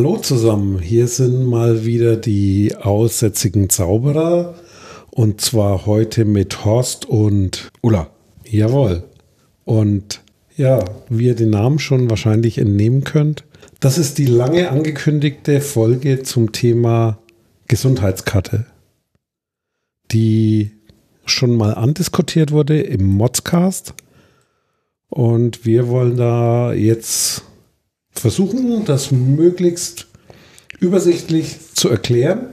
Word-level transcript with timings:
Hallo 0.00 0.16
zusammen, 0.16 0.78
hier 0.78 1.08
sind 1.08 1.44
mal 1.44 1.84
wieder 1.84 2.16
die 2.16 2.74
aussätzigen 2.74 3.68
Zauberer 3.68 4.54
und 5.10 5.42
zwar 5.42 5.84
heute 5.84 6.24
mit 6.24 6.64
Horst 6.64 7.04
und 7.04 7.70
Ulla. 7.82 8.08
Jawohl. 8.48 9.04
Und 9.66 10.22
ja, 10.56 10.82
wie 11.10 11.26
ihr 11.26 11.34
den 11.34 11.50
Namen 11.50 11.78
schon 11.78 12.08
wahrscheinlich 12.08 12.56
entnehmen 12.56 13.04
könnt, 13.04 13.44
das 13.78 13.98
ist 13.98 14.16
die 14.16 14.24
lange 14.24 14.70
angekündigte 14.70 15.60
Folge 15.60 16.22
zum 16.22 16.52
Thema 16.52 17.18
Gesundheitskarte, 17.68 18.64
die 20.12 20.70
schon 21.26 21.54
mal 21.54 21.74
andiskutiert 21.74 22.52
wurde 22.52 22.80
im 22.80 23.04
Modscast. 23.04 23.92
Und 25.10 25.66
wir 25.66 25.88
wollen 25.88 26.16
da 26.16 26.72
jetzt 26.72 27.44
versuchen, 28.12 28.84
das 28.84 29.10
möglichst 29.10 30.06
übersichtlich 30.78 31.58
zu 31.74 31.88
erklären, 31.88 32.48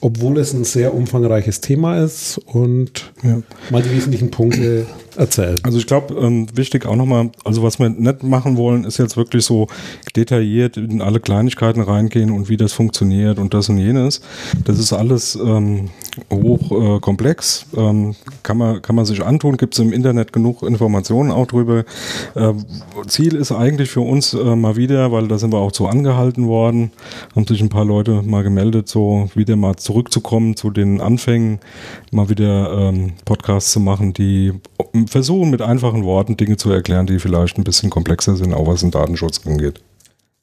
obwohl 0.00 0.38
es 0.38 0.52
ein 0.52 0.64
sehr 0.64 0.94
umfangreiches 0.94 1.60
Thema 1.60 2.02
ist 2.02 2.38
und 2.38 3.12
ja. 3.22 3.42
mal 3.70 3.82
die 3.82 3.90
wesentlichen 3.90 4.30
Punkte 4.30 4.86
erzählen. 5.16 5.56
Also 5.62 5.78
ich 5.78 5.86
glaube, 5.86 6.14
ähm, 6.14 6.46
wichtig 6.54 6.86
auch 6.86 6.96
nochmal, 6.96 7.30
also 7.44 7.62
was 7.62 7.78
wir 7.78 7.88
nicht 7.88 8.22
machen 8.22 8.56
wollen, 8.56 8.84
ist 8.84 8.98
jetzt 8.98 9.16
wirklich 9.16 9.44
so 9.44 9.66
detailliert 10.14 10.76
in 10.76 11.00
alle 11.00 11.20
Kleinigkeiten 11.20 11.80
reingehen 11.80 12.30
und 12.30 12.48
wie 12.48 12.56
das 12.56 12.72
funktioniert 12.72 13.38
und 13.38 13.54
das 13.54 13.68
und 13.68 13.78
jenes. 13.78 14.20
Das 14.64 14.78
ist 14.78 14.92
alles 14.92 15.36
ähm, 15.36 15.90
hoch 16.30 16.72
äh, 16.72 17.00
ähm, 17.76 18.14
kann, 18.42 18.58
man, 18.58 18.82
kann 18.82 18.96
man 18.96 19.04
sich 19.04 19.24
antun, 19.24 19.56
gibt 19.56 19.74
es 19.74 19.80
im 19.80 19.92
Internet 19.92 20.32
genug 20.32 20.62
Informationen 20.62 21.30
auch 21.30 21.46
drüber. 21.46 21.84
Äh, 22.34 22.52
Ziel 23.06 23.34
ist 23.34 23.52
eigentlich 23.52 23.90
für 23.90 24.00
uns 24.00 24.34
äh, 24.34 24.56
mal 24.56 24.76
wieder, 24.76 25.12
weil 25.12 25.28
da 25.28 25.38
sind 25.38 25.52
wir 25.52 25.58
auch 25.58 25.72
so 25.74 25.86
angehalten 25.86 26.46
worden, 26.46 26.90
haben 27.34 27.46
sich 27.46 27.60
ein 27.60 27.68
paar 27.68 27.84
Leute 27.84 28.22
mal 28.22 28.42
gemeldet, 28.42 28.88
so 28.88 29.28
wieder 29.34 29.56
mal 29.56 29.76
zurückzukommen 29.76 30.56
zu 30.56 30.70
den 30.70 31.00
Anfängen, 31.00 31.60
mal 32.10 32.28
wieder 32.28 32.72
ähm, 32.72 33.12
Podcasts 33.24 33.72
zu 33.72 33.80
machen, 33.80 34.12
die 34.12 34.52
versuchen 35.06 35.50
mit 35.50 35.62
einfachen 35.62 36.04
Worten 36.04 36.36
Dinge 36.36 36.56
zu 36.56 36.70
erklären, 36.70 37.06
die 37.06 37.18
vielleicht 37.18 37.58
ein 37.58 37.64
bisschen 37.64 37.90
komplexer 37.90 38.36
sind, 38.36 38.54
auch 38.54 38.66
was 38.66 38.80
den 38.80 38.90
Datenschutz 38.90 39.46
angeht. 39.46 39.82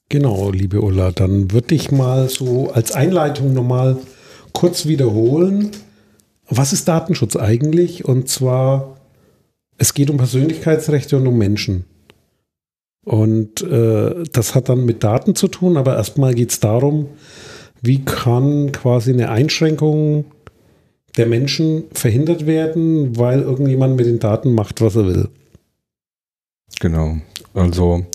Genau, 0.10 0.52
liebe 0.52 0.82
Ulla, 0.82 1.12
dann 1.12 1.52
würde 1.52 1.76
ich 1.76 1.92
mal 1.92 2.30
so 2.30 2.72
als 2.72 2.92
Einleitung 2.92 3.54
nochmal 3.54 3.98
kurz 4.52 4.86
wiederholen, 4.86 5.72
was 6.48 6.74
ist 6.74 6.88
Datenschutz 6.88 7.36
eigentlich? 7.36 8.06
Und 8.06 8.30
zwar, 8.30 8.98
es 9.78 9.94
geht 9.94 10.10
um 10.10 10.18
Persönlichkeitsrechte 10.18 11.18
und 11.18 11.28
um 11.28 11.38
Menschen. 11.38 11.86
Und 13.06 13.62
äh, 13.62 14.24
das 14.32 14.56
hat 14.56 14.70
dann 14.70 14.86
mit 14.86 15.04
Daten 15.04 15.36
zu 15.36 15.48
tun, 15.48 15.78
aber 15.78 15.96
erstmal 15.96 16.34
geht 16.34 16.52
es 16.52 16.60
darum, 16.60 17.08
wie 17.82 18.06
kann 18.06 18.72
quasi 18.72 19.12
eine 19.12 19.30
Einschränkung 19.30 20.26
der 21.18 21.28
Menschen 21.28 21.86
verhindert 21.94 22.46
werden, 22.46 23.18
weil 23.18 23.42
irgendjemand 23.42 23.96
mit 23.96 24.06
den 24.06 24.20
Daten 24.20 24.54
macht, 24.54 24.82
was 24.82 24.96
er 24.96 25.06
will. 25.06 25.30
Genau. 26.80 27.18
Also, 27.54 28.06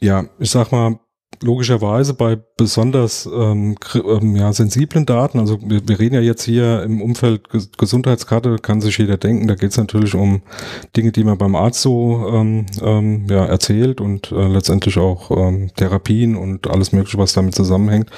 ja, 0.00 0.26
ich 0.38 0.50
sag 0.50 0.72
mal, 0.72 0.98
logischerweise 1.42 2.14
bei 2.14 2.38
besonders 2.56 3.26
ähm, 3.26 3.76
ähm, 3.94 4.36
ja, 4.36 4.52
sensiblen 4.52 5.06
Daten, 5.06 5.38
also 5.38 5.58
wir, 5.62 5.86
wir, 5.88 5.98
reden 5.98 6.14
ja 6.14 6.20
jetzt 6.20 6.44
hier 6.44 6.82
im 6.82 7.02
Umfeld 7.02 7.48
Gesundheitskarte, 7.78 8.56
kann 8.56 8.80
sich 8.80 8.98
jeder 8.98 9.16
denken, 9.16 9.48
da 9.48 9.54
geht 9.54 9.70
es 9.70 9.76
natürlich 9.76 10.14
um 10.14 10.42
Dinge, 10.96 11.12
die 11.12 11.24
man 11.24 11.38
beim 11.38 11.56
Arzt 11.56 11.82
so 11.82 12.28
ähm, 12.32 12.66
ähm, 12.80 13.26
ja, 13.28 13.44
erzählt 13.44 14.00
und 14.00 14.30
äh, 14.32 14.48
letztendlich 14.48 14.98
auch 14.98 15.30
ähm, 15.30 15.70
Therapien 15.76 16.36
und 16.36 16.68
alles 16.68 16.92
mögliche, 16.92 17.18
was 17.18 17.32
damit 17.32 17.54
zusammenhängt 17.54 18.10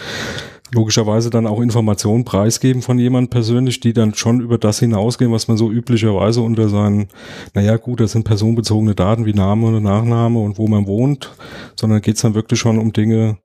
logischerweise 0.74 1.30
dann 1.30 1.46
auch 1.46 1.60
Informationen 1.60 2.24
preisgeben 2.24 2.82
von 2.82 2.98
jemand 2.98 3.30
persönlich, 3.30 3.80
die 3.80 3.92
dann 3.92 4.14
schon 4.14 4.40
über 4.40 4.58
das 4.58 4.80
hinausgehen, 4.80 5.32
was 5.32 5.48
man 5.48 5.56
so 5.56 5.70
üblicherweise 5.70 6.42
unter 6.42 6.68
seinen, 6.68 7.08
naja 7.54 7.76
gut, 7.76 8.00
das 8.00 8.12
sind 8.12 8.24
personenbezogene 8.24 8.94
Daten 8.94 9.24
wie 9.24 9.32
Name 9.32 9.68
und 9.68 9.82
Nachname 9.82 10.38
und 10.40 10.58
wo 10.58 10.68
man 10.68 10.86
wohnt, 10.86 11.32
sondern 11.78 12.02
geht 12.02 12.16
es 12.16 12.22
dann 12.22 12.34
wirklich 12.34 12.60
schon 12.60 12.78
um 12.78 12.92
Dinge, 12.92 13.38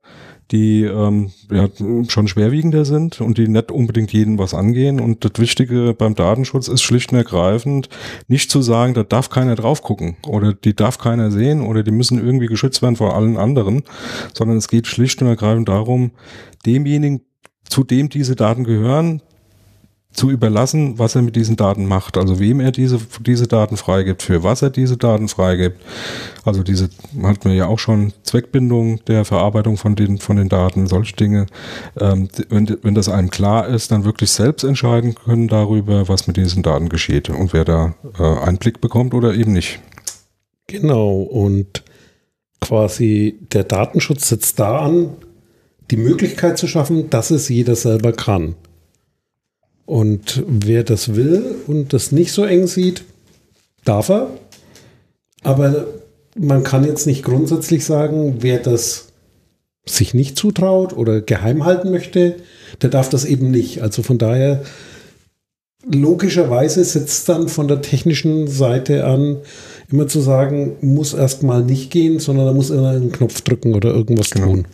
die 0.52 0.84
ähm, 0.84 1.32
ja, 1.52 1.70
schon 2.08 2.28
schwerwiegender 2.28 2.84
sind 2.84 3.22
und 3.22 3.38
die 3.38 3.48
nicht 3.48 3.72
unbedingt 3.72 4.12
jeden 4.12 4.38
was 4.38 4.54
angehen. 4.54 5.00
Und 5.00 5.24
das 5.24 5.34
Wichtige 5.38 5.94
beim 5.94 6.16
Datenschutz 6.16 6.68
ist 6.68 6.82
schlicht 6.82 7.12
und 7.12 7.20
ergreifend, 7.20 7.90
nicht 8.28 8.50
zu 8.50 8.62
sagen, 8.62 8.94
da 8.94 9.04
darf 9.04 9.30
keiner 9.30 9.56
drauf 9.56 9.84
gucken 9.84 10.18
oder 10.28 10.54
die 10.54 10.76
darf 10.76 10.98
keiner 10.98 11.32
sehen 11.32 11.62
oder 11.62 11.84
die 11.84 11.92
müssen 11.92 12.24
irgendwie 12.24 12.48
geschützt 12.48 12.82
werden 12.82 12.96
vor 12.96 13.16
allen 13.16 13.38
anderen, 13.38 13.84
sondern 14.34 14.58
es 14.58 14.68
geht 14.68 14.88
schlicht 14.88 15.22
und 15.22 15.28
ergreifend 15.28 15.70
darum, 15.70 16.12
demjenigen, 16.66 17.22
zu 17.64 17.84
dem 17.84 18.10
diese 18.10 18.36
Daten 18.36 18.64
gehören, 18.64 19.22
zu 20.12 20.32
überlassen, 20.32 20.98
was 20.98 21.16
er 21.16 21.22
mit 21.22 21.36
diesen 21.36 21.56
Daten 21.56 21.86
macht, 21.86 22.18
also 22.18 22.40
wem 22.40 22.60
er 22.60 22.72
diese, 22.72 23.00
diese 23.22 23.48
Daten 23.48 23.78
freigibt, 23.78 24.24
für 24.24 24.44
was 24.44 24.64
er 24.64 24.72
diese 24.72 24.98
Daten 24.98 25.28
freigibt. 25.28 25.80
Also 26.44 26.64
diese 26.64 26.90
hatten 27.22 27.50
wir 27.50 27.56
ja 27.56 27.68
auch 27.68 27.78
schon 27.78 28.12
Zweckbindung 28.24 29.04
der 29.06 29.24
Verarbeitung 29.24 29.78
von 29.78 29.96
den, 29.96 30.18
von 30.18 30.38
den 30.38 30.50
Daten, 30.50 30.88
solche 30.88 31.16
Dinge. 31.16 31.46
Ähm, 32.00 32.28
wenn, 32.50 32.78
wenn 32.82 32.96
das 32.96 33.08
einem 33.08 33.30
klar 33.30 33.68
ist, 33.68 33.92
dann 33.92 34.04
wirklich 34.04 34.32
selbst 34.32 34.64
entscheiden 34.64 35.14
können 35.14 35.48
darüber, 35.48 36.10
was 36.10 36.26
mit 36.26 36.38
diesen 36.38 36.64
Daten 36.64 36.90
geschieht 36.90 37.30
und 37.30 37.54
wer 37.54 37.64
da 37.64 37.94
äh, 38.18 38.24
Einblick 38.24 38.82
bekommt 38.82 39.14
oder 39.14 39.36
eben 39.36 39.54
nicht. 39.54 39.80
Genau, 40.66 41.22
und 41.22 41.84
quasi 42.62 43.40
der 43.54 43.64
Datenschutz 43.64 44.30
setzt 44.30 44.60
da 44.60 44.80
an, 44.80 45.18
die 45.92 45.98
Möglichkeit 45.98 46.58
zu 46.58 46.68
schaffen, 46.68 47.10
dass 47.10 47.32
es 47.32 47.48
jeder 47.50 47.76
selber 47.76 48.12
kann. 48.12 48.56
Und 49.90 50.44
wer 50.46 50.84
das 50.84 51.16
will 51.16 51.56
und 51.66 51.94
das 51.94 52.12
nicht 52.12 52.32
so 52.32 52.44
eng 52.44 52.68
sieht, 52.68 53.06
darf 53.86 54.10
er. 54.10 54.30
Aber 55.42 55.88
man 56.38 56.62
kann 56.62 56.86
jetzt 56.86 57.08
nicht 57.08 57.24
grundsätzlich 57.24 57.84
sagen, 57.84 58.36
wer 58.42 58.60
das 58.60 59.08
sich 59.88 60.14
nicht 60.14 60.38
zutraut 60.38 60.96
oder 60.96 61.22
geheim 61.22 61.66
halten 61.66 61.90
möchte, 61.90 62.36
der 62.84 62.92
darf 62.92 63.10
das 63.10 63.26
eben 63.26 63.50
nicht. 63.50 63.82
Also 63.82 64.04
von 64.04 64.20
daher, 64.20 64.62
logischerweise 65.92 66.84
sitzt 66.84 67.28
dann 67.28 67.50
von 67.50 67.68
der 67.68 67.82
technischen 67.82 68.48
Seite 68.48 69.08
an, 69.08 69.38
immer 69.92 70.08
zu 70.08 70.20
sagen, 70.20 70.76
muss 70.82 71.16
erstmal 71.16 71.64
nicht 71.64 71.90
gehen, 71.90 72.20
sondern 72.20 72.46
da 72.46 72.54
muss 72.54 72.70
immer 72.70 72.90
einen 72.90 73.12
Knopf 73.12 73.42
drücken 73.42 73.74
oder 73.74 73.90
irgendwas 73.90 74.30
genau. 74.30 74.50
tun. 74.50 74.68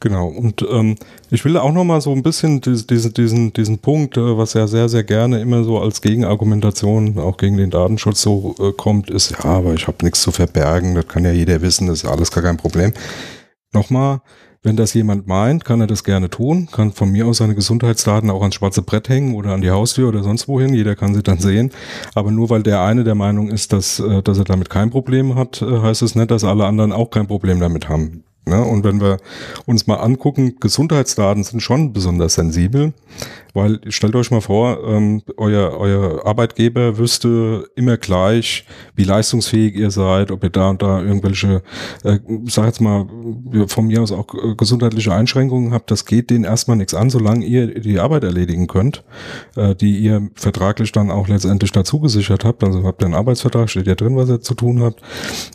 Genau, 0.00 0.28
und 0.28 0.64
ähm, 0.70 0.96
ich 1.30 1.44
will 1.44 1.56
auch 1.56 1.72
nochmal 1.72 2.00
so 2.00 2.12
ein 2.12 2.22
bisschen 2.22 2.60
diesen, 2.60 3.14
diesen, 3.14 3.52
diesen 3.52 3.78
Punkt, 3.78 4.16
äh, 4.16 4.36
was 4.36 4.52
ja 4.52 4.66
sehr, 4.66 4.88
sehr 4.88 5.04
gerne 5.04 5.40
immer 5.40 5.64
so 5.64 5.78
als 5.78 6.02
Gegenargumentation 6.02 7.18
auch 7.18 7.38
gegen 7.38 7.56
den 7.56 7.70
Datenschutz 7.70 8.20
so 8.20 8.54
äh, 8.58 8.72
kommt, 8.72 9.08
ist, 9.08 9.30
ja, 9.30 9.44
aber 9.44 9.74
ich 9.74 9.86
habe 9.86 10.04
nichts 10.04 10.20
zu 10.20 10.32
verbergen, 10.32 10.94
das 10.94 11.08
kann 11.08 11.24
ja 11.24 11.32
jeder 11.32 11.62
wissen, 11.62 11.86
das 11.86 12.02
ist 12.02 12.10
alles 12.10 12.30
gar 12.30 12.44
kein 12.44 12.58
Problem. 12.58 12.92
Nochmal, 13.72 14.20
wenn 14.66 14.76
das 14.76 14.94
jemand 14.94 15.28
meint, 15.28 15.64
kann 15.64 15.80
er 15.80 15.86
das 15.86 16.02
gerne 16.02 16.28
tun, 16.28 16.68
kann 16.70 16.90
von 16.92 17.10
mir 17.12 17.26
aus 17.26 17.38
seine 17.38 17.54
Gesundheitsdaten 17.54 18.30
auch 18.30 18.40
ans 18.40 18.56
schwarze 18.56 18.82
Brett 18.82 19.08
hängen 19.08 19.36
oder 19.36 19.52
an 19.52 19.60
die 19.60 19.70
Haustür 19.70 20.08
oder 20.08 20.24
sonst 20.24 20.48
wohin, 20.48 20.74
jeder 20.74 20.96
kann 20.96 21.14
sie 21.14 21.22
dann 21.22 21.38
sehen. 21.38 21.70
Aber 22.14 22.32
nur 22.32 22.50
weil 22.50 22.64
der 22.64 22.82
eine 22.82 23.04
der 23.04 23.14
Meinung 23.14 23.48
ist, 23.48 23.72
dass, 23.72 24.00
äh, 24.00 24.22
dass 24.22 24.38
er 24.38 24.44
damit 24.44 24.68
kein 24.68 24.90
Problem 24.90 25.36
hat, 25.36 25.62
äh, 25.62 25.80
heißt 25.80 26.02
es 26.02 26.16
nicht, 26.16 26.32
dass 26.32 26.42
alle 26.42 26.66
anderen 26.66 26.92
auch 26.92 27.10
kein 27.10 27.28
Problem 27.28 27.60
damit 27.60 27.88
haben. 27.88 28.24
Ne? 28.48 28.62
Und 28.62 28.84
wenn 28.84 29.00
wir 29.00 29.16
uns 29.66 29.88
mal 29.88 29.96
angucken, 29.96 30.54
Gesundheitsdaten 30.60 31.42
sind 31.42 31.60
schon 31.60 31.92
besonders 31.92 32.34
sensibel, 32.34 32.92
weil 33.54 33.80
stellt 33.88 34.14
euch 34.14 34.30
mal 34.30 34.40
vor, 34.40 34.78
ähm, 34.86 35.22
euer, 35.36 35.76
euer 35.76 36.24
Arbeitgeber 36.24 36.96
wüsste 36.96 37.68
immer 37.74 37.96
gleich, 37.96 38.64
wie 38.94 39.02
leistungsfähig 39.02 39.74
ihr 39.74 39.90
seid, 39.90 40.30
ob 40.30 40.44
ihr 40.44 40.50
da 40.50 40.70
und 40.70 40.80
da 40.80 41.02
irgendwelche, 41.02 41.62
äh, 42.04 42.20
sag 42.44 42.66
jetzt 42.66 42.80
mal, 42.80 43.06
von 43.66 43.88
mir 43.88 44.00
aus 44.00 44.12
auch 44.12 44.32
äh, 44.34 44.54
gesundheitliche 44.54 45.12
Einschränkungen 45.12 45.72
habt, 45.72 45.90
das 45.90 46.04
geht 46.04 46.30
denen 46.30 46.44
erstmal 46.44 46.76
nichts 46.76 46.94
an, 46.94 47.10
solange 47.10 47.44
ihr 47.44 47.80
die 47.80 47.98
Arbeit 47.98 48.22
erledigen 48.22 48.68
könnt, 48.68 49.02
äh, 49.56 49.74
die 49.74 49.98
ihr 49.98 50.30
vertraglich 50.36 50.92
dann 50.92 51.10
auch 51.10 51.26
letztendlich 51.26 51.72
dazu 51.72 51.98
gesichert 51.98 52.44
habt. 52.44 52.62
Also 52.62 52.84
habt 52.84 53.02
ihr 53.02 53.06
einen 53.06 53.14
Arbeitsvertrag, 53.14 53.68
steht 53.70 53.88
ja 53.88 53.96
drin, 53.96 54.14
was 54.14 54.28
ihr 54.28 54.40
zu 54.40 54.54
tun 54.54 54.82
habt. 54.82 55.00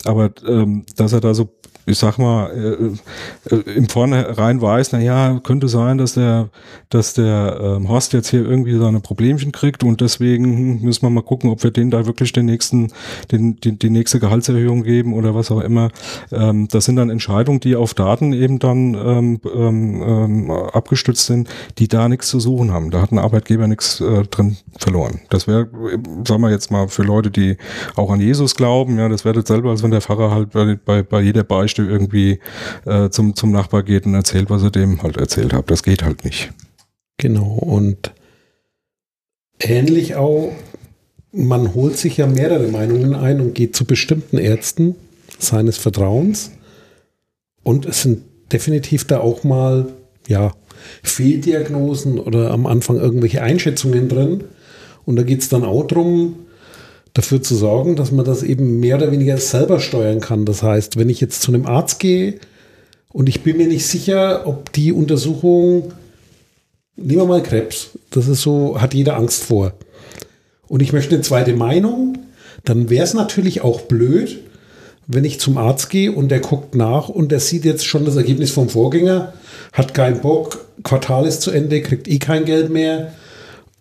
Aber 0.04 0.32
ähm, 0.46 0.86
dass 0.98 1.14
er 1.14 1.22
da 1.22 1.34
so 1.34 1.50
ich 1.86 1.98
sag 1.98 2.18
mal, 2.18 2.50
äh, 2.52 3.56
äh, 3.56 3.62
im 3.76 3.90
Vornherein 3.90 4.62
weiß, 4.62 4.92
na 4.92 5.00
ja, 5.00 5.40
könnte 5.44 5.68
sein, 5.68 5.98
dass 5.98 6.14
der, 6.14 6.50
dass 6.90 7.14
der 7.14 7.60
ähm, 7.62 7.90
Horst 7.90 8.14
jetzt 8.14 8.30
hier 8.30 8.46
irgendwie 8.46 8.78
seine 8.78 9.00
Problemchen 9.00 9.52
kriegt 9.52 9.84
und 9.84 10.02
deswegen 10.02 10.82
müssen 10.82 11.04
wir 11.04 11.10
mal 11.10 11.24
gucken, 11.24 11.50
ob 11.50 11.64
wir 11.64 11.72
denen 11.72 11.92
da 11.92 12.06
wirklich 12.06 12.32
den 12.34 12.46
nächsten, 12.46 12.92
den, 13.32 13.56
die, 13.58 13.78
die 13.78 13.90
nächste 13.90 14.20
Gehaltserhöhung 14.20 14.84
geben 14.84 15.14
oder 15.14 15.36
was 15.36 15.52
auch 15.52 15.62
immer. 15.62 15.90
Ähm, 16.32 16.68
das 16.70 16.86
sind 16.86 16.96
dann 16.96 17.10
Entscheidungen, 17.10 17.60
die 17.60 17.76
auf 17.76 17.94
Daten 17.94 18.34
eben 18.34 18.60
dann 18.60 18.94
ähm, 18.94 19.42
ähm, 19.54 20.04
ähm 20.06 20.52
abgestützt 20.52 21.26
sind, 21.26 21.50
die 21.78 21.88
da 21.88 22.08
nichts 22.08 22.28
zu 22.28 22.40
suchen 22.40 22.72
haben. 22.72 22.92
Da 22.92 23.02
hat 23.02 23.12
ein 23.12 23.20
Arbeitgeber 23.20 23.68
nichts 23.68 24.02
äh, 24.02 24.24
drin 24.24 24.58
verloren. 24.78 25.22
Das 25.30 25.48
wäre, 25.48 25.70
sagen 26.28 26.42
wir 26.42 26.50
jetzt 26.50 26.72
mal, 26.72 26.88
für 26.88 27.04
Leute, 27.04 27.32
die 27.32 27.58
auch 27.96 28.12
an 28.12 28.20
Jesus 28.20 28.56
glauben, 28.56 28.98
ja, 28.98 29.10
das 29.10 29.26
wäre 29.26 29.46
selber, 29.46 29.72
als 29.72 29.84
wenn 29.84 29.92
der 29.92 30.02
Pfarrer 30.02 30.32
halt 30.32 30.52
bei, 30.52 30.78
bei, 30.84 31.04
bei 31.04 31.22
jeder 31.22 31.44
Beichte 31.44 31.81
Geschichte 31.82 31.92
irgendwie 31.92 32.40
äh, 32.86 33.10
zum, 33.10 33.36
zum 33.36 33.52
Nachbar 33.52 33.84
geht 33.84 34.06
und 34.06 34.14
erzählt, 34.14 34.50
was 34.50 34.64
ihr 34.64 34.72
dem 34.72 35.02
halt 35.04 35.18
erzählt 35.18 35.54
habt. 35.54 35.72
Das 35.72 35.84
geht 35.84 36.04
halt 36.04 36.24
nicht. 36.24 36.52
Genau. 37.18 37.54
Und 37.54 38.14
ähnlich 39.60 40.16
auch, 40.16 40.52
man 41.32 41.74
holt 41.74 41.98
sich 41.98 42.18
ja 42.18 42.28
mehrere 42.28 42.68
Meinungen 42.68 43.16
ein 43.16 43.40
und 43.42 43.56
geht 43.56 43.76
zu 43.76 43.86
bestimmten 43.86 44.38
Ärzten 44.38 44.96
seines 45.40 45.78
Vertrauens. 45.78 46.52
Und 47.64 47.86
es 47.86 48.02
sind 48.02 48.24
definitiv 48.52 49.06
da 49.06 49.20
auch 49.20 49.44
mal, 49.44 49.88
ja, 50.28 50.52
Fehldiagnosen 51.04 52.18
oder 52.20 52.52
am 52.52 52.66
Anfang 52.66 52.98
irgendwelche 52.98 53.44
Einschätzungen 53.44 54.10
drin. 54.10 54.44
Und 55.06 55.16
da 55.16 55.24
geht 55.24 55.42
es 55.42 55.50
dann 55.50 55.64
auch 55.64 55.86
darum, 55.86 56.48
dafür 57.14 57.42
zu 57.42 57.56
sorgen, 57.56 57.96
dass 57.96 58.12
man 58.12 58.26
das 58.26 58.44
eben 58.44 58.80
mehr 58.80 58.98
oder 58.98 59.12
weniger 59.12 59.38
selber 59.38 59.80
steuern 59.80 60.22
kann. 60.22 60.46
Das 60.46 60.64
heißt, 60.64 60.98
wenn 60.98 61.10
ich 61.10 61.20
jetzt 61.20 61.42
zu 61.42 61.54
einem 61.54 61.66
Arzt 61.66 62.00
gehe 62.00 62.36
und 63.12 63.28
ich 63.28 63.42
bin 63.42 63.58
mir 63.58 63.68
nicht 63.68 63.86
sicher, 63.86 64.48
ob 64.48 64.72
die 64.72 64.94
Untersuchung, 64.94 65.92
nehmen 66.96 67.22
wir 67.22 67.26
mal 67.26 67.44
Krebs, 67.44 67.90
das 68.12 68.28
ist 68.28 68.42
so, 68.42 68.80
hat 68.80 68.94
jeder 68.94 69.18
Angst 69.18 69.44
vor. 69.44 69.74
Und 70.68 70.82
ich 70.82 70.94
möchte 70.94 71.16
eine 71.16 71.24
zweite 71.24 71.54
Meinung, 71.54 72.18
dann 72.64 72.90
wäre 72.90 73.04
es 73.04 73.14
natürlich 73.14 73.62
auch 73.62 73.82
blöd, 73.82 74.40
wenn 75.08 75.26
ich 75.26 75.40
zum 75.40 75.58
Arzt 75.58 75.90
gehe 75.90 76.12
und 76.12 76.30
der 76.30 76.40
guckt 76.40 76.76
nach 76.76 77.10
und 77.10 77.32
der 77.32 77.42
sieht 77.42 77.66
jetzt 77.66 77.86
schon 77.86 78.06
das 78.06 78.16
Ergebnis 78.16 78.52
vom 78.52 78.70
Vorgänger, 78.70 79.34
hat 79.74 79.94
keinen 79.94 80.22
Bock, 80.22 80.66
Quartal 80.84 81.26
ist 81.26 81.42
zu 81.42 81.52
Ende, 81.52 81.82
kriegt 81.82 82.08
eh 82.08 82.20
kein 82.20 82.46
Geld 82.46 82.70
mehr 82.70 83.12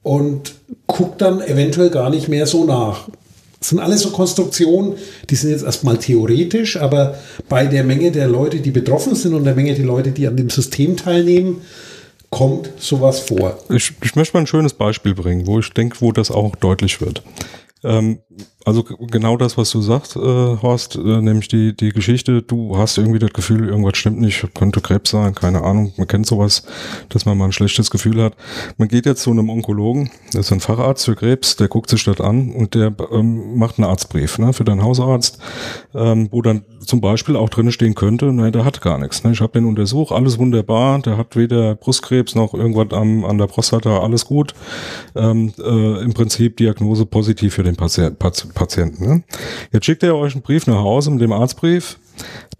und 0.02 0.54
guckt 0.86 1.20
dann 1.20 1.40
eventuell 1.40 1.90
gar 1.90 2.10
nicht 2.10 2.28
mehr 2.28 2.46
so 2.46 2.64
nach. 2.64 3.08
Das 3.60 3.68
sind 3.68 3.78
alles 3.78 4.00
so 4.00 4.10
Konstruktionen, 4.10 4.94
die 5.28 5.36
sind 5.36 5.50
jetzt 5.50 5.64
erstmal 5.64 5.98
theoretisch, 5.98 6.78
aber 6.78 7.16
bei 7.48 7.66
der 7.66 7.84
Menge 7.84 8.10
der 8.10 8.26
Leute, 8.26 8.60
die 8.60 8.70
betroffen 8.70 9.14
sind 9.14 9.34
und 9.34 9.44
der 9.44 9.54
Menge 9.54 9.74
der 9.74 9.84
Leute, 9.84 10.12
die 10.12 10.26
an 10.26 10.36
dem 10.36 10.48
System 10.48 10.96
teilnehmen, 10.96 11.60
kommt 12.30 12.70
sowas 12.78 13.20
vor. 13.20 13.58
Ich, 13.68 13.92
ich 14.02 14.16
möchte 14.16 14.34
mal 14.36 14.40
ein 14.40 14.46
schönes 14.46 14.72
Beispiel 14.72 15.14
bringen, 15.14 15.46
wo 15.46 15.58
ich 15.58 15.70
denke, 15.70 15.98
wo 16.00 16.10
das 16.10 16.30
auch 16.30 16.56
deutlich 16.56 17.00
wird. 17.02 17.22
Ähm, 17.84 18.20
also 18.66 18.82
genau 18.82 19.36
das, 19.38 19.56
was 19.56 19.70
du 19.70 19.80
sagst, 19.80 20.16
äh, 20.16 20.20
Horst, 20.20 20.96
äh, 20.96 21.22
nämlich 21.22 21.48
die, 21.48 21.74
die 21.74 21.90
Geschichte, 21.90 22.42
du 22.42 22.76
hast 22.76 22.98
irgendwie 22.98 23.18
das 23.18 23.32
Gefühl, 23.32 23.68
irgendwas 23.68 23.96
stimmt 23.96 24.20
nicht, 24.20 24.46
könnte 24.54 24.80
Krebs 24.80 25.10
sein, 25.10 25.34
keine 25.34 25.62
Ahnung, 25.62 25.94
man 25.96 26.06
kennt 26.06 26.26
sowas, 26.26 26.64
dass 27.08 27.24
man 27.24 27.38
mal 27.38 27.46
ein 27.46 27.52
schlechtes 27.52 27.90
Gefühl 27.90 28.22
hat. 28.22 28.34
Man 28.76 28.88
geht 28.88 29.06
jetzt 29.06 29.22
zu 29.22 29.30
einem 29.30 29.48
Onkologen, 29.48 30.10
das 30.32 30.46
ist 30.46 30.52
ein 30.52 30.60
Facharzt 30.60 31.06
für 31.06 31.16
Krebs, 31.16 31.56
der 31.56 31.68
guckt 31.68 31.88
sich 31.88 32.04
das 32.04 32.20
an 32.20 32.52
und 32.52 32.74
der 32.74 32.92
ähm, 33.12 33.56
macht 33.56 33.78
einen 33.78 33.88
Arztbrief 33.88 34.38
ne, 34.38 34.52
für 34.52 34.64
deinen 34.64 34.82
Hausarzt, 34.82 35.38
ähm, 35.94 36.28
wo 36.30 36.42
dann 36.42 36.62
zum 36.84 37.00
Beispiel 37.00 37.36
auch 37.36 37.48
drin 37.48 37.72
stehen 37.72 37.94
könnte, 37.94 38.26
nein, 38.26 38.52
der 38.52 38.64
hat 38.64 38.80
gar 38.82 38.98
nichts. 38.98 39.24
Ne? 39.24 39.32
Ich 39.32 39.40
habe 39.40 39.52
den 39.52 39.64
untersucht, 39.64 40.12
alles 40.12 40.38
wunderbar, 40.38 40.98
der 41.00 41.16
hat 41.16 41.36
weder 41.36 41.76
Brustkrebs 41.76 42.34
noch 42.34 42.52
irgendwas 42.52 42.92
am, 42.92 43.24
an 43.24 43.38
der 43.38 43.46
Prostata, 43.46 44.00
alles 44.00 44.26
gut. 44.26 44.54
Ähm, 45.14 45.52
äh, 45.58 46.02
Im 46.02 46.12
Prinzip 46.12 46.56
Diagnose 46.56 47.06
positiv 47.06 47.54
für 47.54 47.62
den 47.62 47.76
Patient. 47.76 48.18
Patienten. 48.54 49.06
Ne? 49.06 49.22
Jetzt 49.72 49.86
schickt 49.86 50.02
er 50.02 50.16
euch 50.16 50.34
einen 50.34 50.42
Brief 50.42 50.66
nach 50.66 50.78
Hause 50.78 51.10
mit 51.10 51.20
dem 51.20 51.32
Arztbrief, 51.32 51.98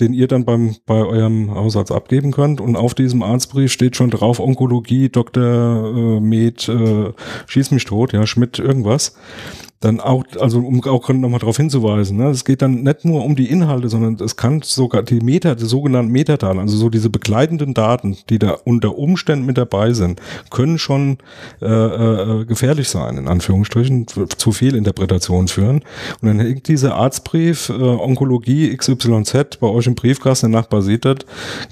den 0.01 0.13
ihr 0.13 0.29
dann 0.29 0.45
beim, 0.45 0.77
bei 0.87 1.03
eurem 1.05 1.55
Hausarzt 1.55 1.93
abgeben 1.93 2.33
könnt. 2.33 2.61
Und 2.61 2.77
auf 2.77 2.95
diesem 2.95 3.23
Arztbrief 3.23 3.73
steht 3.73 3.97
schon 3.97 4.11
drauf 4.11 4.41
Onkologie, 4.41 5.09
Dr. 5.09 5.43
Äh, 5.43 6.21
Med, 6.21 6.69
äh, 6.69 7.13
schieß 7.47 7.71
mich 7.71 7.85
tot, 7.85 8.13
ja, 8.13 8.27
Schmidt, 8.27 8.59
irgendwas 8.59 9.15
dann 9.81 9.99
auch, 9.99 10.25
also 10.39 10.59
um 10.59 10.85
auch 10.85 11.09
nochmal 11.09 11.41
darauf 11.41 11.57
hinzuweisen, 11.57 12.19
ne, 12.19 12.29
es 12.29 12.45
geht 12.45 12.61
dann 12.61 12.83
nicht 12.83 13.07
nur 13.07 13.25
um 13.25 13.35
die 13.35 13.51
Inhalte, 13.51 13.89
sondern 13.89 14.23
es 14.23 14.37
kann 14.37 14.61
sogar 14.61 15.03
die 15.03 15.21
Meta, 15.21 15.55
die 15.55 15.65
sogenannten 15.65 16.13
Metadaten, 16.13 16.61
also 16.61 16.77
so 16.77 16.91
diese 16.91 17.09
begleitenden 17.09 17.73
Daten, 17.73 18.19
die 18.29 18.39
da 18.39 18.59
unter 18.65 18.99
Umständen 18.99 19.47
mit 19.47 19.57
dabei 19.57 19.95
sind, 19.95 20.21
können 20.51 20.79
schon 20.79 21.17
äh, 21.63 21.67
äh, 21.67 22.45
gefährlich 22.45 22.91
sein, 22.91 23.17
in 23.17 23.27
Anführungsstrichen, 23.27 24.07
zu 24.07 24.53
viel 24.53 24.75
Interpretation 24.75 25.49
führen. 25.49 25.83
Und 26.21 26.29
dann 26.29 26.41
hängt 26.41 26.69
dieser 26.69 26.97
Arztbrief, 26.97 27.71
äh, 27.71 27.73
Onkologie 27.73 28.77
XYZ 28.77 29.61
bei 29.61 29.67
euch 29.67 29.87
im 29.87 29.95
Briefkasten, 29.95 30.53
der 30.53 30.61
Nachbar 30.61 30.83
sieht 30.83 31.07
das, 31.07 31.17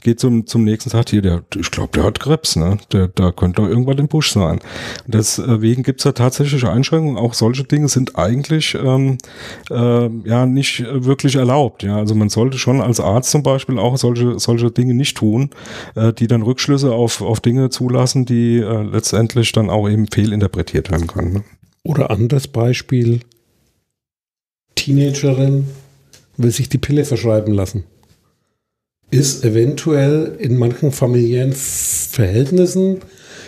geht 0.01 0.19
zum, 0.19 0.47
zum 0.47 0.65
nächsten 0.65 0.89
Tag 0.89 1.11
hier, 1.11 1.21
der, 1.21 1.43
ich 1.55 1.71
glaube, 1.71 1.91
der 1.95 2.05
hat 2.05 2.21
Krebs, 2.21 2.57
ne? 2.57 2.79
Der, 2.91 3.09
da 3.09 3.33
könnte 3.33 3.61
doch 3.61 3.69
irgendwas 3.69 3.99
im 3.99 4.09
Busch 4.09 4.33
sein. 4.33 4.61
Deswegen 5.07 5.83
gibt 5.83 6.01
es 6.01 6.05
da 6.05 6.13
tatsächliche 6.13 6.71
Einschränkungen, 6.71 7.19
auch 7.19 7.35
solche 7.35 7.65
Dinge 7.65 7.89
sind 7.89 7.98
sind 7.99 8.17
eigentlich 8.17 8.77
ähm, 8.81 9.19
äh, 9.71 10.09
ja 10.25 10.47
nicht 10.47 10.85
wirklich 10.89 11.35
erlaubt. 11.35 11.83
Ja, 11.83 11.97
also 11.97 12.15
man 12.15 12.29
sollte 12.29 12.59
schon 12.59 12.81
als 12.81 13.01
Arzt 13.01 13.31
zum 13.31 13.43
Beispiel 13.43 13.79
auch 13.79 13.97
solche 13.99 14.39
solche 14.39 14.71
Dinge 14.71 14.95
nicht 14.95 15.17
tun, 15.17 15.51
äh, 15.97 16.13
die 16.13 16.29
dann 16.29 16.43
Rückschlüsse 16.43 16.93
auf 16.93 17.21
auf 17.21 17.41
Dinge 17.41 17.71
zulassen, 17.71 18.25
die 18.25 18.59
äh, 18.59 18.83
letztendlich 18.83 19.51
dann 19.53 19.69
auch 19.69 19.89
eben 19.89 20.07
fehlinterpretiert 20.07 20.93
werden 20.93 21.09
können. 21.09 21.33
Ne? 21.33 21.45
Oder 21.83 22.11
anderes 22.11 22.47
Beispiel: 22.47 23.21
Teenagerin 24.77 25.67
will 26.37 26.53
sich 26.53 26.69
die 26.69 26.79
Pille 26.79 27.05
verschreiben 27.05 27.53
lassen 27.53 27.83
ist 29.11 29.43
eventuell 29.43 30.37
in 30.39 30.59
manchen 30.59 30.93
familiären 30.93 31.55
Verhältnissen, 31.55 32.99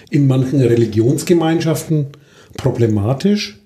in 0.09 0.27
manchen 0.27 0.63
Religionsgemeinschaften 0.63 2.07
problematisch, 2.57 3.60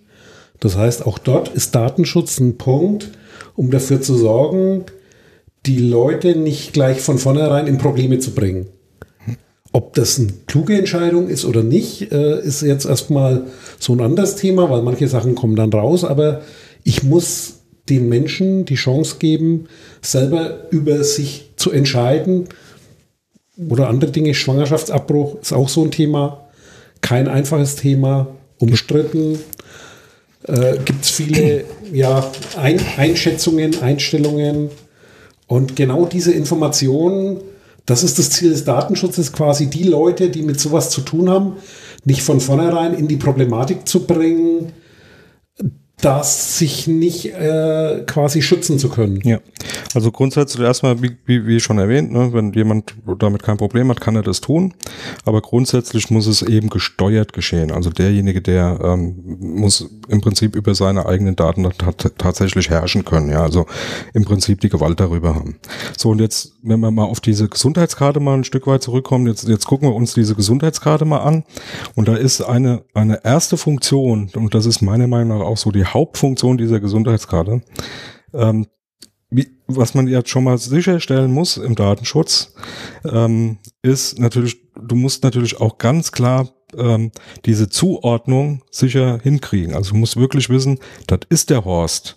das 0.60 0.76
heißt, 0.76 1.06
auch 1.06 1.18
dort 1.18 1.48
ist 1.48 1.74
Datenschutz 1.74 2.38
ein 2.38 2.56
Punkt, 2.56 3.10
um 3.54 3.70
dafür 3.70 4.00
zu 4.00 4.16
sorgen, 4.16 4.84
die 5.66 5.78
Leute 5.78 6.36
nicht 6.36 6.72
gleich 6.72 7.00
von 7.00 7.18
vornherein 7.18 7.66
in 7.66 7.78
Probleme 7.78 8.18
zu 8.18 8.32
bringen. 8.32 8.66
Ob 9.72 9.94
das 9.94 10.18
eine 10.18 10.28
kluge 10.46 10.78
Entscheidung 10.78 11.28
ist 11.28 11.44
oder 11.44 11.62
nicht, 11.62 12.12
äh, 12.12 12.40
ist 12.40 12.62
jetzt 12.62 12.86
erstmal 12.86 13.46
so 13.80 13.92
ein 13.92 14.00
anderes 14.00 14.36
Thema, 14.36 14.70
weil 14.70 14.82
manche 14.82 15.08
Sachen 15.08 15.34
kommen 15.34 15.56
dann 15.56 15.72
raus, 15.72 16.04
aber 16.04 16.42
ich 16.84 17.02
muss 17.02 17.60
den 17.88 18.08
Menschen 18.08 18.64
die 18.64 18.76
Chance 18.76 19.16
geben, 19.18 19.66
selber 20.00 20.70
über 20.70 21.02
sich 21.02 21.50
zu 21.56 21.70
entscheiden. 21.70 22.48
Oder 23.68 23.88
andere 23.88 24.10
Dinge, 24.10 24.34
Schwangerschaftsabbruch 24.34 25.40
ist 25.40 25.52
auch 25.52 25.68
so 25.68 25.84
ein 25.84 25.90
Thema. 25.90 26.48
Kein 27.00 27.28
einfaches 27.28 27.76
Thema, 27.76 28.28
umstritten 28.58 29.38
äh, 30.46 30.78
gibt 30.84 31.04
es 31.04 31.10
viele 31.10 31.64
ja, 31.92 32.30
Ein 32.56 32.80
Einschätzungen, 32.96 33.82
Einstellungen. 33.82 34.70
Und 35.46 35.76
genau 35.76 36.06
diese 36.06 36.32
Informationen, 36.32 37.40
das 37.86 38.02
ist 38.02 38.18
das 38.18 38.30
Ziel 38.30 38.50
des 38.50 38.64
Datenschutzes, 38.64 39.32
quasi 39.32 39.68
die 39.68 39.84
Leute, 39.84 40.30
die 40.30 40.42
mit 40.42 40.58
sowas 40.58 40.90
zu 40.90 41.02
tun 41.02 41.28
haben, 41.28 41.56
nicht 42.04 42.22
von 42.22 42.40
vornherein 42.40 42.94
in 42.94 43.08
die 43.08 43.16
Problematik 43.16 43.86
zu 43.86 44.06
bringen, 44.06 44.72
das 46.00 46.58
sich 46.58 46.86
nicht 46.86 47.26
äh, 47.26 48.02
quasi 48.06 48.42
schützen 48.42 48.78
zu 48.78 48.88
können. 48.88 49.20
Ja, 49.24 49.40
also 49.94 50.10
grundsätzlich 50.10 50.62
erstmal, 50.62 51.02
wie, 51.02 51.16
wie, 51.24 51.46
wie 51.46 51.60
schon 51.60 51.78
erwähnt, 51.78 52.12
ne, 52.12 52.32
wenn 52.32 52.52
jemand 52.52 52.94
damit 53.18 53.42
kein 53.42 53.56
Problem 53.56 53.88
hat, 53.90 54.00
kann 54.00 54.16
er 54.16 54.22
das 54.22 54.40
tun. 54.40 54.74
Aber 55.24 55.40
grundsätzlich 55.40 56.10
muss 56.10 56.26
es 56.26 56.42
eben 56.42 56.68
gesteuert 56.70 57.32
geschehen. 57.32 57.70
Also 57.70 57.90
derjenige, 57.90 58.42
der 58.42 58.80
ähm, 58.82 59.38
muss 59.38 59.88
im 60.08 60.20
Prinzip 60.20 60.56
über 60.56 60.74
seine 60.74 61.06
eigenen 61.06 61.36
Daten 61.36 61.68
tatsächlich 62.18 62.70
herrschen 62.70 63.04
können. 63.04 63.30
Ja, 63.30 63.42
also 63.42 63.66
im 64.12 64.24
Prinzip 64.24 64.60
die 64.60 64.68
Gewalt 64.68 65.00
darüber 65.00 65.34
haben. 65.34 65.56
So 65.96 66.10
und 66.10 66.20
jetzt, 66.20 66.54
wenn 66.62 66.80
wir 66.80 66.90
mal 66.90 67.04
auf 67.04 67.20
diese 67.20 67.48
Gesundheitskarte 67.48 68.20
mal 68.20 68.34
ein 68.34 68.44
Stück 68.44 68.66
weit 68.66 68.82
zurückkommen, 68.82 69.26
jetzt 69.26 69.48
jetzt 69.48 69.66
gucken 69.66 69.88
wir 69.88 69.94
uns 69.94 70.14
diese 70.14 70.34
Gesundheitskarte 70.34 71.04
mal 71.04 71.18
an. 71.18 71.44
Und 71.94 72.08
da 72.08 72.16
ist 72.16 72.40
eine 72.40 72.82
eine 72.94 73.24
erste 73.24 73.56
Funktion 73.56 74.30
und 74.34 74.54
das 74.54 74.66
ist 74.66 74.82
meiner 74.82 75.06
Meinung 75.06 75.38
nach 75.38 75.46
auch 75.46 75.56
so 75.56 75.70
die 75.70 75.84
Hauptfunktion 75.84 76.58
dieser 76.58 76.80
Gesundheitskarte. 76.80 77.62
Ähm, 78.32 78.66
wie, 79.34 79.48
was 79.66 79.94
man 79.94 80.06
jetzt 80.06 80.30
schon 80.30 80.44
mal 80.44 80.58
sicherstellen 80.58 81.32
muss 81.32 81.56
im 81.56 81.74
Datenschutz, 81.74 82.54
ähm, 83.04 83.58
ist 83.82 84.18
natürlich, 84.18 84.58
du 84.80 84.94
musst 84.94 85.24
natürlich 85.24 85.60
auch 85.60 85.78
ganz 85.78 86.12
klar 86.12 86.48
ähm, 86.76 87.10
diese 87.44 87.68
Zuordnung 87.68 88.62
sicher 88.70 89.18
hinkriegen. 89.22 89.74
Also 89.74 89.92
du 89.92 89.96
musst 89.96 90.16
wirklich 90.16 90.50
wissen, 90.50 90.78
das 91.08 91.20
ist 91.28 91.50
der 91.50 91.64
Horst. 91.64 92.16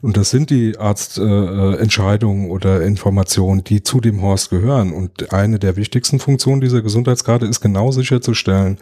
Und 0.00 0.16
das 0.16 0.30
sind 0.30 0.50
die 0.50 0.78
Arztentscheidungen 0.78 2.46
äh, 2.46 2.50
oder 2.50 2.82
Informationen, 2.82 3.64
die 3.64 3.82
zu 3.82 4.00
dem 4.00 4.22
Horst 4.22 4.50
gehören. 4.50 4.92
Und 4.92 5.32
eine 5.32 5.58
der 5.58 5.76
wichtigsten 5.76 6.18
Funktionen 6.18 6.60
dieser 6.60 6.82
Gesundheitskarte 6.82 7.46
ist 7.46 7.60
genau 7.60 7.90
sicherzustellen 7.90 8.78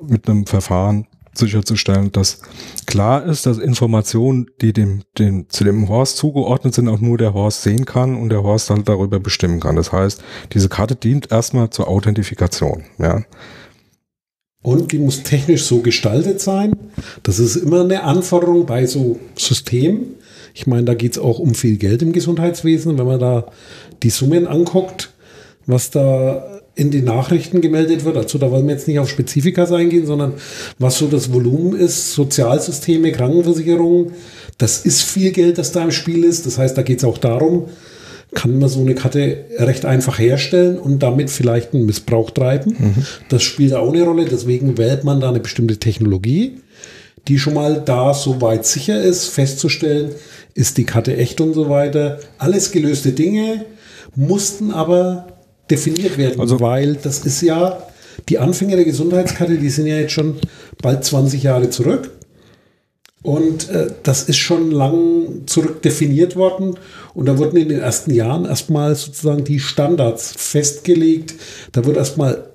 mit 0.00 0.28
einem 0.28 0.46
Verfahren, 0.46 1.06
sicherzustellen, 1.38 2.12
dass 2.12 2.42
klar 2.86 3.24
ist, 3.24 3.46
dass 3.46 3.58
Informationen, 3.58 4.46
die 4.60 4.72
dem, 4.72 5.02
dem, 5.18 5.48
zu 5.48 5.64
dem 5.64 5.88
Horst 5.88 6.16
zugeordnet 6.16 6.74
sind, 6.74 6.88
auch 6.88 7.00
nur 7.00 7.18
der 7.18 7.34
Horst 7.34 7.62
sehen 7.62 7.84
kann 7.84 8.16
und 8.16 8.28
der 8.28 8.42
Horst 8.42 8.70
halt 8.70 8.88
darüber 8.88 9.20
bestimmen 9.20 9.60
kann. 9.60 9.76
Das 9.76 9.92
heißt, 9.92 10.22
diese 10.52 10.68
Karte 10.68 10.96
dient 10.96 11.30
erstmal 11.32 11.70
zur 11.70 11.88
Authentifikation, 11.88 12.84
ja. 12.98 13.22
Und 14.62 14.92
die 14.92 14.98
muss 14.98 15.22
technisch 15.22 15.64
so 15.64 15.80
gestaltet 15.80 16.40
sein. 16.40 16.76
Das 17.22 17.38
ist 17.38 17.56
immer 17.56 17.82
eine 17.84 18.02
Anforderung 18.02 18.66
bei 18.66 18.86
so 18.86 19.18
Systemen. 19.36 20.16
Ich 20.52 20.66
meine, 20.66 20.84
da 20.84 20.94
geht 20.94 21.12
es 21.12 21.18
auch 21.18 21.38
um 21.38 21.54
viel 21.54 21.76
Geld 21.76 22.02
im 22.02 22.12
Gesundheitswesen. 22.12 22.98
Wenn 22.98 23.06
man 23.06 23.20
da 23.20 23.46
die 24.02 24.10
Summen 24.10 24.46
anguckt, 24.46 25.14
was 25.66 25.90
da 25.90 26.57
in 26.78 26.92
den 26.92 27.04
Nachrichten 27.04 27.60
gemeldet 27.60 28.04
wird, 28.04 28.16
also 28.16 28.38
da 28.38 28.52
wollen 28.52 28.66
wir 28.68 28.74
jetzt 28.74 28.86
nicht 28.86 29.00
auf 29.00 29.08
Spezifika 29.08 29.64
eingehen, 29.74 30.06
sondern 30.06 30.34
was 30.78 30.96
so 30.96 31.08
das 31.08 31.32
Volumen 31.32 31.76
ist, 31.76 32.12
Sozialsysteme, 32.12 33.10
Krankenversicherungen, 33.10 34.12
das 34.58 34.84
ist 34.84 35.02
viel 35.02 35.32
Geld, 35.32 35.58
das 35.58 35.72
da 35.72 35.82
im 35.82 35.90
Spiel 35.90 36.22
ist. 36.22 36.46
Das 36.46 36.56
heißt, 36.56 36.78
da 36.78 36.82
geht 36.82 36.98
es 36.98 37.04
auch 37.04 37.18
darum, 37.18 37.64
kann 38.32 38.60
man 38.60 38.68
so 38.68 38.80
eine 38.80 38.94
Karte 38.94 39.44
recht 39.58 39.86
einfach 39.86 40.20
herstellen 40.20 40.78
und 40.78 41.00
damit 41.00 41.30
vielleicht 41.30 41.74
einen 41.74 41.84
Missbrauch 41.84 42.30
treiben. 42.30 42.76
Mhm. 42.78 43.06
Das 43.28 43.42
spielt 43.42 43.74
auch 43.74 43.92
eine 43.92 44.04
Rolle, 44.04 44.26
deswegen 44.26 44.78
wählt 44.78 45.02
man 45.02 45.20
da 45.20 45.30
eine 45.30 45.40
bestimmte 45.40 45.78
Technologie, 45.78 46.60
die 47.26 47.40
schon 47.40 47.54
mal 47.54 47.82
da 47.84 48.14
so 48.14 48.40
weit 48.40 48.66
sicher 48.66 49.02
ist, 49.02 49.26
festzustellen, 49.26 50.12
ist 50.54 50.78
die 50.78 50.84
Karte 50.84 51.16
echt 51.16 51.40
und 51.40 51.54
so 51.54 51.68
weiter. 51.68 52.20
Alles 52.38 52.70
gelöste 52.70 53.10
Dinge 53.10 53.64
mussten 54.14 54.70
aber 54.70 55.37
definiert 55.70 56.18
werden, 56.18 56.40
also, 56.40 56.60
weil 56.60 56.94
das 56.94 57.20
ist 57.20 57.42
ja, 57.42 57.82
die 58.28 58.38
Anfänge 58.38 58.76
der 58.76 58.84
Gesundheitskarte, 58.84 59.58
die 59.58 59.70
sind 59.70 59.86
ja 59.86 59.98
jetzt 59.98 60.12
schon 60.12 60.36
bald 60.82 61.04
20 61.04 61.42
Jahre 61.42 61.70
zurück. 61.70 62.10
Und 63.22 63.68
äh, 63.70 63.88
das 64.04 64.24
ist 64.24 64.36
schon 64.36 64.70
lang 64.70 65.42
zurück 65.46 65.82
definiert 65.82 66.36
worden. 66.36 66.78
Und 67.14 67.26
da 67.26 67.36
wurden 67.36 67.56
in 67.56 67.68
den 67.68 67.80
ersten 67.80 68.14
Jahren 68.14 68.44
erstmal 68.44 68.94
sozusagen 68.94 69.44
die 69.44 69.58
Standards 69.58 70.32
festgelegt. 70.36 71.34
Da 71.72 71.84
wird 71.84 71.96
erstmal 71.96 72.48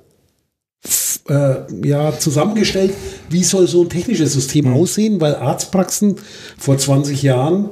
äh, 1.29 1.55
ja, 1.87 2.17
zusammengestellt, 2.17 2.93
wie 3.29 3.43
soll 3.43 3.67
so 3.67 3.83
ein 3.83 3.89
technisches 3.89 4.33
System 4.33 4.69
mhm. 4.69 4.73
aussehen, 4.73 5.21
weil 5.21 5.35
Arztpraxen 5.35 6.15
vor 6.57 6.77
20 6.77 7.23
Jahren 7.23 7.69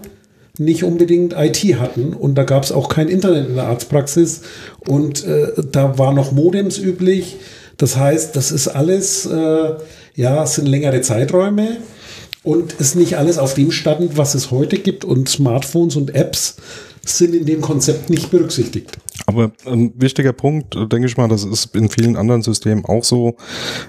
nicht 0.58 0.84
unbedingt 0.84 1.34
IT 1.34 1.80
hatten 1.80 2.14
und 2.14 2.36
da 2.36 2.44
gab 2.44 2.64
es 2.64 2.72
auch 2.72 2.90
kein 2.90 3.08
Internet 3.08 3.48
in 3.48 3.56
der 3.56 3.66
Arztpraxis 3.66 4.42
und 4.88 5.24
äh, 5.26 5.52
da 5.72 5.98
war 5.98 6.14
noch 6.14 6.32
Modems 6.32 6.78
üblich. 6.78 7.38
Das 7.78 7.98
heißt, 7.98 8.36
das 8.36 8.52
ist 8.52 8.68
alles, 8.68 9.26
äh, 9.26 9.74
ja, 10.16 10.44
es 10.44 10.56
sind 10.56 10.68
längere 10.68 11.02
Zeiträume 11.02 11.78
und 12.44 12.74
ist 12.74 12.96
nicht 12.96 13.18
alles 13.18 13.38
auf 13.38 13.54
dem 13.54 13.72
Stand, 13.72 14.18
was 14.18 14.36
es 14.36 14.52
heute 14.52 14.78
gibt 14.78 15.06
und 15.06 15.30
Smartphones 15.30 15.96
und 15.96 16.14
Apps 16.16 16.58
sind 17.04 17.34
in 17.34 17.46
dem 17.46 17.62
Konzept 17.62 18.10
nicht 18.10 18.30
berücksichtigt. 18.30 18.98
Aber 19.26 19.52
ein 19.66 19.94
wichtiger 19.96 20.34
Punkt, 20.34 20.76
äh, 20.76 20.88
denke 20.88 21.08
ich 21.08 21.18
mal, 21.18 21.28
das 21.28 21.44
ist 21.44 21.76
in 21.76 21.90
vielen 21.90 22.16
anderen 22.16 22.42
Systemen 22.42 22.86
auch 22.86 23.04
so 23.04 23.36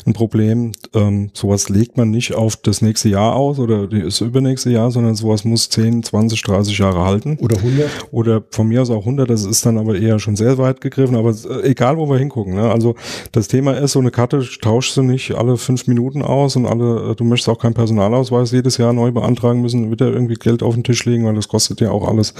ein 0.07 0.12
Problem. 0.12 0.73
Ähm, 0.95 1.31
sowas 1.33 1.69
legt 1.69 1.97
man 1.97 2.11
nicht 2.11 2.35
auf 2.35 2.57
das 2.57 2.83
nächste 2.83 3.09
Jahr 3.09 3.35
aus 3.35 3.59
oder 3.59 3.87
das 3.87 4.21
übernächste 4.21 4.71
Jahr, 4.71 4.91
sondern 4.91 5.15
sowas 5.15 5.45
muss 5.45 5.69
10, 5.69 6.03
20, 6.03 6.43
30 6.43 6.79
Jahre 6.79 7.05
halten. 7.05 7.39
Oder 7.41 7.57
100. 7.57 7.91
Oder 8.11 8.43
von 8.51 8.69
mir 8.69 8.83
aus 8.83 8.91
auch 8.91 9.01
100. 9.01 9.29
Das 9.29 9.45
ist 9.45 9.65
dann 9.65 9.79
aber 9.79 9.97
eher 9.97 10.19
schon 10.19 10.37
sehr 10.37 10.59
weit 10.59 10.81
gegriffen. 10.81 11.17
Aber 11.17 11.31
äh, 11.31 11.71
egal, 11.71 11.97
wo 11.97 12.09
wir 12.09 12.19
hingucken. 12.19 12.55
Ne? 12.55 12.71
Also 12.71 12.95
das 13.33 13.49
Thema 13.49 13.73
ist, 13.73 13.93
so 13.93 14.01
eine 14.01 14.11
Karte 14.11 14.47
tauschst 14.61 14.97
du 14.97 15.03
nicht 15.03 15.35
alle 15.35 15.57
fünf 15.57 15.87
Minuten 15.87 16.23
aus 16.23 16.57
und 16.57 16.67
alle, 16.67 17.12
äh, 17.12 17.15
du 17.15 17.25
möchtest 17.25 17.49
auch 17.49 17.59
keinen 17.59 17.75
Personalausweis 17.75 18.53
jedes 18.53 18.77
Jahr 18.77 18.93
neu 18.93 19.11
beantragen 19.12 19.61
müssen, 19.61 19.91
wieder 19.91 20.12
irgendwie 20.12 20.35
Geld 20.35 20.62
auf 20.62 20.75
den 20.75 20.85
Tisch 20.85 21.05
legen, 21.05 21.25
weil 21.25 21.35
das 21.35 21.49
kostet 21.49 21.81
ja 21.81 21.91
auch 21.91 22.07
alles 22.09 22.35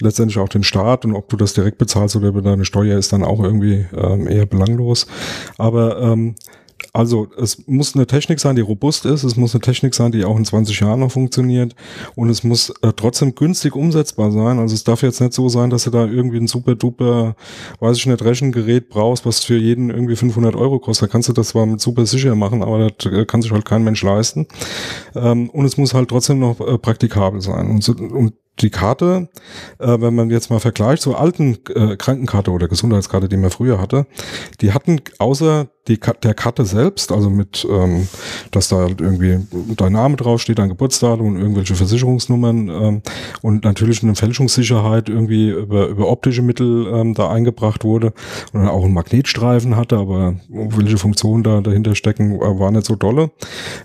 letztendlich 0.00 0.38
auch 0.38 0.48
den 0.48 0.62
Staat 0.62 1.04
und 1.04 1.14
ob 1.14 1.28
du 1.28 1.36
das 1.36 1.54
direkt 1.54 1.78
bezahlst 1.78 2.16
oder 2.16 2.27
deine 2.32 2.64
Steuer 2.64 2.98
ist 2.98 3.12
dann 3.12 3.22
auch 3.22 3.42
irgendwie 3.42 3.86
ähm, 3.96 4.26
eher 4.28 4.46
belanglos. 4.46 5.06
Aber 5.56 6.00
ähm, 6.00 6.34
also 6.92 7.28
es 7.36 7.66
muss 7.66 7.94
eine 7.94 8.06
Technik 8.06 8.40
sein, 8.40 8.56
die 8.56 8.62
robust 8.62 9.04
ist, 9.04 9.24
es 9.24 9.36
muss 9.36 9.54
eine 9.54 9.60
Technik 9.60 9.94
sein, 9.94 10.12
die 10.12 10.24
auch 10.24 10.36
in 10.36 10.44
20 10.44 10.80
Jahren 10.80 11.00
noch 11.00 11.12
funktioniert 11.12 11.74
und 12.14 12.30
es 12.30 12.44
muss 12.44 12.70
äh, 12.82 12.92
trotzdem 12.94 13.34
günstig 13.34 13.74
umsetzbar 13.74 14.30
sein. 14.30 14.58
Also 14.58 14.74
es 14.74 14.84
darf 14.84 15.02
jetzt 15.02 15.20
nicht 15.20 15.32
so 15.32 15.48
sein, 15.48 15.70
dass 15.70 15.84
du 15.84 15.90
da 15.90 16.06
irgendwie 16.06 16.38
ein 16.38 16.46
super 16.46 16.76
duper, 16.76 17.36
weiß 17.80 17.96
ich 17.96 18.06
nicht, 18.06 18.24
Rechengerät 18.24 18.88
brauchst, 18.88 19.26
was 19.26 19.44
für 19.44 19.56
jeden 19.56 19.90
irgendwie 19.90 20.16
500 20.16 20.54
Euro 20.54 20.78
kostet. 20.78 21.08
Da 21.08 21.12
kannst 21.12 21.28
du 21.28 21.32
das 21.32 21.48
zwar 21.48 21.66
mit 21.66 21.80
super 21.80 22.06
sicher 22.06 22.34
machen, 22.34 22.62
aber 22.62 22.90
das 22.90 23.12
äh, 23.12 23.24
kann 23.26 23.42
sich 23.42 23.52
halt 23.52 23.64
kein 23.64 23.84
Mensch 23.84 24.02
leisten. 24.02 24.46
Ähm, 25.14 25.50
und 25.50 25.64
es 25.64 25.76
muss 25.76 25.94
halt 25.94 26.08
trotzdem 26.08 26.38
noch 26.38 26.60
äh, 26.60 26.78
praktikabel 26.78 27.40
sein. 27.40 27.70
Und, 27.70 27.88
und 27.88 28.34
die 28.60 28.70
Karte, 28.70 29.28
äh, 29.78 30.00
wenn 30.00 30.14
man 30.14 30.30
jetzt 30.30 30.50
mal 30.50 30.60
vergleicht 30.60 31.02
zur 31.02 31.20
alten 31.20 31.58
äh, 31.74 31.96
Krankenkarte 31.96 32.50
oder 32.50 32.68
Gesundheitskarte, 32.68 33.28
die 33.28 33.36
man 33.36 33.50
früher 33.50 33.80
hatte, 33.80 34.06
die 34.60 34.72
hatten 34.72 35.00
außer 35.18 35.68
die, 35.88 35.98
der 36.22 36.34
Karte 36.34 36.64
selbst, 36.64 37.12
also 37.12 37.30
mit, 37.30 37.66
ähm, 37.68 38.06
dass 38.50 38.68
da 38.68 38.76
halt 38.76 39.00
irgendwie 39.00 39.38
dein 39.76 39.92
Name 39.92 40.16
draufsteht, 40.16 40.58
dein 40.58 40.68
Geburtsdatum 40.68 41.26
und 41.26 41.36
irgendwelche 41.40 41.74
Versicherungsnummern 41.74 42.68
ähm, 42.68 43.02
und 43.42 43.64
natürlich 43.64 44.02
eine 44.02 44.14
Fälschungssicherheit 44.14 45.08
irgendwie 45.08 45.50
über, 45.50 45.88
über 45.88 46.08
optische 46.08 46.42
Mittel 46.42 46.86
ähm, 46.92 47.14
da 47.14 47.30
eingebracht 47.30 47.84
wurde 47.84 48.12
und 48.52 48.68
auch 48.68 48.84
einen 48.84 48.94
Magnetstreifen 48.94 49.76
hatte, 49.76 49.96
aber 49.96 50.36
welche 50.48 50.98
Funktionen 50.98 51.42
da 51.42 51.60
dahinter 51.60 51.94
stecken, 51.94 52.36
äh, 52.36 52.58
war 52.58 52.70
nicht 52.70 52.86
so 52.86 52.94
dolle. 52.94 53.30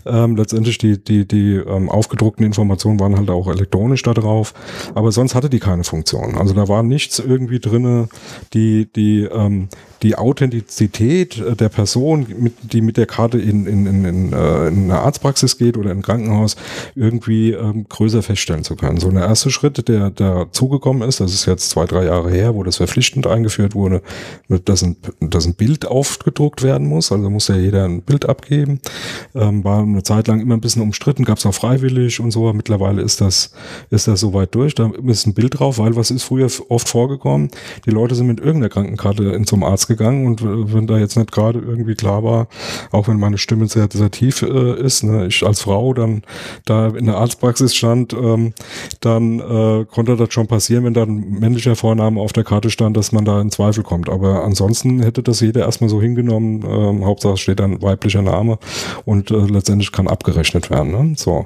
Ähm, 0.05 0.35
letztendlich 0.35 0.77
die, 0.77 1.01
die, 1.01 1.27
die 1.27 1.55
ähm, 1.55 1.89
aufgedruckten 1.89 2.45
Informationen 2.45 2.99
waren 2.99 3.15
halt 3.15 3.29
auch 3.29 3.47
elektronisch 3.47 4.03
da 4.03 4.13
drauf, 4.13 4.53
aber 4.93 5.11
sonst 5.11 5.35
hatte 5.35 5.49
die 5.49 5.59
keine 5.59 5.83
Funktion. 5.83 6.35
Also 6.37 6.53
da 6.53 6.67
war 6.67 6.83
nichts 6.83 7.19
irgendwie 7.19 7.59
drinne, 7.59 8.09
die, 8.53 8.87
die 8.93 9.23
ähm, 9.23 9.69
die 10.03 10.17
Authentizität 10.17 11.41
der 11.59 11.69
Person, 11.69 12.27
mit, 12.37 12.53
die 12.61 12.81
mit 12.81 12.97
der 12.97 13.05
Karte 13.05 13.39
in, 13.39 13.65
in, 13.65 13.87
in, 13.87 14.05
in, 14.05 14.33
äh, 14.33 14.67
in 14.67 14.83
eine 14.83 14.99
Arztpraxis 14.99 15.57
geht 15.57 15.77
oder 15.77 15.91
in 15.91 15.99
ein 15.99 16.01
Krankenhaus, 16.01 16.57
irgendwie 16.93 17.51
ähm, 17.51 17.85
größer 17.87 18.21
feststellen 18.21 18.65
zu 18.65 18.75
können. 18.75 18.99
So 18.99 19.09
ein 19.09 19.15
erster 19.15 19.49
Schritt, 19.49 19.87
der 19.87 20.09
da 20.09 20.47
zugekommen 20.51 21.07
ist, 21.07 21.21
das 21.21 21.33
ist 21.33 21.45
jetzt 21.45 21.69
zwei, 21.69 21.85
drei 21.85 22.05
Jahre 22.05 22.29
her, 22.29 22.53
wo 22.53 22.63
das 22.63 22.77
verpflichtend 22.77 23.27
eingeführt 23.27 23.75
wurde, 23.75 24.01
dass 24.65 24.83
ein, 24.83 24.97
dass 25.21 25.45
ein 25.45 25.55
Bild 25.55 25.85
aufgedruckt 25.85 26.63
werden 26.63 26.87
muss. 26.87 27.11
Also 27.11 27.29
muss 27.29 27.47
ja 27.47 27.55
jeder 27.55 27.85
ein 27.85 28.01
Bild 28.01 28.27
abgeben. 28.27 28.81
Ähm, 29.33 29.63
war 29.63 29.79
eine 29.79 30.03
Zeit 30.03 30.27
lang 30.27 30.41
immer 30.41 30.55
ein 30.55 30.61
bisschen 30.61 30.81
umstritten, 30.81 31.23
gab 31.23 31.37
es 31.37 31.45
auch 31.45 31.53
freiwillig 31.53 32.19
und 32.19 32.31
so. 32.31 32.51
Mittlerweile 32.51 33.01
ist 33.01 33.21
das, 33.21 33.53
ist 33.89 34.07
das 34.07 34.19
soweit 34.19 34.52
durch. 34.55 34.75
Da 34.75 34.91
ist 35.05 35.25
ein 35.25 35.33
Bild 35.33 35.59
drauf, 35.59 35.79
weil 35.79 35.95
was 35.95 36.11
ist 36.11 36.23
früher 36.23 36.47
oft 36.69 36.87
vorgekommen? 36.87 37.49
Die 37.85 37.91
Leute 37.91 38.15
sind 38.15 38.27
mit 38.27 38.39
irgendeiner 38.39 38.69
Krankenkarte 38.69 39.23
in 39.23 39.45
zum 39.45 39.63
Arzt 39.63 39.87
gegangen 39.87 40.27
und 40.27 40.41
äh, 40.41 40.73
wenn 40.73 40.87
da 40.87 40.97
jetzt 40.97 41.17
nicht 41.17 41.31
gerade 41.31 41.59
irgendwie 41.59 41.95
klar 41.95 42.23
war, 42.23 42.47
auch 42.91 43.07
wenn 43.07 43.19
meine 43.19 43.37
Stimme 43.37 43.67
sehr, 43.67 43.87
sehr 43.91 44.11
tief 44.11 44.41
äh, 44.41 44.79
ist, 44.79 45.03
ne, 45.03 45.27
ich 45.27 45.45
als 45.45 45.61
Frau 45.61 45.93
dann 45.93 46.23
da 46.65 46.87
in 46.87 47.05
der 47.05 47.17
Arztpraxis 47.17 47.75
stand, 47.75 48.13
ähm, 48.13 48.53
dann 49.01 49.39
äh, 49.39 49.85
konnte 49.85 50.15
das 50.15 50.33
schon 50.33 50.47
passieren, 50.47 50.83
wenn 50.85 50.93
da 50.93 51.03
ein 51.03 51.39
männlicher 51.39 51.75
Vorname 51.75 52.19
auf 52.19 52.33
der 52.33 52.43
Karte 52.43 52.69
stand, 52.69 52.97
dass 52.97 53.11
man 53.11 53.25
da 53.25 53.41
in 53.41 53.51
Zweifel 53.51 53.83
kommt. 53.83 54.09
Aber 54.09 54.43
ansonsten 54.43 55.01
hätte 55.01 55.23
das 55.23 55.41
jeder 55.41 55.61
erstmal 55.61 55.89
so 55.89 56.01
hingenommen, 56.01 56.63
ähm, 56.67 57.05
Hauptsache 57.05 57.37
steht 57.37 57.61
ein 57.61 57.81
weiblicher 57.81 58.21
Name 58.21 58.57
und 59.05 59.31
äh, 59.31 59.35
letztendlich 59.35 59.91
kann 59.91 60.07
abgerechnet 60.07 60.69
werden. 60.69 60.91
Ne? 60.91 61.15
So. 61.17 61.45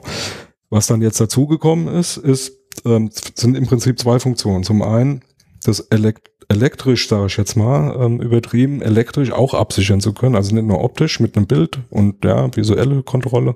Was 0.69 0.87
dann 0.87 1.01
jetzt 1.01 1.19
dazugekommen 1.21 1.87
ist, 1.87 2.17
ist, 2.17 2.56
ähm, 2.85 3.09
sind 3.11 3.55
im 3.55 3.65
Prinzip 3.65 3.99
zwei 3.99 4.19
Funktionen. 4.19 4.63
Zum 4.63 4.81
einen 4.81 5.21
das 5.63 5.79
Elekt 5.79 6.31
elektrisch, 6.49 7.09
sage 7.09 7.25
ich 7.27 7.37
jetzt 7.37 7.57
mal, 7.57 7.95
ähm, 7.99 8.21
übertrieben, 8.21 8.81
elektrisch 8.81 9.31
auch 9.31 9.53
absichern 9.53 9.99
zu 9.99 10.13
können. 10.13 10.35
Also 10.35 10.55
nicht 10.55 10.65
nur 10.65 10.81
optisch 10.83 11.19
mit 11.19 11.35
einem 11.35 11.45
Bild 11.45 11.79
und 11.89 12.23
ja, 12.23 12.55
visuelle 12.55 13.03
Kontrolle, 13.03 13.55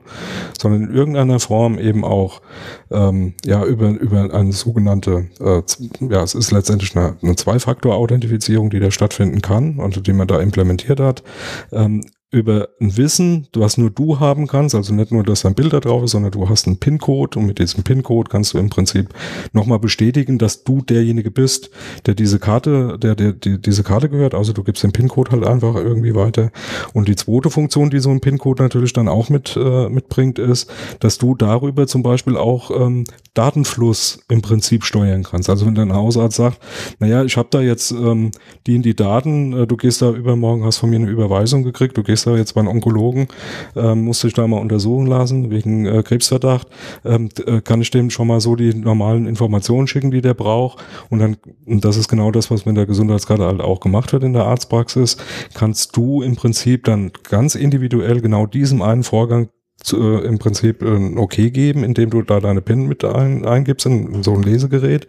sondern 0.60 0.84
in 0.84 0.94
irgendeiner 0.94 1.40
Form 1.40 1.80
eben 1.80 2.04
auch 2.04 2.42
ähm, 2.90 3.34
ja 3.46 3.64
über, 3.64 3.90
über 3.90 4.34
eine 4.34 4.52
sogenannte, 4.52 5.28
äh, 5.40 5.62
ja, 6.02 6.24
es 6.24 6.36
ist 6.36 6.52
letztendlich 6.52 6.96
eine, 6.96 7.18
eine 7.22 7.36
Zwei-Faktor-Authentifizierung, 7.36 8.70
die 8.70 8.80
da 8.80 8.92
stattfinden 8.92 9.42
kann 9.42 9.78
und 9.80 10.06
die 10.06 10.14
man 10.14 10.28
da 10.28 10.40
implementiert 10.42 11.00
hat. 11.00 11.24
Ähm, 11.72 12.04
über 12.32 12.70
ein 12.80 12.96
Wissen, 12.96 13.48
was 13.54 13.78
nur 13.78 13.90
du 13.90 14.22
haben 14.22 14.48
kannst, 14.48 14.74
also 14.74 14.94
nicht 14.94 15.12
nur, 15.12 15.24
dass 15.24 15.46
ein 15.46 15.54
Bild 15.54 15.74
da 15.74 15.82
drauf 15.82 16.04
ist, 16.04 16.12
sondern 16.12 16.32
du 16.32 16.48
hast 16.48 16.66
einen 16.66 16.78
PIN-Code 16.78 17.38
und 17.38 17.46
mit 17.46 17.60
diesem 17.60 17.84
PIN-Code 17.84 18.30
kannst 18.30 18.54
du 18.54 18.58
im 18.58 18.70
Prinzip 18.70 19.10
nochmal 19.52 19.80
bestätigen, 19.80 20.38
dass 20.38 20.64
du 20.64 20.82
derjenige 20.82 21.30
bist, 21.30 21.72
der 22.06 22.14
diese 22.14 22.40
Karte, 22.40 22.98
der, 22.98 23.16
der, 23.16 23.34
die, 23.34 23.62
diese 23.62 23.84
Karte 23.84 24.08
gehört. 24.08 24.34
Also 24.34 24.54
du 24.54 24.64
gibst 24.64 24.82
den 24.82 24.94
PIN-Code 24.94 25.32
halt 25.32 25.46
einfach 25.46 25.76
irgendwie 25.76 26.16
weiter. 26.16 26.52
Und 26.94 27.10
die 27.10 27.18
zweite 27.18 27.50
Funktion, 27.50 27.90
die 27.90 28.00
so 28.00 28.10
ein 28.10 28.22
PIN-Code 28.22 28.64
natürlich 28.64 28.94
dann 28.94 29.10
auch 29.10 29.30
mit, 29.30 29.58
äh, 29.58 29.90
mitbringt, 29.90 30.40
ist, 30.40 30.72
dass 31.02 31.18
du 31.18 31.36
darüber 31.36 31.86
zum 31.86 32.02
Beispiel 32.02 32.38
auch 32.38 32.72
ähm, 32.72 33.04
Datenfluss 33.34 34.20
im 34.30 34.42
Prinzip 34.42 34.86
steuern 34.86 35.24
kannst. 35.24 35.50
Also 35.50 35.66
wenn 35.66 35.76
dein 35.76 35.94
Hausarzt 35.94 36.38
sagt, 36.38 36.60
naja, 37.00 37.24
ich 37.24 37.36
habe 37.36 37.48
da 37.52 37.62
jetzt 37.62 37.92
ähm, 37.92 38.32
die 38.68 38.76
in 38.76 38.82
die 38.82 38.96
Daten, 38.96 39.54
äh, 39.54 39.68
du 39.68 39.76
gehst 39.76 40.02
da 40.02 40.12
übermorgen, 40.12 40.64
hast 40.64 40.78
von 40.78 40.90
mir 40.90 40.98
eine 40.98 41.10
Überweisung 41.10 41.64
gekriegt, 41.64 41.98
du 41.98 42.04
gehst 42.04 42.21
da 42.24 42.36
jetzt 42.36 42.54
beim 42.54 42.68
Onkologen, 42.68 43.28
ähm, 43.76 44.06
musst 44.06 44.24
dich 44.24 44.34
da 44.34 44.48
mal 44.48 44.60
untersuchen 44.60 45.08
lassen 45.08 45.52
wegen 45.52 45.86
äh, 45.86 46.04
Krebsverdacht, 46.04 46.68
ähm, 47.06 47.30
äh, 47.46 47.62
kann 47.62 47.82
ich 47.82 47.92
dem 47.92 48.10
schon 48.10 48.28
mal 48.28 48.42
so 48.42 48.56
die 48.56 48.74
normalen 48.74 49.26
Informationen 49.28 49.88
schicken, 49.88 50.12
die 50.12 50.22
der 50.22 50.34
braucht. 50.34 50.84
Und 51.10 51.20
dann, 51.20 51.38
und 51.66 51.86
das 51.86 51.98
ist 51.98 52.08
genau 52.08 52.32
das, 52.32 52.52
was 52.52 52.66
mit 52.66 52.78
der 52.78 52.86
Gesundheitskarte 52.86 53.46
halt 53.46 53.62
auch 53.62 53.80
gemacht 53.80 54.14
wird 54.14 54.24
in 54.24 54.34
der 54.34 54.46
Arztpraxis, 54.46 55.18
kannst 55.54 55.96
du 55.98 56.22
im 56.22 56.36
Prinzip 56.36 56.86
dann 56.86 57.12
ganz 57.30 57.56
individuell 57.56 58.22
genau 58.22 58.46
diesem 58.46 58.82
einen 58.82 59.04
Vorgang 59.04 59.50
zu, 59.84 59.98
äh, 59.98 60.26
im 60.26 60.40
Prinzip 60.40 60.82
ein 60.82 61.18
Okay 61.18 61.52
geben, 61.52 61.84
indem 61.84 62.10
du 62.10 62.22
da 62.22 62.40
deine 62.40 62.62
PIN 62.62 62.88
mit 62.88 63.04
ein, 63.04 63.46
eingibst 63.46 63.86
in, 63.86 64.14
in 64.14 64.24
so 64.24 64.34
ein 64.34 64.44
Lesegerät. 64.44 65.08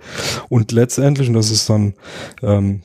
Und 0.49 0.73
letztendlich, 0.73 1.29
und 1.29 1.35
das 1.35 1.51
ist 1.51 1.69
dann 1.69 1.95
ähm, 2.43 2.83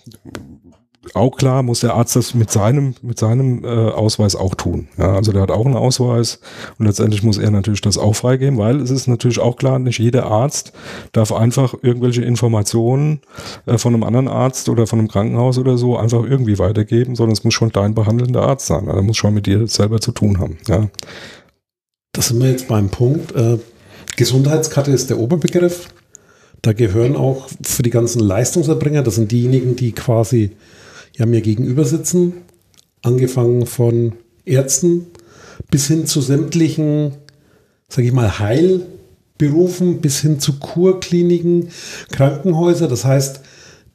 auch 1.15 1.37
klar, 1.37 1.63
muss 1.63 1.81
der 1.81 1.93
Arzt 1.93 2.15
das 2.15 2.33
mit 2.33 2.51
seinem, 2.51 2.95
mit 3.01 3.19
seinem 3.19 3.63
äh, 3.63 3.67
Ausweis 3.67 4.35
auch 4.35 4.55
tun. 4.55 4.87
Ja, 4.97 5.15
also 5.15 5.31
der 5.31 5.41
hat 5.41 5.51
auch 5.51 5.65
einen 5.65 5.75
Ausweis 5.75 6.39
und 6.77 6.85
letztendlich 6.85 7.23
muss 7.23 7.37
er 7.37 7.51
natürlich 7.51 7.81
das 7.81 7.97
auch 7.97 8.15
freigeben, 8.15 8.57
weil 8.57 8.81
es 8.81 8.89
ist 8.89 9.07
natürlich 9.07 9.39
auch 9.39 9.55
klar, 9.55 9.79
nicht 9.79 9.99
jeder 9.99 10.25
Arzt 10.25 10.73
darf 11.11 11.31
einfach 11.31 11.75
irgendwelche 11.81 12.23
Informationen 12.23 13.21
äh, 13.65 13.77
von 13.77 13.93
einem 13.93 14.03
anderen 14.03 14.27
Arzt 14.27 14.69
oder 14.69 14.87
von 14.87 14.99
einem 14.99 15.07
Krankenhaus 15.07 15.57
oder 15.57 15.77
so 15.77 15.97
einfach 15.97 16.23
irgendwie 16.23 16.59
weitergeben, 16.59 17.15
sondern 17.15 17.33
es 17.33 17.43
muss 17.43 17.53
schon 17.53 17.71
dein 17.71 17.93
behandelnder 17.93 18.43
Arzt 18.43 18.67
sein. 18.67 18.87
Also 18.87 18.97
er 18.97 19.03
muss 19.03 19.17
schon 19.17 19.33
mit 19.33 19.45
dir 19.45 19.67
selber 19.67 19.99
zu 19.99 20.11
tun 20.11 20.39
haben. 20.39 20.57
Ja. 20.67 20.87
Das 22.13 22.29
sind 22.29 22.41
wir 22.41 22.49
jetzt 22.49 22.67
beim 22.67 22.89
Punkt. 22.89 23.35
Äh, 23.35 23.59
Gesundheitskarte 24.15 24.91
ist 24.91 25.09
der 25.09 25.19
Oberbegriff. 25.19 25.89
Da 26.63 26.73
gehören 26.73 27.15
auch 27.15 27.47
für 27.61 27.83
die 27.83 27.91
ganzen 27.91 28.19
Leistungserbringer, 28.19 29.03
das 29.03 29.15
sind 29.15 29.31
diejenigen, 29.31 29.75
die 29.75 29.91
quasi 29.91 30.51
ja 31.17 31.25
mir 31.25 31.41
gegenüber 31.41 31.83
sitzen, 31.83 32.33
angefangen 33.01 33.65
von 33.65 34.13
Ärzten 34.45 35.07
bis 35.69 35.87
hin 35.87 36.05
zu 36.05 36.21
sämtlichen, 36.21 37.13
sage 37.89 38.07
ich 38.07 38.13
mal, 38.13 38.39
Heilberufen, 38.39 39.99
bis 39.99 40.21
hin 40.21 40.39
zu 40.39 40.59
Kurkliniken, 40.59 41.69
Krankenhäuser. 42.11 42.87
Das 42.87 43.05
heißt, 43.05 43.41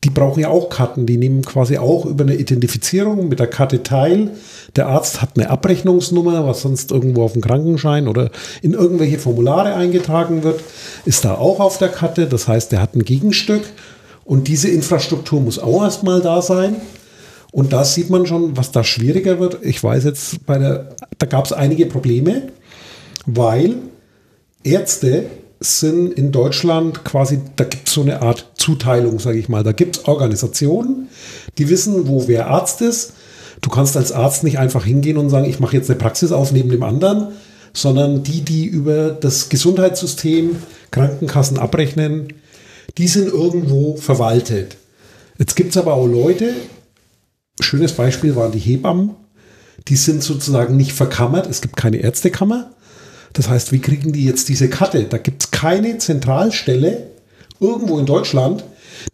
die 0.04 0.10
brauchen 0.10 0.40
ja 0.40 0.48
auch 0.48 0.68
Karten. 0.68 1.06
Die 1.06 1.16
nehmen 1.16 1.42
quasi 1.42 1.78
auch 1.78 2.06
über 2.06 2.24
eine 2.24 2.34
Identifizierung 2.34 3.28
mit 3.28 3.38
der 3.38 3.46
Karte 3.46 3.84
teil. 3.84 4.32
Der 4.74 4.88
Arzt 4.88 5.22
hat 5.22 5.36
eine 5.36 5.48
Abrechnungsnummer, 5.48 6.44
was 6.46 6.62
sonst 6.62 6.90
irgendwo 6.90 7.22
auf 7.22 7.34
dem 7.34 7.42
Krankenschein 7.42 8.08
oder 8.08 8.30
in 8.62 8.72
irgendwelche 8.72 9.18
Formulare 9.18 9.74
eingetragen 9.74 10.42
wird, 10.42 10.60
ist 11.04 11.24
da 11.24 11.36
auch 11.36 11.60
auf 11.60 11.78
der 11.78 11.88
Karte. 11.88 12.26
Das 12.26 12.48
heißt, 12.48 12.72
der 12.72 12.82
hat 12.82 12.96
ein 12.96 13.04
Gegenstück 13.04 13.62
und 14.24 14.48
diese 14.48 14.68
Infrastruktur 14.68 15.40
muss 15.40 15.60
auch 15.60 15.84
erstmal 15.84 16.20
da 16.20 16.42
sein. 16.42 16.76
Und 17.52 17.72
da 17.72 17.84
sieht 17.84 18.10
man 18.10 18.26
schon, 18.26 18.56
was 18.56 18.72
da 18.72 18.82
schwieriger 18.82 19.38
wird. 19.38 19.58
Ich 19.62 19.84
weiß 19.84 20.04
jetzt, 20.04 20.44
bei 20.46 20.58
der, 20.58 20.96
da 21.18 21.26
gab 21.26 21.44
es 21.44 21.52
einige 21.52 21.86
Probleme, 21.86 22.48
weil 23.26 23.76
Ärzte 24.64 25.26
sind 25.60 26.14
in 26.14 26.32
Deutschland 26.32 27.04
quasi, 27.04 27.40
da 27.56 27.64
gibt 27.64 27.88
es 27.88 27.94
so 27.94 28.00
eine 28.00 28.22
Art 28.22 28.52
Zuteilung, 28.56 29.18
sage 29.18 29.38
ich 29.38 29.48
mal. 29.48 29.62
Da 29.62 29.72
gibt 29.72 29.96
es 29.98 30.08
Organisationen, 30.08 31.08
die 31.58 31.68
wissen, 31.68 32.08
wo 32.08 32.26
wer 32.26 32.48
Arzt 32.48 32.80
ist. 32.80 33.12
Du 33.60 33.68
kannst 33.68 33.96
als 33.96 34.12
Arzt 34.12 34.44
nicht 34.44 34.58
einfach 34.58 34.84
hingehen 34.84 35.18
und 35.18 35.28
sagen, 35.28 35.44
ich 35.44 35.60
mache 35.60 35.76
jetzt 35.76 35.90
eine 35.90 35.98
Praxis 35.98 36.32
auf 36.32 36.52
neben 36.52 36.70
dem 36.70 36.82
anderen, 36.82 37.28
sondern 37.74 38.22
die, 38.22 38.40
die 38.40 38.64
über 38.64 39.10
das 39.10 39.50
Gesundheitssystem 39.50 40.56
Krankenkassen 40.90 41.58
abrechnen, 41.58 42.32
die 42.98 43.08
sind 43.08 43.28
irgendwo 43.28 43.96
verwaltet. 43.96 44.78
Jetzt 45.38 45.54
gibt 45.54 45.70
es 45.70 45.76
aber 45.76 45.94
auch 45.94 46.06
Leute, 46.06 46.54
schönes 47.60 47.92
Beispiel 47.92 48.36
waren 48.36 48.52
die 48.52 48.58
Hebammen. 48.58 49.10
Die 49.88 49.96
sind 49.96 50.22
sozusagen 50.22 50.76
nicht 50.76 50.92
verkammert. 50.92 51.48
Es 51.48 51.60
gibt 51.60 51.76
keine 51.76 51.98
Ärztekammer. 51.98 52.70
Das 53.32 53.48
heißt, 53.48 53.72
wie 53.72 53.80
kriegen 53.80 54.12
die 54.12 54.24
jetzt 54.24 54.48
diese 54.48 54.68
Karte? 54.68 55.04
Da 55.04 55.18
gibt 55.18 55.42
es 55.42 55.50
keine 55.50 55.98
Zentralstelle 55.98 57.08
irgendwo 57.60 57.98
in 57.98 58.06
Deutschland, 58.06 58.64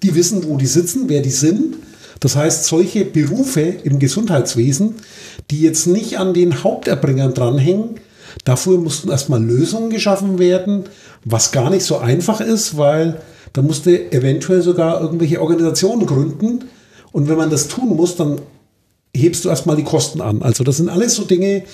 die 0.03 0.15
wissen, 0.15 0.45
wo 0.45 0.57
die 0.57 0.67
sitzen, 0.67 1.09
wer 1.09 1.23
die 1.23 1.31
sind. 1.31 1.77
Das 2.21 2.35
heißt, 2.35 2.65
solche 2.65 3.05
Berufe 3.05 3.61
im 3.61 3.99
Gesundheitswesen, 3.99 4.97
die 5.51 5.61
jetzt 5.61 5.87
nicht 5.87 6.19
an 6.19 6.35
den 6.35 6.65
Haupterbringern 6.65 7.35
dranhängen, 7.35 8.01
dafür 8.45 8.79
mussten 8.79 9.11
erstmal 9.11 9.43
Lösungen 9.43 9.91
geschaffen 9.91 10.39
werden, 10.39 10.85
was 11.25 11.53
gar 11.53 11.71
nicht 11.71 11.85
so 11.85 11.99
einfach 11.99 12.41
ist, 12.41 12.77
weil 12.77 13.21
da 13.53 13.63
musste 13.63 14.13
eventuell 14.13 14.63
sogar 14.63 15.01
irgendwelche 15.01 15.41
Organisationen 15.41 16.07
gründen, 16.07 16.65
und 17.13 17.29
wenn 17.29 17.37
man 17.37 17.51
das 17.51 17.69
tun 17.69 17.97
muss, 17.97 18.17
dann 18.17 18.41
hebst 19.15 19.45
du 19.45 19.49
erstmal 19.49 19.77
die 19.77 19.85
Kosten 19.85 20.21
an. 20.21 20.43
Also 20.43 20.65
das 20.65 20.77
sind 20.77 20.89
alles 20.89 21.15
so 21.15 21.25
Dinge, 21.25 21.65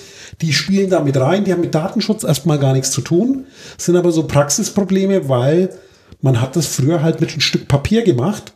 die 0.40 0.52
spielen 0.52 0.90
da 0.90 1.00
mit 1.00 1.16
rein, 1.16 1.44
die 1.44 1.52
haben 1.52 1.60
mit 1.60 1.74
Datenschutz 1.74 2.24
erstmal 2.24 2.58
gar 2.58 2.72
nichts 2.72 2.90
zu 2.90 3.00
tun, 3.00 3.46
sind 3.76 3.96
aber 3.96 4.12
so 4.12 4.24
Praxisprobleme, 4.24 5.28
weil 5.28 5.70
man 6.20 6.40
hat 6.40 6.56
das 6.56 6.66
früher 6.66 7.02
halt 7.02 7.20
mit 7.20 7.36
ein 7.36 7.40
Stück 7.40 7.68
Papier 7.68 8.02
gemacht 8.02 8.52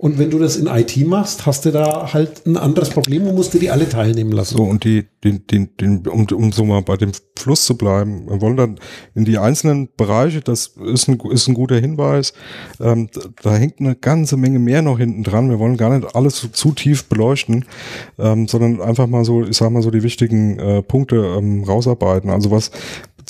und 0.00 0.18
wenn 0.18 0.30
du 0.30 0.38
das 0.38 0.56
in 0.56 0.66
IT 0.66 0.96
machst, 1.06 1.44
hast 1.44 1.66
du 1.66 1.72
da 1.72 2.14
halt 2.14 2.46
ein 2.46 2.56
anderes 2.56 2.88
Problem 2.88 3.26
und 3.26 3.34
musst 3.34 3.52
dir 3.52 3.58
die 3.58 3.70
alle 3.70 3.86
teilnehmen 3.86 4.32
lassen. 4.32 4.56
So, 4.56 4.62
und 4.62 4.84
die, 4.84 5.04
den, 5.22 5.46
den, 5.46 5.76
den, 5.76 6.06
um, 6.06 6.26
um 6.32 6.52
so 6.52 6.64
mal 6.64 6.80
bei 6.80 6.96
dem 6.96 7.12
Fluss 7.38 7.66
zu 7.66 7.76
bleiben, 7.76 8.26
wir 8.26 8.40
wollen 8.40 8.56
dann 8.56 8.80
in 9.14 9.26
die 9.26 9.36
einzelnen 9.36 9.90
Bereiche, 9.94 10.40
das 10.40 10.68
ist 10.68 11.06
ein, 11.06 11.20
ist 11.30 11.48
ein 11.48 11.54
guter 11.54 11.76
Hinweis, 11.78 12.32
ähm, 12.80 13.10
da 13.42 13.54
hängt 13.54 13.80
eine 13.80 13.94
ganze 13.94 14.38
Menge 14.38 14.58
mehr 14.58 14.80
noch 14.80 14.96
hinten 14.96 15.22
dran. 15.22 15.50
Wir 15.50 15.58
wollen 15.58 15.76
gar 15.76 15.94
nicht 15.94 16.16
alles 16.16 16.36
zu, 16.36 16.48
zu 16.48 16.72
tief 16.72 17.04
beleuchten, 17.04 17.66
ähm, 18.18 18.48
sondern 18.48 18.80
einfach 18.80 19.06
mal 19.06 19.26
so, 19.26 19.44
ich 19.44 19.58
sag 19.58 19.70
mal 19.70 19.82
so 19.82 19.90
die 19.90 20.02
wichtigen 20.02 20.58
äh, 20.58 20.82
Punkte 20.82 21.16
ähm, 21.36 21.62
rausarbeiten. 21.64 22.30
Also 22.30 22.50
was, 22.50 22.70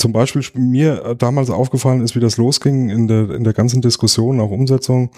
zum 0.00 0.12
Beispiel 0.12 0.42
mir 0.54 1.04
äh, 1.04 1.16
damals 1.16 1.50
aufgefallen 1.50 2.00
ist, 2.00 2.16
wie 2.16 2.20
das 2.20 2.36
losging 2.36 2.88
in 2.88 3.06
der, 3.06 3.30
in 3.30 3.44
der 3.44 3.52
ganzen 3.52 3.82
Diskussion, 3.82 4.40
auch 4.40 4.50
Umsetzung. 4.50 5.10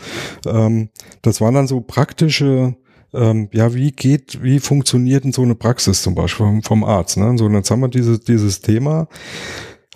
Ähm, 0.46 0.90
das 1.22 1.40
waren 1.40 1.54
dann 1.54 1.66
so 1.66 1.80
praktische 1.80 2.76
ähm, 3.14 3.48
ja, 3.52 3.74
wie 3.74 3.92
geht, 3.92 4.42
wie 4.42 4.58
funktioniert 4.58 5.24
denn 5.24 5.32
so 5.32 5.42
eine 5.42 5.54
Praxis 5.54 6.02
zum 6.02 6.14
Beispiel 6.14 6.46
vom, 6.46 6.62
vom 6.62 6.84
Arzt? 6.84 7.18
Ne? 7.18 7.36
So, 7.36 7.44
und 7.44 7.54
jetzt 7.54 7.70
haben 7.70 7.80
wir 7.80 7.88
dieses, 7.88 8.20
dieses 8.20 8.60
Thema. 8.60 9.06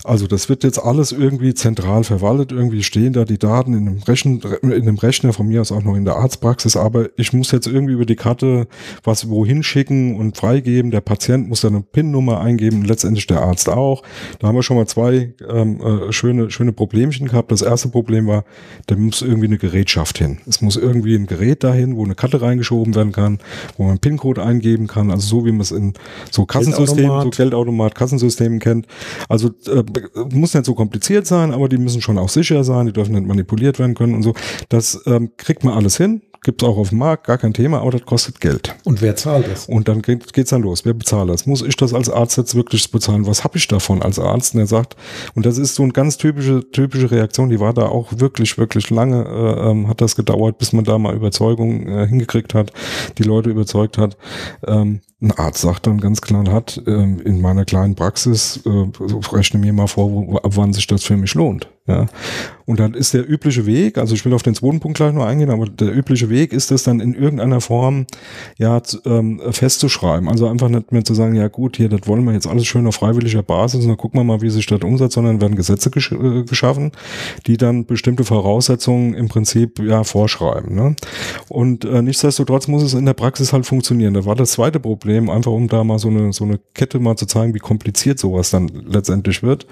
Also 0.07 0.29
das 0.29 0.49
wird 0.49 0.62
jetzt 0.62 0.79
alles 0.79 1.11
irgendwie 1.11 1.53
zentral 1.53 2.05
verwaltet, 2.05 2.53
irgendwie 2.53 2.85
stehen 2.85 3.12
da 3.12 3.25
die 3.25 3.38
Daten 3.38 3.75
in 3.75 3.88
einem, 3.88 4.03
Rechen, 4.03 4.40
in 4.62 4.73
einem 4.73 4.99
Rechner, 4.99 5.33
von 5.33 5.49
mir 5.49 5.61
aus 5.61 5.73
auch 5.73 5.83
noch 5.83 5.97
in 5.97 6.05
der 6.05 6.16
Arztpraxis, 6.16 6.77
aber 6.77 7.09
ich 7.16 7.33
muss 7.33 7.51
jetzt 7.51 7.66
irgendwie 7.66 7.95
über 7.95 8.07
die 8.07 8.14
Karte 8.14 8.69
was 9.03 9.29
wohin 9.29 9.64
schicken 9.64 10.14
und 10.16 10.37
freigeben. 10.37 10.92
Der 10.92 11.01
Patient 11.01 11.49
muss 11.49 11.62
dann 11.62 11.75
eine 11.75 11.83
PIN-Nummer 11.83 12.40
eingeben, 12.40 12.85
letztendlich 12.85 13.27
der 13.27 13.42
Arzt 13.42 13.69
auch. 13.69 14.03
Da 14.38 14.47
haben 14.47 14.55
wir 14.55 14.62
schon 14.62 14.77
mal 14.77 14.87
zwei 14.87 15.35
ähm, 15.49 15.81
äh, 15.81 16.12
schöne, 16.12 16.51
schöne 16.53 16.73
Problemchen 16.73 17.27
gehabt. 17.27 17.51
Das 17.51 17.62
erste 17.62 17.88
Problem 17.88 18.29
war, 18.29 18.45
da 18.87 18.95
muss 18.95 19.23
irgendwie 19.23 19.47
eine 19.47 19.59
Gerätschaft 19.59 20.19
hin. 20.19 20.38
Es 20.47 20.62
muss 20.62 20.77
irgendwie 20.77 21.16
ein 21.16 21.27
Gerät 21.27 21.64
dahin, 21.64 21.97
wo 21.97 22.05
eine 22.05 22.14
Karte 22.14 22.40
reingeschoben 22.40 22.95
werden 22.95 23.12
kann, 23.12 23.38
wo 23.77 23.85
man 23.85 23.99
PIN-Code 23.99 24.42
eingeben 24.42 24.87
kann, 24.87 25.11
also 25.11 25.27
so 25.27 25.47
wie 25.47 25.51
man 25.53 25.62
es 25.62 25.73
in 25.73 25.95
so 26.31 26.47
Kassensystemen, 26.47 27.23
so 27.23 27.31
Geldautomat, 27.31 27.97
Kassensystemen 27.97 28.61
kennt. 28.61 28.87
Also 29.29 29.49
äh, 29.66 29.83
muss 30.30 30.54
nicht 30.54 30.66
so 30.66 30.74
kompliziert 30.74 31.26
sein, 31.26 31.52
aber 31.52 31.68
die 31.68 31.78
müssen 31.78 32.00
schon 32.00 32.18
auch 32.18 32.28
sicher 32.28 32.64
sein, 32.64 32.87
die 32.87 32.92
dürfen 32.92 33.14
nicht 33.14 33.26
manipuliert 33.26 33.78
werden 33.78 33.94
können 33.94 34.14
und 34.14 34.22
so. 34.22 34.35
Das 34.68 35.00
ähm, 35.06 35.30
kriegt 35.37 35.64
man 35.64 35.74
alles 35.74 35.96
hin, 35.96 36.22
gibt 36.46 36.62
es 36.62 36.68
auch 36.68 36.78
auf 36.78 36.90
dem 36.90 36.98
Markt, 36.98 37.26
gar 37.26 37.38
kein 37.38 37.52
Thema, 37.52 37.80
aber 37.80 37.90
das 37.90 38.04
kostet 38.04 38.40
Geld. 38.40 38.74
Und 38.85 39.02
wer 39.02 39.16
zahlt 39.16 39.48
das? 39.48 39.66
Und 39.66 39.88
dann 39.88 40.00
geht 40.00 40.37
es 40.37 40.50
dann 40.50 40.62
los. 40.62 40.85
Wer 40.85 40.94
bezahlt 40.94 41.28
das? 41.28 41.44
Muss 41.44 41.61
ich 41.61 41.76
das 41.76 41.92
als 41.92 42.09
Arzt 42.09 42.37
jetzt 42.37 42.54
wirklich 42.54 42.90
bezahlen? 42.90 43.26
Was 43.26 43.42
habe 43.42 43.59
ich 43.59 43.66
davon 43.66 44.00
als 44.00 44.18
Arzt? 44.18 44.54
Und 44.54 44.61
er 44.61 44.66
sagt, 44.66 44.96
und 45.35 45.44
das 45.44 45.59
ist 45.59 45.74
so 45.74 45.82
eine 45.82 45.92
ganz 45.92 46.16
typische, 46.16 46.70
typische 46.70 47.11
Reaktion, 47.11 47.50
die 47.50 47.59
war 47.59 47.74
da 47.74 47.87
auch 47.87 48.12
wirklich, 48.18 48.59
wirklich 48.59 48.90
lange, 48.90 49.24
äh, 49.24 49.70
ähm, 49.70 49.88
hat 49.88 50.00
das 50.00 50.14
gedauert, 50.14 50.59
bis 50.59 50.72
man 50.72 50.85
da 50.85 50.98
mal 50.98 51.16
Überzeugung 51.16 51.88
äh, 51.88 52.06
hingekriegt 52.06 52.54
hat, 52.54 52.72
die 53.18 53.24
Leute 53.24 53.50
überzeugt 53.50 53.98
hat. 53.98 54.16
Ähm, 54.66 55.00
ein 55.22 55.31
Arzt 55.33 55.62
sagt 55.62 55.87
dann 55.87 55.98
ganz 55.98 56.20
klar 56.20 56.44
hat, 56.52 56.83
äh, 56.87 56.90
in 56.90 57.40
meiner 57.40 57.64
kleinen 57.64 57.94
Praxis, 57.94 58.61
äh, 58.66 58.87
rechne 59.33 59.59
mir 59.59 59.72
mal 59.72 59.87
vor, 59.87 60.11
wo, 60.11 60.37
ab 60.37 60.52
wann 60.57 60.74
sich 60.74 60.87
das 60.87 61.05
für 61.05 61.16
mich 61.16 61.35
lohnt. 61.35 61.68
Ja. 61.87 62.07
Und 62.64 62.81
dann 62.81 62.94
ist 62.94 63.14
der 63.14 63.29
übliche 63.31 63.64
Weg, 63.64 63.96
also 63.96 64.14
ich 64.14 64.24
will 64.24 64.35
auf 64.35 64.42
den 64.42 64.57
zweiten 64.57 64.81
Punkt 64.81 64.96
gleich 64.96 65.12
nur 65.12 65.24
eingehen, 65.24 65.50
aber 65.50 65.66
der 65.66 65.94
übliche 65.94 66.29
Weg 66.29 66.52
ist 66.52 66.72
es 66.72 66.83
dann 66.83 66.98
in 66.98 67.14
irgendeiner 67.14 67.61
Form 67.61 68.07
ja 68.59 68.83
ähm, 69.05 69.40
festzuschreiben. 69.50 70.29
Also 70.29 70.48
einfach 70.48 70.68
nicht 70.68 70.90
mehr 70.90 71.05
zu 71.05 71.14
sagen, 71.14 71.37
ja 71.37 71.46
gut, 71.46 71.76
hier, 71.76 71.88
das 71.88 72.09
wollen 72.09 72.24
wir 72.24 72.33
jetzt 72.33 72.48
alles 72.48 72.66
schön 72.66 72.88
auf 72.88 72.96
freiwilliger 72.96 73.44
Basis 73.44 73.83
und 73.83 73.88
dann 73.88 73.96
gucken 73.96 74.18
wir 74.18 74.24
mal, 74.24 74.42
wie 74.42 74.50
sich 74.50 74.66
das 74.66 74.81
umsetzt, 74.81 75.14
sondern 75.14 75.40
werden 75.40 75.55
Gesetze 75.55 75.90
gesch 75.90 76.11
äh, 76.11 76.42
geschaffen, 76.42 76.90
die 77.46 77.57
dann 77.57 77.87
bestimmte 77.87 78.24
Voraussetzungen 78.24 79.14
im 79.14 79.29
Prinzip 79.29 79.79
ja 79.79 80.02
vorschreiben. 80.02 80.74
Ne? 80.74 80.96
Und 81.48 81.85
äh, 81.85 82.02
nichtsdestotrotz 82.02 82.66
muss 82.66 82.83
es 82.83 82.94
in 82.94 83.07
der 83.07 83.14
Praxis 83.14 83.52
halt 83.52 83.64
funktionieren. 83.64 84.14
Da 84.14 84.24
war 84.24 84.35
das 84.35 84.50
zweite 84.52 84.81
Problem, 85.07 85.31
einfach 85.31 85.53
um 85.53 85.69
da 85.69 85.85
mal 85.85 86.01
so 86.01 86.09
eine, 86.09 86.33
so 86.33 86.42
eine 86.42 86.59
Kette 86.75 86.99
mal 86.99 87.14
zu 87.14 87.27
zeigen, 87.27 87.55
wie 87.55 87.61
kompliziert 87.61 88.19
sowas 88.19 88.51
dann 88.51 88.66
letztendlich 88.66 89.45
wird. 89.45 89.64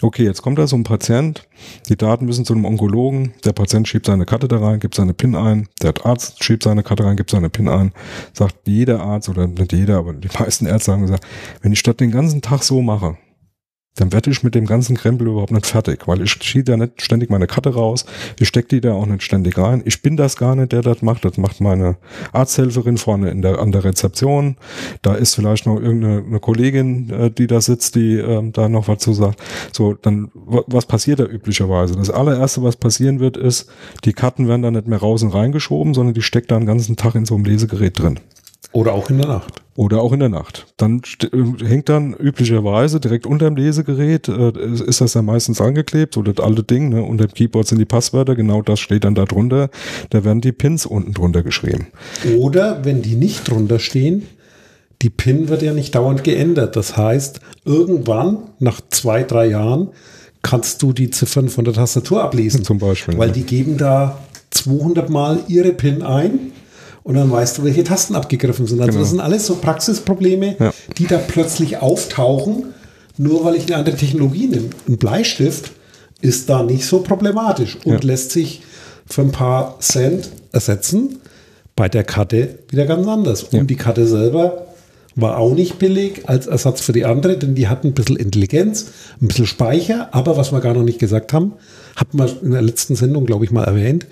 Okay, 0.00 0.24
jetzt 0.24 0.40
kommt 0.40 0.58
da 0.58 0.66
so 0.66 0.76
ein 0.76 0.82
Patient, 0.82 1.46
die 1.90 1.96
Daten 1.96 2.24
müssen 2.24 2.46
zu 2.46 2.54
einem 2.54 2.64
Onkologen, 2.64 3.34
der 3.44 3.52
Patient 3.52 3.86
schiebt 3.86 4.06
seine 4.06 4.24
Karte 4.24 4.48
da 4.48 4.58
rein, 4.60 4.80
gibt 4.80 4.94
seine 4.94 5.12
PIN 5.12 5.36
ein, 5.36 5.68
der 5.82 5.92
Arzt 6.06 6.42
schiebt 6.42 6.62
seine 6.62 6.82
Karte 6.82 7.04
rein, 7.04 7.16
gibt 7.16 7.30
seine 7.30 7.50
PIN 7.50 7.68
ein, 7.68 7.92
sagt 8.32 8.56
jeder 8.66 9.02
Arzt 9.02 9.28
oder 9.28 9.46
nicht 9.46 9.74
jeder, 9.74 9.98
aber 9.98 10.14
die 10.14 10.30
meisten 10.38 10.64
Ärzte 10.64 10.92
haben 10.92 11.02
gesagt, 11.02 11.26
wenn 11.60 11.72
ich 11.72 11.82
das 11.82 11.96
den 11.96 12.10
ganzen 12.10 12.40
Tag 12.40 12.62
so 12.62 12.80
mache, 12.80 13.18
dann 13.96 14.12
werde 14.12 14.30
ich 14.30 14.42
mit 14.42 14.54
dem 14.54 14.64
ganzen 14.64 14.96
Krempel 14.96 15.28
überhaupt 15.28 15.52
nicht 15.52 15.66
fertig, 15.66 16.08
weil 16.08 16.22
ich 16.22 16.32
schiebe 16.32 16.72
ja 16.72 16.78
nicht 16.78 17.02
ständig 17.02 17.28
meine 17.28 17.46
Karte 17.46 17.74
raus, 17.74 18.06
ich 18.38 18.48
stecke 18.48 18.68
die 18.68 18.80
da 18.80 18.94
auch 18.94 19.04
nicht 19.04 19.22
ständig 19.22 19.58
rein. 19.58 19.82
Ich 19.84 20.00
bin 20.00 20.16
das 20.16 20.36
gar 20.36 20.56
nicht, 20.56 20.72
der 20.72 20.80
das 20.80 21.02
macht. 21.02 21.24
Das 21.24 21.36
macht 21.36 21.60
meine 21.60 21.96
Arzthelferin 22.32 22.96
vorne 22.96 23.30
in 23.30 23.42
der, 23.42 23.58
an 23.58 23.70
der 23.70 23.84
Rezeption. 23.84 24.56
Da 25.02 25.14
ist 25.14 25.34
vielleicht 25.34 25.66
noch 25.66 25.78
irgendeine 25.78 26.40
Kollegin, 26.40 27.10
äh, 27.10 27.30
die 27.30 27.46
da 27.46 27.60
sitzt, 27.60 27.94
die 27.94 28.16
äh, 28.16 28.50
da 28.50 28.68
noch 28.68 28.88
was 28.88 28.98
zu 28.98 29.12
sagt. 29.12 29.42
So, 29.72 29.92
dann, 29.94 30.30
was 30.34 30.86
passiert 30.86 31.20
da 31.20 31.24
üblicherweise? 31.24 31.94
Das 31.96 32.10
allererste, 32.10 32.62
was 32.62 32.76
passieren 32.76 33.20
wird, 33.20 33.36
ist, 33.36 33.70
die 34.04 34.14
Karten 34.14 34.48
werden 34.48 34.62
da 34.62 34.70
nicht 34.70 34.86
mehr 34.86 34.98
raus 34.98 35.22
und 35.22 35.34
reingeschoben, 35.34 35.92
sondern 35.92 36.14
die 36.14 36.22
steckt 36.22 36.50
da 36.50 36.58
den 36.58 36.66
ganzen 36.66 36.96
Tag 36.96 37.14
in 37.14 37.26
so 37.26 37.34
einem 37.34 37.44
Lesegerät 37.44 37.98
drin. 37.98 38.20
Oder 38.70 38.92
auch 38.92 39.10
in 39.10 39.18
der 39.18 39.26
Nacht. 39.26 39.62
Oder 39.74 40.02
auch 40.02 40.12
in 40.12 40.20
der 40.20 40.28
Nacht. 40.28 40.66
Dann 40.76 41.02
äh, 41.22 41.64
hängt 41.64 41.88
dann 41.88 42.14
üblicherweise 42.14 43.00
direkt 43.00 43.26
unter 43.26 43.46
dem 43.46 43.56
Lesegerät, 43.56 44.28
äh, 44.28 44.52
ist 44.86 45.00
das 45.00 45.12
dann 45.12 45.24
meistens 45.24 45.60
angeklebt, 45.60 46.14
so 46.14 46.22
das 46.22 46.44
alte 46.44 46.62
Ding, 46.62 46.90
ne? 46.90 47.02
unter 47.02 47.26
dem 47.26 47.34
Keyboard 47.34 47.66
sind 47.66 47.78
die 47.78 47.84
Passwörter, 47.84 48.34
genau 48.34 48.62
das 48.62 48.80
steht 48.80 49.04
dann 49.04 49.14
da 49.14 49.24
drunter. 49.24 49.70
Da 50.10 50.24
werden 50.24 50.40
die 50.40 50.52
Pins 50.52 50.86
unten 50.86 51.12
drunter 51.12 51.42
geschrieben. 51.42 51.88
Oder 52.38 52.84
wenn 52.84 53.02
die 53.02 53.16
nicht 53.16 53.50
drunter 53.50 53.78
stehen, 53.78 54.26
die 55.02 55.10
PIN 55.10 55.48
wird 55.48 55.62
ja 55.62 55.72
nicht 55.72 55.94
dauernd 55.94 56.22
geändert. 56.22 56.76
Das 56.76 56.96
heißt, 56.96 57.40
irgendwann, 57.64 58.50
nach 58.60 58.80
zwei, 58.90 59.24
drei 59.24 59.46
Jahren, 59.46 59.88
kannst 60.42 60.82
du 60.82 60.92
die 60.92 61.10
Ziffern 61.10 61.48
von 61.48 61.64
der 61.64 61.74
Tastatur 61.74 62.22
ablesen. 62.22 62.64
Zum 62.64 62.78
Beispiel. 62.78 63.18
Weil 63.18 63.28
ja. 63.28 63.34
die 63.34 63.44
geben 63.44 63.78
da 63.78 64.18
200 64.50 65.08
Mal 65.10 65.40
ihre 65.48 65.72
PIN 65.72 66.02
ein 66.02 66.52
und 67.04 67.14
dann 67.14 67.30
weißt 67.30 67.58
du, 67.58 67.64
welche 67.64 67.84
Tasten 67.84 68.14
abgegriffen 68.14 68.66
sind. 68.66 68.80
Also 68.80 68.92
genau. 68.92 69.00
das 69.00 69.10
sind 69.10 69.20
alles 69.20 69.46
so 69.46 69.56
Praxisprobleme, 69.56 70.56
ja. 70.58 70.72
die 70.98 71.06
da 71.06 71.18
plötzlich 71.18 71.78
auftauchen, 71.78 72.66
nur 73.18 73.44
weil 73.44 73.56
ich 73.56 73.66
eine 73.66 73.76
andere 73.76 73.96
Technologie 73.96 74.46
nehme. 74.46 74.70
Ein 74.88 74.98
Bleistift 74.98 75.72
ist 76.20 76.48
da 76.48 76.62
nicht 76.62 76.86
so 76.86 77.00
problematisch 77.00 77.78
und 77.84 78.04
ja. 78.04 78.10
lässt 78.10 78.30
sich 78.30 78.62
für 79.06 79.22
ein 79.22 79.32
paar 79.32 79.80
Cent 79.80 80.30
ersetzen. 80.52 81.18
Bei 81.74 81.88
der 81.88 82.04
Karte 82.04 82.58
wieder 82.68 82.86
ganz 82.86 83.06
anders. 83.08 83.46
Ja. 83.50 83.60
Und 83.60 83.68
die 83.68 83.76
Karte 83.76 84.06
selber 84.06 84.66
war 85.14 85.38
auch 85.38 85.54
nicht 85.54 85.78
billig 85.78 86.28
als 86.28 86.46
Ersatz 86.46 86.80
für 86.80 86.92
die 86.92 87.04
andere, 87.04 87.36
denn 87.36 87.54
die 87.54 87.68
hatten 87.68 87.88
ein 87.88 87.94
bisschen 87.94 88.16
Intelligenz, 88.16 88.86
ein 89.20 89.28
bisschen 89.28 89.46
Speicher, 89.46 90.08
aber 90.12 90.36
was 90.36 90.52
wir 90.52 90.60
gar 90.60 90.74
noch 90.74 90.84
nicht 90.84 90.98
gesagt 90.98 91.32
haben, 91.32 91.52
hat 91.96 92.14
man 92.14 92.30
in 92.42 92.52
der 92.52 92.62
letzten 92.62 92.94
Sendung, 92.94 93.26
glaube 93.26 93.44
ich, 93.44 93.50
mal 93.50 93.64
erwähnt, 93.64 94.06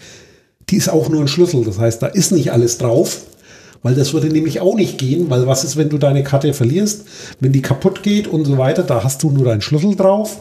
die 0.71 0.77
ist 0.77 0.89
auch 0.89 1.09
nur 1.09 1.21
ein 1.21 1.29
Schlüssel. 1.29 1.65
Das 1.65 1.79
heißt, 1.79 2.03
da 2.03 2.07
ist 2.07 2.33
nicht 2.33 2.53
alles 2.53 2.79
drauf, 2.79 3.23
weil 3.83 3.95
das 3.95 4.13
würde 4.13 4.29
nämlich 4.29 4.61
auch 4.61 4.75
nicht 4.75 4.99
gehen, 4.99 5.31
weil 5.31 5.47
was 5.47 5.65
ist, 5.65 5.77
wenn 5.77 5.89
du 5.89 5.99
deine 5.99 6.23
Karte 6.23 6.53
verlierst, 6.53 7.07
wenn 7.41 7.53
die 7.53 7.63
kaputt 7.63 8.03
geht 8.03 8.29
und 8.29 8.45
so 8.45 8.59
weiter, 8.59 8.83
da 8.83 9.03
hast 9.03 9.23
du 9.23 9.31
nur 9.31 9.45
deinen 9.45 9.63
Schlüssel 9.63 9.97
drauf. 9.97 10.41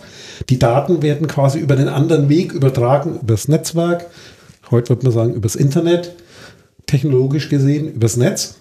Die 0.49 0.59
Daten 0.59 1.01
werden 1.01 1.27
quasi 1.27 1.59
über 1.59 1.75
einen 1.75 1.89
anderen 1.89 2.29
Weg 2.29 2.53
übertragen, 2.53 3.19
übers 3.21 3.47
Netzwerk. 3.47 4.07
Heute 4.71 4.89
würde 4.89 5.03
man 5.05 5.13
sagen, 5.13 5.33
übers 5.33 5.55
Internet, 5.55 6.13
technologisch 6.85 7.49
gesehen, 7.49 7.93
übers 7.93 8.17
Netz. 8.17 8.55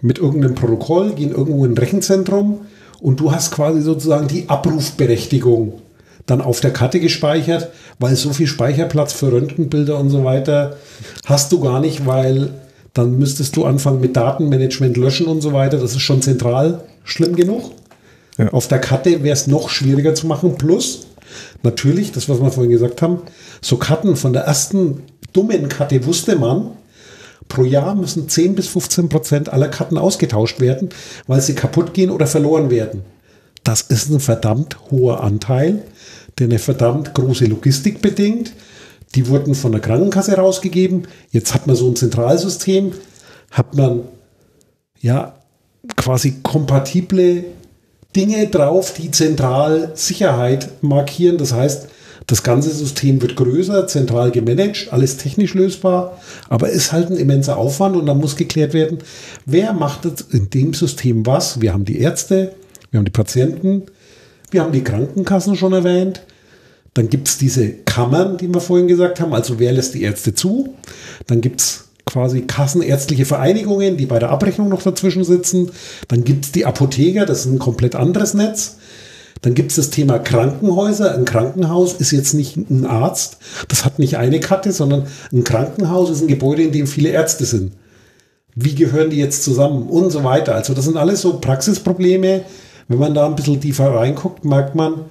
Mit 0.00 0.18
irgendeinem 0.18 0.54
Protokoll 0.54 1.12
gehen 1.12 1.32
irgendwo 1.32 1.64
in 1.64 1.72
ein 1.72 1.78
Rechenzentrum 1.78 2.60
und 3.00 3.20
du 3.20 3.32
hast 3.32 3.52
quasi 3.52 3.82
sozusagen 3.82 4.28
die 4.28 4.48
Abrufberechtigung 4.48 5.81
dann 6.26 6.40
auf 6.40 6.60
der 6.60 6.72
Karte 6.72 7.00
gespeichert, 7.00 7.70
weil 7.98 8.14
so 8.16 8.32
viel 8.32 8.46
Speicherplatz 8.46 9.12
für 9.12 9.32
Röntgenbilder 9.32 9.98
und 9.98 10.10
so 10.10 10.24
weiter 10.24 10.76
hast 11.24 11.52
du 11.52 11.60
gar 11.60 11.80
nicht, 11.80 12.06
weil 12.06 12.50
dann 12.94 13.18
müsstest 13.18 13.56
du 13.56 13.64
anfangen 13.64 14.00
mit 14.00 14.16
Datenmanagement 14.16 14.96
löschen 14.96 15.26
und 15.26 15.40
so 15.40 15.52
weiter. 15.52 15.78
Das 15.78 15.92
ist 15.92 16.02
schon 16.02 16.22
zentral 16.22 16.84
schlimm 17.04 17.34
genug. 17.34 17.72
Ja. 18.38 18.48
Auf 18.48 18.68
der 18.68 18.80
Karte 18.80 19.22
wäre 19.22 19.32
es 19.32 19.46
noch 19.46 19.68
schwieriger 19.68 20.14
zu 20.14 20.26
machen. 20.26 20.56
Plus, 20.56 21.06
natürlich, 21.62 22.12
das, 22.12 22.28
was 22.28 22.40
wir 22.40 22.50
vorhin 22.50 22.72
gesagt 22.72 23.02
haben, 23.02 23.22
so 23.60 23.76
Karten 23.76 24.16
von 24.16 24.32
der 24.32 24.42
ersten 24.42 25.02
dummen 25.32 25.68
Karte 25.68 26.04
wusste 26.06 26.36
man, 26.36 26.70
pro 27.48 27.64
Jahr 27.64 27.94
müssen 27.94 28.28
10 28.28 28.54
bis 28.54 28.68
15 28.68 29.08
Prozent 29.08 29.52
aller 29.52 29.68
Karten 29.68 29.98
ausgetauscht 29.98 30.60
werden, 30.60 30.90
weil 31.26 31.40
sie 31.40 31.54
kaputt 31.54 31.94
gehen 31.94 32.10
oder 32.10 32.26
verloren 32.26 32.70
werden. 32.70 33.02
Das 33.64 33.82
ist 33.82 34.10
ein 34.10 34.20
verdammt 34.20 34.76
hoher 34.90 35.22
Anteil 35.22 35.82
der 36.38 36.46
eine 36.46 36.58
verdammt 36.58 37.14
große 37.14 37.46
Logistik 37.46 38.00
bedingt. 38.00 38.52
Die 39.14 39.28
wurden 39.28 39.54
von 39.54 39.72
der 39.72 39.80
Krankenkasse 39.80 40.34
rausgegeben. 40.34 41.06
Jetzt 41.30 41.54
hat 41.54 41.66
man 41.66 41.76
so 41.76 41.88
ein 41.88 41.96
Zentralsystem, 41.96 42.92
hat 43.50 43.74
man 43.74 44.02
ja 45.00 45.34
quasi 45.96 46.36
kompatible 46.42 47.44
Dinge 48.16 48.46
drauf, 48.46 48.94
die 48.94 49.10
zentral 49.10 49.92
Sicherheit 49.94 50.82
markieren. 50.82 51.38
Das 51.38 51.52
heißt, 51.52 51.88
das 52.26 52.42
ganze 52.42 52.70
System 52.70 53.20
wird 53.20 53.36
größer, 53.36 53.86
zentral 53.88 54.30
gemanagt, 54.30 54.88
alles 54.92 55.16
technisch 55.16 55.54
lösbar, 55.54 56.20
aber 56.48 56.70
ist 56.70 56.92
halt 56.92 57.10
ein 57.10 57.16
immenser 57.16 57.56
Aufwand 57.56 57.96
und 57.96 58.06
dann 58.06 58.18
muss 58.18 58.36
geklärt 58.36 58.74
werden, 58.74 58.98
wer 59.44 59.72
macht 59.72 60.04
jetzt 60.04 60.32
in 60.32 60.48
dem 60.48 60.72
System 60.72 61.26
was. 61.26 61.60
Wir 61.60 61.72
haben 61.72 61.84
die 61.84 61.98
Ärzte, 61.98 62.54
wir 62.92 62.98
haben 62.98 63.04
die 63.06 63.10
Patienten, 63.10 63.84
wir 64.50 64.62
haben 64.62 64.72
die 64.72 64.84
Krankenkassen 64.84 65.56
schon 65.56 65.72
erwähnt. 65.72 66.22
Dann 66.94 67.08
gibt 67.08 67.26
es 67.26 67.38
diese 67.38 67.70
Kammern, 67.70 68.36
die 68.36 68.52
wir 68.52 68.60
vorhin 68.60 68.86
gesagt 68.86 69.18
haben. 69.18 69.32
Also 69.32 69.58
wer 69.58 69.72
lässt 69.72 69.94
die 69.94 70.02
Ärzte 70.02 70.34
zu? 70.34 70.74
Dann 71.26 71.40
gibt 71.40 71.62
es 71.62 71.88
quasi 72.04 72.42
kassenärztliche 72.42 73.24
Vereinigungen, 73.24 73.96
die 73.96 74.04
bei 74.04 74.18
der 74.18 74.28
Abrechnung 74.28 74.68
noch 74.68 74.82
dazwischen 74.82 75.24
sitzen. 75.24 75.70
Dann 76.08 76.22
gibt 76.24 76.44
es 76.44 76.52
die 76.52 76.66
Apotheker, 76.66 77.24
das 77.24 77.40
ist 77.40 77.52
ein 77.52 77.58
komplett 77.58 77.94
anderes 77.94 78.34
Netz. 78.34 78.76
Dann 79.40 79.54
gibt 79.54 79.70
es 79.70 79.76
das 79.76 79.88
Thema 79.88 80.18
Krankenhäuser. 80.18 81.14
Ein 81.14 81.24
Krankenhaus 81.24 81.94
ist 81.94 82.10
jetzt 82.10 82.34
nicht 82.34 82.56
ein 82.56 82.84
Arzt, 82.84 83.38
das 83.68 83.86
hat 83.86 83.98
nicht 83.98 84.18
eine 84.18 84.38
Karte, 84.38 84.70
sondern 84.70 85.06
ein 85.32 85.44
Krankenhaus 85.44 86.10
ist 86.10 86.20
ein 86.20 86.28
Gebäude, 86.28 86.62
in 86.62 86.72
dem 86.72 86.86
viele 86.86 87.08
Ärzte 87.08 87.46
sind. 87.46 87.72
Wie 88.54 88.74
gehören 88.74 89.08
die 89.08 89.16
jetzt 89.16 89.42
zusammen 89.42 89.88
und 89.88 90.10
so 90.10 90.24
weiter. 90.24 90.54
Also 90.54 90.74
das 90.74 90.84
sind 90.84 90.98
alles 90.98 91.22
so 91.22 91.38
Praxisprobleme, 91.38 92.44
wenn 92.92 92.98
man 92.98 93.14
da 93.14 93.26
ein 93.26 93.36
bisschen 93.36 93.60
tiefer 93.60 93.94
reinguckt, 93.94 94.44
merkt 94.44 94.74
man, 94.74 95.06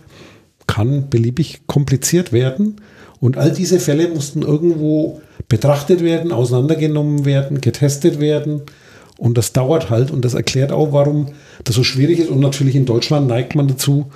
kann 0.68 1.10
beliebig 1.10 1.62
kompliziert 1.68 2.32
werden. 2.32 2.78
Und 3.20 3.38
all 3.38 3.52
diese 3.52 3.80
Fälle 3.80 4.08
mussten 4.08 4.42
irgendwo 4.42 5.22
betrachtet 5.48 6.04
werden, 6.04 6.32
auseinandergenommen 6.32 7.26
werden, 7.26 7.62
getestet 7.62 8.20
werden. 8.20 8.62
Und 9.18 9.38
das 9.38 9.54
dauert 9.54 9.90
halt 9.90 10.10
und 10.10 10.26
das 10.26 10.34
erklärt 10.34 10.72
auch, 10.72 10.94
warum 10.94 11.28
das 11.64 11.76
so 11.76 11.84
schwierig 11.84 12.20
ist. 12.20 12.30
Und 12.30 12.40
natürlich 12.40 12.76
in 12.76 12.86
Deutschland 12.86 13.28
neigt 13.28 13.54
man 13.54 13.68
dazu, 13.68 14.08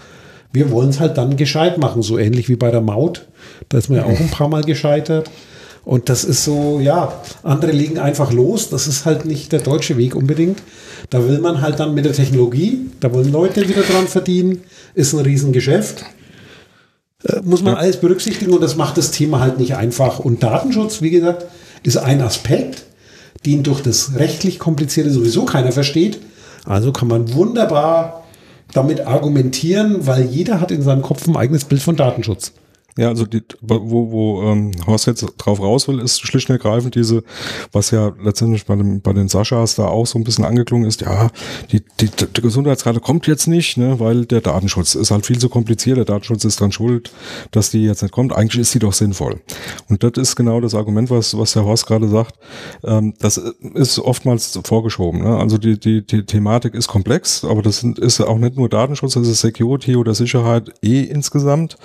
wir 0.51 0.71
wollen 0.71 0.89
es 0.89 0.99
halt 0.99 1.17
dann 1.17 1.35
gescheit 1.35 1.77
machen, 1.77 2.01
so 2.01 2.17
ähnlich 2.17 2.49
wie 2.49 2.55
bei 2.55 2.71
der 2.71 2.81
Maut. 2.81 3.27
Da 3.69 3.77
ist 3.77 3.89
man 3.89 3.99
ja 3.99 4.05
auch 4.05 4.19
ein 4.19 4.31
paar 4.31 4.47
Mal 4.47 4.63
gescheitert. 4.63 5.29
Und 5.85 6.09
das 6.09 6.23
ist 6.23 6.43
so, 6.43 6.79
ja, 6.79 7.13
andere 7.43 7.71
legen 7.71 7.99
einfach 7.99 8.33
los. 8.33 8.69
Das 8.69 8.87
ist 8.87 9.05
halt 9.05 9.25
nicht 9.25 9.51
der 9.51 9.59
deutsche 9.59 9.97
Weg 9.97 10.15
unbedingt. 10.15 10.61
Da 11.11 11.27
will 11.27 11.39
man 11.39 11.61
halt 11.61 11.79
dann 11.79 11.93
mit 11.93 12.05
der 12.05 12.13
Technologie, 12.13 12.89
da 12.99 13.13
wollen 13.13 13.31
Leute 13.31 13.69
wieder 13.69 13.83
dran 13.83 14.07
verdienen, 14.07 14.61
ist 14.95 15.13
ein 15.13 15.19
Riesengeschäft. 15.19 16.03
Äh, 17.23 17.41
muss 17.43 17.61
man 17.61 17.73
ja. 17.73 17.79
alles 17.79 17.97
berücksichtigen 17.97 18.51
und 18.51 18.61
das 18.61 18.75
macht 18.75 18.97
das 18.97 19.11
Thema 19.11 19.39
halt 19.39 19.59
nicht 19.59 19.75
einfach. 19.75 20.19
Und 20.19 20.41
Datenschutz, 20.41 21.03
wie 21.03 21.11
gesagt, 21.11 21.45
ist 21.83 21.97
ein 21.97 22.21
Aspekt, 22.21 22.85
den 23.45 23.61
durch 23.61 23.81
das 23.81 24.15
rechtlich 24.15 24.57
Komplizierte 24.57 25.11
sowieso 25.11 25.45
keiner 25.45 25.71
versteht. 25.71 26.19
Also 26.65 26.91
kann 26.91 27.07
man 27.07 27.31
wunderbar 27.33 28.23
damit 28.73 29.05
argumentieren, 29.05 30.07
weil 30.07 30.25
jeder 30.25 30.59
hat 30.59 30.71
in 30.71 30.81
seinem 30.81 31.03
Kopf 31.03 31.27
ein 31.27 31.37
eigenes 31.37 31.65
Bild 31.65 31.83
von 31.83 31.95
Datenschutz. 31.95 32.53
Ja, 32.97 33.09
also 33.09 33.25
die, 33.25 33.43
wo, 33.59 34.11
wo 34.11 34.43
ähm, 34.43 34.71
Horst 34.87 35.05
jetzt 35.07 35.25
drauf 35.37 35.59
raus 35.59 35.89
will, 35.89 35.99
ist 35.99 36.21
schlicht 36.21 36.49
und 36.49 36.55
ergreifend 36.55 36.95
diese, 36.95 37.23
was 37.73 37.91
ja 37.91 38.13
letztendlich 38.23 38.65
bei, 38.65 38.77
dem, 38.77 39.01
bei 39.01 39.11
den 39.11 39.27
Saschas 39.27 39.75
da 39.75 39.87
auch 39.87 40.07
so 40.07 40.17
ein 40.17 40.23
bisschen 40.23 40.45
angeklungen 40.45 40.87
ist, 40.87 41.01
ja, 41.01 41.29
die, 41.73 41.83
die, 41.99 42.09
die 42.09 42.41
Gesundheitsrate 42.41 43.01
kommt 43.01 43.27
jetzt 43.27 43.47
nicht, 43.47 43.75
ne, 43.75 43.99
weil 43.99 44.25
der 44.25 44.39
Datenschutz 44.39 44.95
ist 44.95 45.11
halt 45.11 45.25
viel 45.25 45.37
zu 45.37 45.49
kompliziert, 45.49 45.97
der 45.97 46.05
Datenschutz 46.05 46.45
ist 46.45 46.61
dran 46.61 46.71
schuld, 46.71 47.11
dass 47.51 47.69
die 47.69 47.83
jetzt 47.83 48.01
nicht 48.01 48.13
kommt. 48.13 48.33
Eigentlich 48.33 48.61
ist 48.61 48.73
die 48.73 48.79
doch 48.79 48.93
sinnvoll. 48.93 49.41
Und 49.89 50.01
das 50.01 50.13
ist 50.15 50.37
genau 50.37 50.61
das 50.61 50.73
Argument, 50.73 51.09
was, 51.09 51.37
was 51.37 51.51
der 51.51 51.65
Horst 51.65 51.87
gerade 51.87 52.07
sagt. 52.07 52.35
Ähm, 52.85 53.13
das 53.19 53.35
ist 53.73 53.99
oftmals 53.99 54.57
vorgeschoben. 54.63 55.21
Ne? 55.21 55.37
Also 55.37 55.57
die, 55.57 55.77
die, 55.77 56.05
die 56.05 56.25
Thematik 56.25 56.73
ist 56.73 56.87
komplex, 56.87 57.43
aber 57.43 57.61
das 57.61 57.81
sind, 57.81 57.99
ist 57.99 58.21
auch 58.21 58.37
nicht 58.37 58.55
nur 58.55 58.69
Datenschutz, 58.69 59.15
das 59.15 59.27
ist 59.27 59.41
Security 59.41 59.97
oder 59.97 60.15
Sicherheit 60.15 60.71
eh 60.81 61.01
insgesamt, 61.01 61.75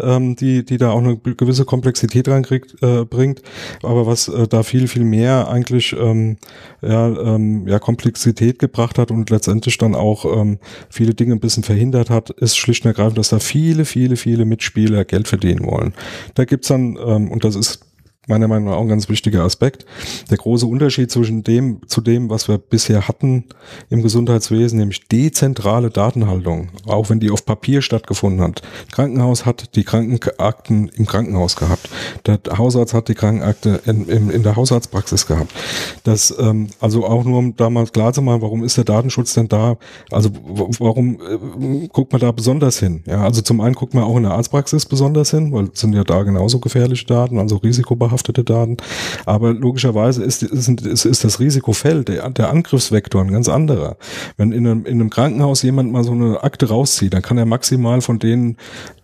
ähm, 0.00 0.36
die 0.36 0.53
die, 0.62 0.76
da 0.76 0.90
auch 0.90 0.98
eine 0.98 1.16
gewisse 1.16 1.64
Komplexität 1.64 2.28
reinkriegt, 2.28 2.82
äh, 2.82 3.04
bringt. 3.04 3.42
Aber 3.82 4.06
was 4.06 4.28
äh, 4.28 4.46
da 4.46 4.62
viel, 4.62 4.88
viel 4.88 5.04
mehr 5.04 5.48
eigentlich 5.48 5.94
ähm, 5.98 6.36
ja, 6.82 7.08
ähm, 7.08 7.66
ja, 7.66 7.78
Komplexität 7.78 8.58
gebracht 8.58 8.98
hat 8.98 9.10
und 9.10 9.30
letztendlich 9.30 9.78
dann 9.78 9.94
auch 9.94 10.24
ähm, 10.24 10.58
viele 10.90 11.14
Dinge 11.14 11.34
ein 11.34 11.40
bisschen 11.40 11.62
verhindert 11.62 12.10
hat, 12.10 12.30
ist 12.30 12.56
schlicht 12.56 12.84
und 12.84 12.90
ergreifend, 12.90 13.18
dass 13.18 13.30
da 13.30 13.38
viele, 13.38 13.84
viele, 13.84 14.16
viele 14.16 14.44
Mitspieler 14.44 15.04
Geld 15.04 15.26
verdienen 15.28 15.64
wollen. 15.66 15.94
Da 16.34 16.44
gibt's 16.44 16.68
dann, 16.68 16.96
ähm, 17.04 17.30
und 17.30 17.44
das 17.44 17.56
ist 17.56 17.80
meiner 18.26 18.48
Meinung 18.48 18.70
nach 18.70 18.76
auch 18.76 18.82
ein 18.82 18.88
ganz 18.88 19.08
wichtiger 19.08 19.42
Aspekt. 19.42 19.84
Der 20.30 20.38
große 20.38 20.66
Unterschied 20.66 21.10
zwischen 21.10 21.42
dem, 21.42 21.80
zu 21.86 22.00
dem, 22.00 22.30
was 22.30 22.48
wir 22.48 22.58
bisher 22.58 23.06
hatten 23.06 23.44
im 23.90 24.02
Gesundheitswesen, 24.02 24.78
nämlich 24.78 25.06
dezentrale 25.08 25.90
Datenhaltung, 25.90 26.68
auch 26.86 27.10
wenn 27.10 27.20
die 27.20 27.30
auf 27.30 27.44
Papier 27.44 27.82
stattgefunden 27.82 28.40
hat. 28.40 28.62
Krankenhaus 28.92 29.44
hat 29.44 29.76
die 29.76 29.84
Krankenakten 29.84 30.88
im 30.88 31.06
Krankenhaus 31.06 31.56
gehabt. 31.56 31.88
Der 32.26 32.38
Hausarzt 32.56 32.94
hat 32.94 33.08
die 33.08 33.14
Krankenakte 33.14 33.80
in, 33.86 34.06
in, 34.08 34.30
in 34.30 34.42
der 34.42 34.56
Hausarztpraxis 34.56 35.26
gehabt. 35.26 35.52
Das, 36.04 36.34
ähm, 36.38 36.68
also 36.80 37.04
auch 37.06 37.24
nur 37.24 37.38
um 37.38 37.56
damals 37.56 37.92
klar 37.92 38.12
zu 38.12 38.22
machen, 38.22 38.42
warum 38.42 38.64
ist 38.64 38.76
der 38.76 38.84
Datenschutz 38.84 39.34
denn 39.34 39.48
da? 39.48 39.76
Also 40.10 40.30
warum 40.78 41.20
äh, 41.20 41.88
guckt 41.88 42.12
man 42.12 42.20
da 42.20 42.32
besonders 42.32 42.78
hin? 42.78 43.02
Ja, 43.06 43.22
also 43.22 43.42
zum 43.42 43.60
einen 43.60 43.74
guckt 43.74 43.94
man 43.94 44.04
auch 44.04 44.16
in 44.16 44.22
der 44.22 44.32
Arztpraxis 44.32 44.86
besonders 44.86 45.30
hin, 45.30 45.52
weil 45.52 45.70
es 45.72 45.80
sind 45.80 45.94
ja 45.94 46.04
da 46.04 46.22
genauso 46.22 46.58
gefährliche 46.58 47.06
Daten, 47.06 47.38
also 47.38 47.56
risikobehaftete 47.56 48.13
verhaftete 48.14 48.44
Daten. 48.44 48.76
Aber 49.26 49.52
logischerweise 49.52 50.22
ist, 50.22 50.42
ist, 50.42 50.68
ist, 50.68 51.04
ist 51.04 51.24
das 51.24 51.40
Risikofeld, 51.40 52.08
der, 52.08 52.30
der 52.30 52.50
Angriffsvektor 52.50 53.20
ein 53.20 53.32
ganz 53.32 53.48
anderer. 53.48 53.96
Wenn 54.36 54.52
in 54.52 54.66
einem, 54.66 54.86
in 54.86 55.00
einem 55.00 55.10
Krankenhaus 55.10 55.62
jemand 55.62 55.92
mal 55.92 56.04
so 56.04 56.12
eine 56.12 56.42
Akte 56.42 56.68
rauszieht, 56.68 57.12
dann 57.12 57.22
kann 57.22 57.38
er 57.38 57.46
maximal 57.46 58.00
von 58.00 58.18
denen, 58.18 58.56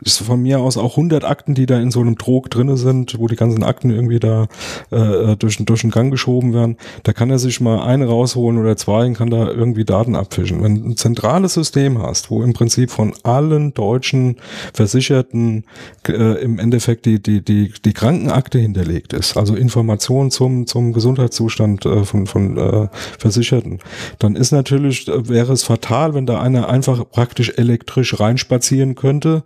von 0.06 0.40
mir 0.40 0.60
aus 0.60 0.76
auch 0.76 0.96
100 0.96 1.24
Akten, 1.24 1.54
die 1.54 1.66
da 1.66 1.78
in 1.80 1.90
so 1.90 2.00
einem 2.00 2.16
Trog 2.16 2.50
drinne 2.50 2.76
sind, 2.76 3.18
wo 3.18 3.26
die 3.26 3.36
ganzen 3.36 3.64
Akten 3.64 3.90
irgendwie 3.90 4.20
da 4.20 4.46
äh, 4.90 5.36
durch, 5.36 5.56
durch 5.64 5.80
den 5.82 5.90
Gang 5.90 6.10
geschoben 6.10 6.54
werden, 6.54 6.76
da 7.02 7.12
kann 7.12 7.30
er 7.30 7.38
sich 7.38 7.60
mal 7.60 7.82
eine 7.82 8.06
rausholen 8.06 8.58
oder 8.58 8.76
zwei 8.76 9.06
und 9.06 9.14
kann 9.14 9.30
da 9.30 9.48
irgendwie 9.48 9.84
Daten 9.84 10.14
abfischen. 10.14 10.62
Wenn 10.62 10.76
du 10.76 10.90
ein 10.90 10.96
zentrales 10.96 11.54
System 11.54 12.00
hast, 12.00 12.30
wo 12.30 12.42
im 12.42 12.52
Prinzip 12.52 12.90
von 12.90 13.12
allen 13.24 13.74
deutschen 13.74 14.36
Versicherten 14.72 15.64
äh, 16.08 16.42
im 16.42 16.58
Endeffekt 16.58 17.06
die, 17.06 17.22
die, 17.22 17.42
die, 17.42 17.72
die 17.84 17.92
Krankenakte 17.92 18.58
hinterlegt, 18.58 18.99
hinterlegt 19.00 19.12
ist, 19.12 19.36
also 19.36 19.54
Informationen 19.54 20.30
zum, 20.30 20.66
zum 20.66 20.92
Gesundheitszustand 20.92 21.86
äh, 21.86 22.04
von, 22.04 22.26
von 22.26 22.56
äh, 22.56 22.88
Versicherten, 23.18 23.78
dann 24.18 24.36
ist 24.36 24.52
natürlich, 24.52 25.08
äh, 25.08 25.28
wäre 25.28 25.52
es 25.52 25.62
fatal, 25.62 26.14
wenn 26.14 26.26
da 26.26 26.40
einer 26.40 26.68
einfach 26.68 27.08
praktisch 27.10 27.52
elektrisch 27.56 28.18
reinspazieren 28.18 28.94
könnte 28.94 29.42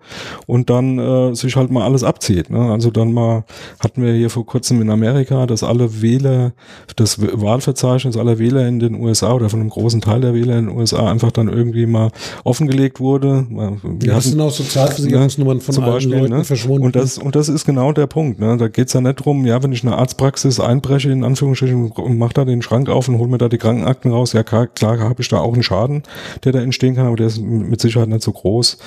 und 0.47 0.71
dann 0.71 0.99
äh, 0.99 1.35
sich 1.35 1.57
halt 1.57 1.71
mal 1.71 1.85
alles 1.85 2.05
abzieht. 2.05 2.51
Ne? 2.51 2.73
Also 2.73 2.91
dann 2.91 3.13
mal 3.13 3.45
hatten 3.81 4.03
wir 4.03 4.13
hier 4.13 4.31
vor 4.31 4.47
kurzem 4.47 4.81
in 4.83 4.91
Amerika, 4.91 5.47
dass 5.47 5.63
alle 5.63 6.03
Wähler, 6.03 6.53
das 6.97 7.21
Wahlverzeichnis 7.21 8.17
aller 8.17 8.39
Wähler 8.39 8.67
in 8.67 8.79
den 8.79 8.95
USA 8.95 9.33
oder 9.33 9.49
von 9.49 9.61
einem 9.61 9.71
großen 9.71 10.01
Teil 10.01 10.21
der 10.21 10.35
Wähler 10.35 10.59
in 10.59 10.67
den 10.67 10.77
USA 10.77 11.11
einfach 11.11 11.33
dann 11.33 11.49
irgendwie 11.49 11.87
mal 11.87 12.11
offengelegt 12.45 13.01
wurde. 13.01 13.47
Wir 13.51 14.09
ja, 14.09 14.15
das 14.15 14.25
sind 14.25 14.41
auch 14.41 14.51
Sozialversicherungsnummern 14.51 15.61
von 15.61 15.83
allen 15.83 15.93
Beispiel, 15.93 16.19
Leuten 16.19 16.37
ne? 16.37 16.45
verschwunden. 16.45 16.87
Und 16.87 16.97
das, 16.97 17.19
und 17.19 17.35
das 17.35 17.49
ist 17.49 17.65
genau 17.65 17.93
der 17.93 18.07
Punkt. 18.07 18.41
Ne? 18.41 18.57
Da 18.57 18.69
geht's 18.69 18.93
ja 18.93 19.01
nicht 19.01 19.25
drum, 19.25 19.44
ja, 19.47 19.63
wenn 19.63 19.73
ich 19.73 19.85
eine 19.85 19.97
Arztpraxis 19.97 20.61
einbreche, 20.61 21.11
in 21.11 21.25
Anführungsstrichen, 21.25 21.91
und 21.91 22.19
mache 22.19 22.35
da 22.35 22.45
den 22.45 22.63
Schrank 22.63 22.89
auf 22.89 23.09
und 23.09 23.19
hole 23.19 23.31
mir 23.31 23.39
da 23.39 23.49
die 23.49 23.59
Krankenakten 23.59 24.11
raus, 24.11 24.33
ja 24.33 24.43
klar, 24.43 24.67
klar 24.67 24.99
habe 24.99 25.23
ich 25.23 25.29
da 25.29 25.39
auch 25.39 25.53
einen 25.53 25.63
Schaden, 25.63 26.03
der 26.45 26.53
da 26.53 26.61
entstehen 26.61 26.97
kann, 26.97 27.07
aber 27.07 27.17
der 27.17 27.27
ist 27.27 27.41
mit 27.41 27.81
Sicherheit 27.81 28.09
nicht 28.09 28.23
so 28.23 28.33
groß, 28.33 28.79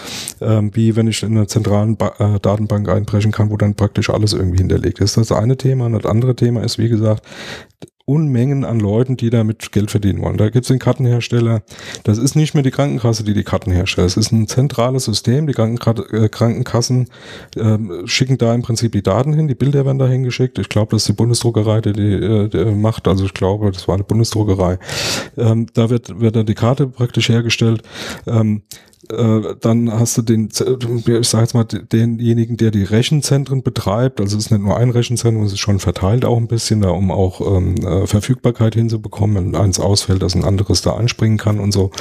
ähm, 0.41 0.71
wie 0.73 0.95
wenn 0.95 1.07
ich 1.07 1.23
in 1.23 1.37
einer 1.37 1.47
zentralen 1.47 1.97
ba 1.97 2.13
äh, 2.19 2.39
Datenbank 2.39 2.89
einbrechen 2.89 3.31
kann, 3.31 3.49
wo 3.49 3.57
dann 3.57 3.75
praktisch 3.75 4.09
alles 4.09 4.33
irgendwie 4.33 4.57
hinterlegt 4.57 4.99
ist. 4.99 5.17
Das 5.17 5.23
ist 5.23 5.31
das 5.31 5.37
eine 5.37 5.57
Thema. 5.57 5.85
Und 5.85 5.93
das 5.93 6.05
andere 6.05 6.35
Thema 6.35 6.63
ist, 6.63 6.77
wie 6.77 6.89
gesagt, 6.89 7.23
Unmengen 8.09 8.63
an 8.63 8.79
Leuten, 8.79 9.17
die 9.17 9.29
damit 9.29 9.73
Geld 9.73 9.91
verdienen 9.91 10.21
wollen. 10.21 10.37
Da 10.37 10.45
gibt 10.45 10.63
es 10.63 10.69
den 10.69 10.79
Kartenhersteller. 10.79 11.61
Das 12.03 12.17
ist 12.17 12.37
nicht 12.37 12.53
mehr 12.53 12.63
die 12.63 12.71
Krankenkasse, 12.71 13.25
die 13.25 13.33
die 13.33 13.43
Karten 13.43 13.69
herstellt. 13.69 14.07
Es 14.07 14.15
ist 14.15 14.31
ein 14.31 14.47
zentrales 14.47 15.03
System. 15.03 15.45
Die 15.45 15.51
äh, 15.51 16.29
Krankenkassen 16.29 17.09
äh, 17.57 17.77
schicken 18.05 18.37
da 18.37 18.55
im 18.55 18.61
Prinzip 18.61 18.93
die 18.93 19.03
Daten 19.03 19.33
hin. 19.33 19.49
Die 19.49 19.55
Bilder 19.55 19.85
werden 19.85 19.99
da 19.99 20.07
hingeschickt. 20.07 20.57
Ich 20.57 20.69
glaube, 20.69 20.91
das 20.91 21.01
ist 21.01 21.09
die 21.09 21.13
Bundesdruckerei, 21.13 21.81
die, 21.81 21.91
die, 21.91 22.13
äh, 22.13 22.47
die 22.47 22.63
macht. 22.71 23.09
Also 23.09 23.25
ich 23.25 23.33
glaube, 23.33 23.71
das 23.71 23.89
war 23.89 23.95
eine 23.95 24.05
Bundesdruckerei. 24.05 24.79
Ähm, 25.35 25.67
da 25.73 25.89
wird, 25.89 26.17
wird 26.21 26.37
dann 26.37 26.45
die 26.45 26.55
Karte 26.55 26.87
praktisch 26.87 27.27
hergestellt. 27.27 27.83
Ähm, 28.25 28.61
äh, 29.11 29.55
dann 29.61 29.91
hast 29.91 30.17
du 30.17 30.21
den, 30.21 30.49
ich 30.49 31.27
sag 31.29 31.41
jetzt 31.41 31.53
mal, 31.53 31.63
denjenigen, 31.63 32.57
der 32.57 32.71
die 32.71 32.83
Rechenzentren 32.83 33.63
betreibt, 33.63 34.19
also 34.19 34.37
es 34.37 34.45
ist 34.45 34.51
nicht 34.51 34.63
nur 34.63 34.77
ein 34.77 34.89
Rechenzentrum, 34.89 35.43
es 35.43 35.53
ist 35.53 35.59
schon 35.59 35.79
verteilt 35.79 36.25
auch 36.25 36.37
ein 36.37 36.47
bisschen 36.47 36.81
da, 36.81 36.89
um 36.89 37.11
auch 37.11 37.41
ähm, 37.41 37.75
äh, 37.75 38.07
Verfügbarkeit 38.07 38.75
hinzubekommen, 38.75 39.53
wenn 39.53 39.61
eins 39.61 39.79
ausfällt, 39.79 40.21
dass 40.21 40.35
ein 40.35 40.43
anderes 40.43 40.81
da 40.81 40.93
anspringen 40.93 41.37
kann 41.37 41.59
und 41.59 41.71
so. 41.71 41.91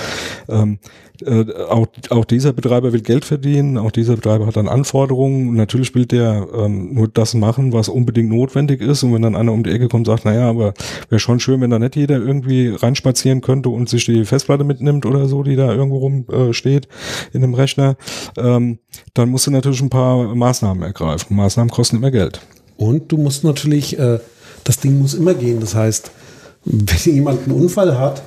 Ähm, 0.48 0.78
äh, 1.22 1.52
auch, 1.68 1.86
auch 2.10 2.24
dieser 2.24 2.52
Betreiber 2.52 2.92
will 2.92 3.00
Geld 3.00 3.24
verdienen, 3.24 3.78
auch 3.78 3.90
dieser 3.90 4.16
Betreiber 4.16 4.46
hat 4.46 4.56
dann 4.56 4.68
Anforderungen. 4.68 5.54
natürlich 5.54 5.94
will 5.94 6.06
der 6.06 6.46
ähm, 6.54 6.94
nur 6.94 7.08
das 7.08 7.34
machen, 7.34 7.72
was 7.72 7.88
unbedingt 7.88 8.28
notwendig 8.28 8.80
ist. 8.80 9.02
Und 9.02 9.14
wenn 9.14 9.22
dann 9.22 9.36
einer 9.36 9.52
um 9.52 9.62
die 9.62 9.70
Ecke 9.70 9.88
kommt 9.88 10.06
und 10.08 10.12
sagt, 10.12 10.24
naja, 10.24 10.48
aber 10.48 10.74
wäre 11.08 11.18
schon 11.18 11.40
schön, 11.40 11.60
wenn 11.60 11.70
da 11.70 11.78
nicht 11.78 11.96
jeder 11.96 12.16
irgendwie 12.16 12.68
reinspazieren 12.68 13.40
könnte 13.40 13.68
und 13.68 13.88
sich 13.88 14.04
die 14.04 14.24
Festplatte 14.24 14.64
mitnimmt 14.64 15.06
oder 15.06 15.28
so, 15.28 15.42
die 15.42 15.56
da 15.56 15.72
irgendwo 15.72 15.98
rumsteht 15.98 16.86
äh, 16.86 17.36
in 17.36 17.40
dem 17.40 17.54
Rechner, 17.54 17.96
ähm, 18.36 18.78
dann 19.14 19.28
musst 19.28 19.46
du 19.46 19.50
natürlich 19.50 19.82
ein 19.82 19.90
paar 19.90 20.34
Maßnahmen 20.34 20.82
ergreifen. 20.82 21.36
Maßnahmen 21.36 21.70
kosten 21.70 21.96
immer 21.96 22.10
Geld. 22.10 22.40
Und 22.76 23.10
du 23.10 23.16
musst 23.16 23.44
natürlich, 23.44 23.98
äh, 23.98 24.18
das 24.64 24.78
Ding 24.80 24.98
muss 24.98 25.14
immer 25.14 25.34
gehen. 25.34 25.60
Das 25.60 25.74
heißt, 25.74 26.10
wenn 26.64 27.14
jemand 27.14 27.44
einen 27.44 27.52
Unfall 27.52 27.98
hat, 27.98 28.22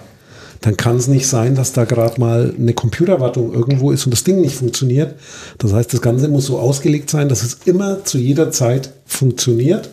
dann 0.61 0.75
kann 0.75 0.97
es 0.97 1.07
nicht 1.07 1.27
sein, 1.27 1.55
dass 1.55 1.71
da 1.71 1.85
gerade 1.85 2.19
mal 2.19 2.53
eine 2.57 2.73
Computerwartung 2.73 3.53
irgendwo 3.53 3.91
ist 3.91 4.05
und 4.05 4.11
das 4.11 4.23
Ding 4.23 4.41
nicht 4.41 4.55
funktioniert. 4.55 5.15
Das 5.57 5.73
heißt, 5.73 5.93
das 5.93 6.01
Ganze 6.01 6.27
muss 6.27 6.47
so 6.47 6.59
ausgelegt 6.59 7.09
sein, 7.09 7.29
dass 7.29 7.43
es 7.43 7.59
immer 7.65 8.03
zu 8.03 8.17
jeder 8.17 8.51
Zeit 8.51 8.91
funktioniert. 9.05 9.89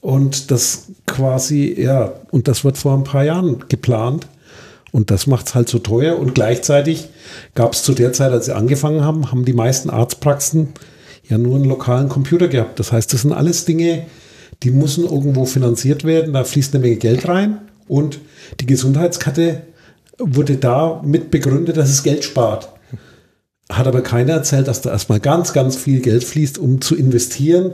Und 0.00 0.52
das 0.52 0.84
quasi, 1.06 1.74
ja, 1.76 2.12
und 2.30 2.46
das 2.46 2.64
wird 2.64 2.78
vor 2.78 2.94
ein 2.94 3.02
paar 3.02 3.24
Jahren 3.24 3.64
geplant. 3.68 4.28
Und 4.92 5.10
das 5.10 5.26
macht 5.26 5.48
es 5.48 5.54
halt 5.56 5.68
so 5.68 5.80
teuer. 5.80 6.16
Und 6.16 6.34
gleichzeitig 6.34 7.08
gab 7.56 7.72
es 7.72 7.82
zu 7.82 7.92
der 7.92 8.12
Zeit, 8.12 8.30
als 8.30 8.46
sie 8.46 8.54
angefangen 8.54 9.02
haben, 9.02 9.32
haben 9.32 9.44
die 9.44 9.52
meisten 9.52 9.90
Arztpraxen 9.90 10.68
ja 11.28 11.38
nur 11.38 11.56
einen 11.56 11.64
lokalen 11.64 12.08
Computer 12.08 12.46
gehabt. 12.46 12.78
Das 12.78 12.92
heißt, 12.92 13.12
das 13.12 13.22
sind 13.22 13.32
alles 13.32 13.64
Dinge, 13.64 14.06
die 14.62 14.70
müssen 14.70 15.04
irgendwo 15.04 15.44
finanziert 15.44 16.04
werden. 16.04 16.32
Da 16.32 16.44
fließt 16.44 16.74
eine 16.74 16.82
Menge 16.82 16.96
Geld 16.96 17.26
rein. 17.26 17.58
Und 17.88 18.20
die 18.60 18.66
Gesundheitskarte 18.66 19.62
wurde 20.18 20.56
da 20.56 21.02
mit 21.04 21.30
begründet, 21.30 21.76
dass 21.76 21.90
es 21.90 22.02
Geld 22.02 22.24
spart. 22.24 22.68
Hat 23.70 23.86
aber 23.86 24.02
keiner 24.02 24.34
erzählt, 24.34 24.68
dass 24.68 24.80
da 24.80 24.90
erstmal 24.90 25.20
ganz, 25.20 25.52
ganz 25.52 25.76
viel 25.76 26.00
Geld 26.00 26.24
fließt, 26.24 26.58
um 26.58 26.80
zu 26.80 26.94
investieren. 26.94 27.72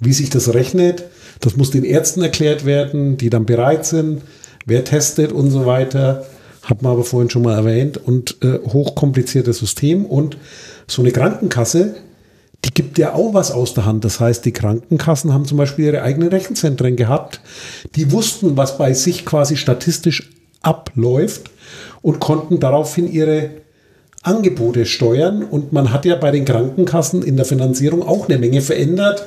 Wie 0.00 0.12
sich 0.12 0.30
das 0.30 0.54
rechnet, 0.54 1.04
das 1.40 1.56
muss 1.56 1.70
den 1.70 1.84
Ärzten 1.84 2.22
erklärt 2.22 2.64
werden, 2.64 3.16
die 3.16 3.30
dann 3.30 3.46
bereit 3.46 3.84
sind, 3.86 4.22
wer 4.66 4.84
testet 4.84 5.32
und 5.32 5.50
so 5.50 5.66
weiter. 5.66 6.26
Hat 6.62 6.82
man 6.82 6.92
aber 6.92 7.04
vorhin 7.04 7.30
schon 7.30 7.42
mal 7.42 7.56
erwähnt. 7.56 7.96
Und 7.96 8.36
äh, 8.42 8.58
hochkompliziertes 8.58 9.58
System. 9.58 10.04
Und 10.04 10.36
so 10.86 11.02
eine 11.02 11.10
Krankenkasse, 11.10 11.94
die 12.64 12.70
gibt 12.74 12.98
ja 12.98 13.14
auch 13.14 13.34
was 13.34 13.50
aus 13.50 13.74
der 13.74 13.86
Hand. 13.86 14.04
Das 14.04 14.20
heißt, 14.20 14.44
die 14.44 14.52
Krankenkassen 14.52 15.32
haben 15.32 15.46
zum 15.46 15.58
Beispiel 15.58 15.86
ihre 15.86 16.02
eigenen 16.02 16.28
Rechenzentren 16.28 16.96
gehabt. 16.96 17.40
Die 17.94 18.12
wussten, 18.12 18.56
was 18.56 18.76
bei 18.76 18.92
sich 18.92 19.24
quasi 19.24 19.56
statistisch 19.56 20.30
abläuft 20.62 21.50
und 22.02 22.20
konnten 22.20 22.60
daraufhin 22.60 23.10
ihre 23.10 23.50
Angebote 24.22 24.84
steuern. 24.84 25.42
Und 25.42 25.72
man 25.72 25.92
hat 25.92 26.04
ja 26.04 26.16
bei 26.16 26.30
den 26.30 26.44
Krankenkassen 26.44 27.22
in 27.22 27.36
der 27.36 27.46
Finanzierung 27.46 28.02
auch 28.02 28.28
eine 28.28 28.38
Menge 28.38 28.60
verändert. 28.60 29.26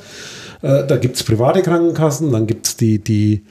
Äh, 0.62 0.86
da 0.86 0.96
gibt 0.96 1.16
es 1.16 1.24
private 1.24 1.62
Krankenkassen, 1.62 2.30
dann 2.30 2.46
gibt 2.46 2.66
es 2.66 2.76
die, 2.76 2.98
die 2.98 3.42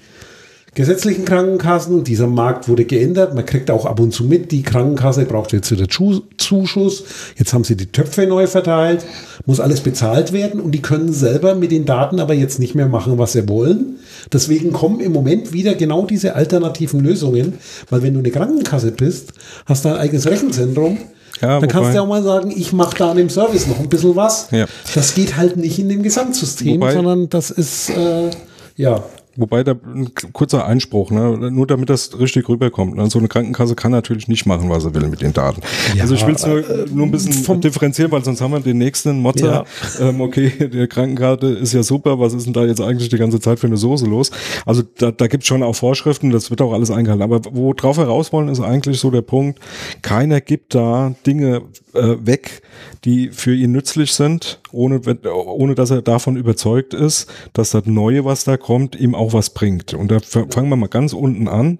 gesetzlichen 0.76 1.26
Krankenkassen. 1.26 2.04
Dieser 2.04 2.28
Markt 2.28 2.68
wurde 2.68 2.86
geändert. 2.86 3.36
Man 3.36 3.46
kriegt 3.46 3.70
auch 3.70 3.86
ab 3.86 4.00
und 4.00 4.14
zu 4.14 4.24
mit, 4.24 4.52
die 4.52 4.64
Krankenkasse 4.64 5.26
braucht 5.26 5.54
jetzt 5.54 5.72
wieder 5.72 5.88
Zuschuss. 5.88 7.04
Jetzt 7.38 7.54
haben 7.54 7.64
sie 7.64 7.76
die 7.76 7.88
Töpfe 7.88 8.26
neu 8.26 8.48
verteilt. 8.48 9.06
Muss 9.46 9.60
alles 9.60 9.82
bezahlt 9.82 10.34
werden 10.34 10.60
und 10.60 10.72
die 10.72 10.82
können 10.82 11.14
selber 11.14 11.56
mit 11.56 11.72
den 11.72 11.86
Daten 11.86 12.20
aber 12.20 12.34
jetzt 12.34 12.60
nicht 12.60 12.76
mehr 12.76 12.88
machen, 12.88 13.18
was 13.18 13.34
sie 13.34 13.48
wollen. 13.48 13.98
Deswegen 14.32 14.74
kommen 14.74 15.00
im 15.00 15.12
Moment 15.12 15.54
wieder 15.54 15.76
genau 15.76 16.06
diese 16.06 16.36
alternativen 16.36 17.02
Lösungen, 17.02 17.54
weil 17.90 18.02
wenn 18.04 18.14
du 18.14 18.20
eine 18.20 18.32
Krankenkasse 18.32 18.92
bist, 18.92 19.34
hast 19.66 19.86
du 19.86 19.90
ein 19.90 19.98
eigenes 19.98 20.28
Rechenzentrum. 20.28 20.98
Ja, 21.42 21.60
dann 21.60 21.68
kannst 21.68 21.92
du 21.92 21.96
ja 21.96 22.02
auch 22.02 22.08
mal 22.08 22.24
sagen, 22.24 22.54
ich 22.56 22.72
mache 22.74 22.98
da 22.98 23.12
an 23.12 23.18
dem 23.18 23.30
Service 23.30 23.68
noch 23.68 23.80
ein 23.80 23.90
bisschen 23.90 24.16
was. 24.16 24.48
Ja. 24.52 24.66
Das 24.96 25.14
geht 25.14 25.36
halt 25.36 25.58
nicht 25.58 25.78
in 25.78 25.90
dem 25.90 26.04
Gesamtsystem, 26.04 26.80
wobei, 26.80 26.94
sondern 26.94 27.28
das 27.30 27.52
ist, 27.52 27.90
äh, 27.90 28.30
ja. 28.78 29.04
Wobei 29.36 29.64
da 29.64 29.72
ein 29.72 30.12
kurzer 30.32 30.68
Einspruch, 30.68 31.10
ne? 31.10 31.52
nur 31.52 31.66
damit 31.66 31.90
das 31.90 32.20
richtig 32.20 32.48
rüberkommt. 32.50 32.96
Ne? 32.96 33.10
So 33.10 33.18
eine 33.18 33.28
Krankenkasse 33.28 33.74
kann 33.74 33.92
natürlich 33.92 34.28
nicht 34.28 34.46
machen, 34.46 34.70
was 34.70 34.84
sie 34.84 34.94
will 34.94 35.08
mit 35.08 35.22
den 35.22 35.34
Daten. 35.34 35.62
Ja, 35.96 36.04
also 36.04 36.14
ich 36.14 36.26
will 36.28 36.36
es 36.36 36.46
nur, 36.46 36.58
äh, 36.58 36.86
nur 36.92 37.08
ein 37.08 37.12
bisschen 37.12 37.60
differenzieren, 37.62 38.12
weil 38.12 38.24
sonst 38.24 38.42
haben 38.42 38.52
wir 38.52 38.60
den 38.60 38.78
nächsten 38.78 39.20
Motzer. 39.22 39.66
Ja. 40.00 40.10
Ähm, 40.10 40.22
okay, 40.22 40.52
die 40.72 40.86
Krankenkarte 40.88 41.48
ist 41.48 41.74
ja 41.74 41.82
super, 41.82 42.20
was 42.20 42.36
ist 42.36 42.46
denn 42.46 42.54
da 42.54 42.64
jetzt 42.64 42.80
eigentlich 42.80 43.10
die 43.10 43.18
ganze 43.18 43.40
Zeit 43.40 43.58
für 43.58 43.66
eine 43.66 43.78
Soße 43.78 44.06
los? 44.06 44.30
Also 44.68 44.84
da, 45.00 45.10
da 45.10 45.26
gibt 45.26 45.44
es 45.44 45.48
schon 45.48 45.64
auch 45.64 45.76
Vorschriften, 45.76 46.30
das 46.30 46.52
wird 46.52 46.62
auch 46.62 46.74
alles 46.74 46.92
eingehalten. 46.92 47.24
Aber 47.24 47.42
worauf 47.52 47.98
wir 47.98 48.06
raus 48.06 48.32
wollen, 48.34 48.50
ist 48.50 48.60
eigentlich 48.60 49.00
so 49.00 49.10
der 49.10 49.24
Punkt, 49.24 49.60
keiner 50.04 50.42
gibt 50.42 50.76
da 50.76 51.16
Dinge 51.26 51.64
äh, 51.94 52.16
weg, 52.24 52.62
die 53.06 53.30
für 53.30 53.54
ihn 53.54 53.72
nützlich 53.72 54.14
sind, 54.14 54.60
ohne, 54.72 55.02
ohne 55.24 55.76
dass 55.76 55.92
er 55.92 56.02
davon 56.02 56.38
überzeugt 56.38 56.94
ist, 56.94 57.28
dass 57.54 57.72
das 57.72 57.86
Neue, 57.86 58.26
was 58.26 58.44
da 58.44 58.58
kommt, 58.58 58.96
ihm 58.96 59.16
auch 59.16 59.23
was 59.32 59.52
bringt. 59.52 59.94
Und 59.94 60.12
da 60.12 60.20
fangen 60.20 60.70
wir 60.70 60.76
mal 60.76 60.88
ganz 60.88 61.14
unten 61.14 61.48
an. 61.48 61.78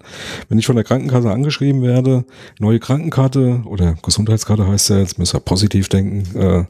Wenn 0.48 0.58
ich 0.58 0.66
von 0.66 0.76
der 0.76 0.84
Krankenkasse 0.84 1.30
angeschrieben 1.30 1.82
werde, 1.82 2.24
neue 2.58 2.78
Krankenkarte 2.78 3.62
oder 3.66 3.96
Gesundheitskarte 4.02 4.66
heißt 4.66 4.90
ja, 4.90 4.98
jetzt 4.98 5.18
müssen 5.18 5.34
wir 5.34 5.40
positiv 5.40 5.88
denken, 5.88 6.38
äh, 6.38 6.64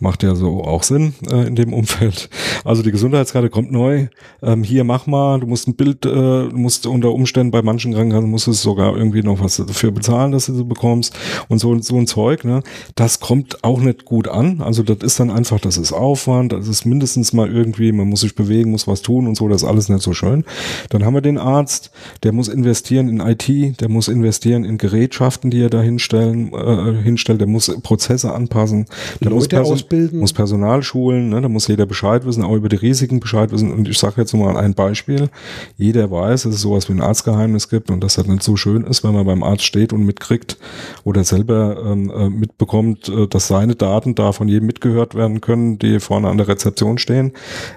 macht 0.00 0.22
ja 0.22 0.34
so 0.34 0.64
auch 0.64 0.82
Sinn 0.84 1.14
äh, 1.30 1.46
in 1.46 1.56
dem 1.56 1.72
Umfeld. 1.72 2.30
Also 2.64 2.82
die 2.82 2.92
Gesundheitskarte 2.92 3.50
kommt 3.50 3.72
neu. 3.72 4.06
Ähm, 4.42 4.62
hier 4.62 4.84
mach 4.84 5.06
mal, 5.06 5.40
du 5.40 5.46
musst 5.46 5.68
ein 5.68 5.74
Bild, 5.74 6.06
äh, 6.06 6.08
du 6.08 6.56
musst 6.56 6.86
unter 6.86 7.12
Umständen 7.12 7.50
bei 7.50 7.62
manchen 7.62 7.92
Krankenkassen 7.92 8.30
musst 8.30 8.46
du 8.46 8.52
sogar 8.52 8.96
irgendwie 8.96 9.22
noch 9.22 9.40
was 9.40 9.56
dafür 9.56 9.90
bezahlen, 9.90 10.32
dass 10.32 10.46
du 10.46 10.54
sie 10.54 10.64
bekommst 10.64 11.14
und 11.48 11.58
so, 11.58 11.78
so 11.80 11.96
ein 11.96 12.06
Zeug. 12.06 12.44
Ne? 12.44 12.62
Das 12.94 13.20
kommt 13.20 13.64
auch 13.64 13.80
nicht 13.80 14.04
gut 14.04 14.28
an. 14.28 14.60
Also 14.62 14.82
das 14.82 14.98
ist 14.98 15.20
dann 15.20 15.30
einfach, 15.30 15.60
das 15.60 15.76
ist 15.76 15.92
Aufwand, 15.92 16.52
das 16.52 16.68
ist 16.68 16.84
mindestens 16.84 17.32
mal 17.32 17.50
irgendwie, 17.50 17.92
man 17.92 18.08
muss 18.08 18.20
sich 18.20 18.34
bewegen, 18.34 18.70
muss 18.70 18.86
was 18.86 19.02
tun 19.02 19.26
und 19.26 19.36
so, 19.36 19.48
das 19.48 19.62
ist 19.62 19.68
alles 19.68 19.88
nicht 19.88 20.02
so 20.02 20.13
schön. 20.14 20.44
Dann 20.90 21.04
haben 21.04 21.14
wir 21.14 21.20
den 21.20 21.38
Arzt, 21.38 21.90
der 22.22 22.32
muss 22.32 22.48
investieren 22.48 23.08
in 23.08 23.20
IT, 23.20 23.80
der 23.80 23.88
muss 23.88 24.08
investieren 24.08 24.64
in 24.64 24.78
Gerätschaften, 24.78 25.50
die 25.50 25.62
er 25.62 25.70
da 25.70 25.80
hinstellen, 25.80 26.52
äh, 26.52 27.02
hinstellt, 27.02 27.40
der 27.40 27.48
muss 27.48 27.74
Prozesse 27.82 28.32
anpassen, 28.32 28.86
der 29.20 29.30
Leute 29.30 29.34
muss, 29.34 29.48
Person 29.48 29.72
ausbilden. 29.72 30.20
muss 30.20 30.32
Personal 30.32 30.82
schulen, 30.82 31.28
ne, 31.30 31.40
da 31.40 31.48
muss 31.48 31.68
jeder 31.68 31.86
Bescheid 31.86 32.24
wissen, 32.24 32.44
auch 32.44 32.54
über 32.54 32.68
die 32.68 32.76
Risiken 32.76 33.20
Bescheid 33.20 33.52
wissen. 33.52 33.72
Und 33.72 33.88
ich 33.88 33.98
sage 33.98 34.20
jetzt 34.20 34.34
mal 34.34 34.56
ein 34.56 34.74
Beispiel. 34.74 35.28
Jeder 35.76 36.10
weiß, 36.10 36.44
dass 36.44 36.54
es 36.54 36.60
sowas 36.60 36.88
wie 36.88 36.92
ein 36.92 37.00
Arztgeheimnis 37.00 37.68
gibt 37.68 37.90
und 37.90 38.02
dass 38.02 38.14
das 38.14 38.26
nicht 38.26 38.42
so 38.42 38.56
schön 38.56 38.84
ist, 38.84 39.04
wenn 39.04 39.14
man 39.14 39.26
beim 39.26 39.42
Arzt 39.42 39.64
steht 39.64 39.92
und 39.92 40.04
mitkriegt 40.04 40.58
oder 41.04 41.24
selber 41.24 41.82
ähm, 41.84 42.10
äh, 42.10 42.28
mitbekommt, 42.28 43.08
äh, 43.08 43.26
dass 43.26 43.48
seine 43.48 43.74
Daten 43.74 44.14
da 44.14 44.32
von 44.32 44.48
jedem 44.48 44.66
mitgehört 44.66 45.14
werden 45.14 45.40
können, 45.40 45.78
die 45.78 46.00
vorne 46.00 46.28
an 46.28 46.38
der 46.38 46.48
Rezeption 46.48 46.98
stehen. 46.98 47.32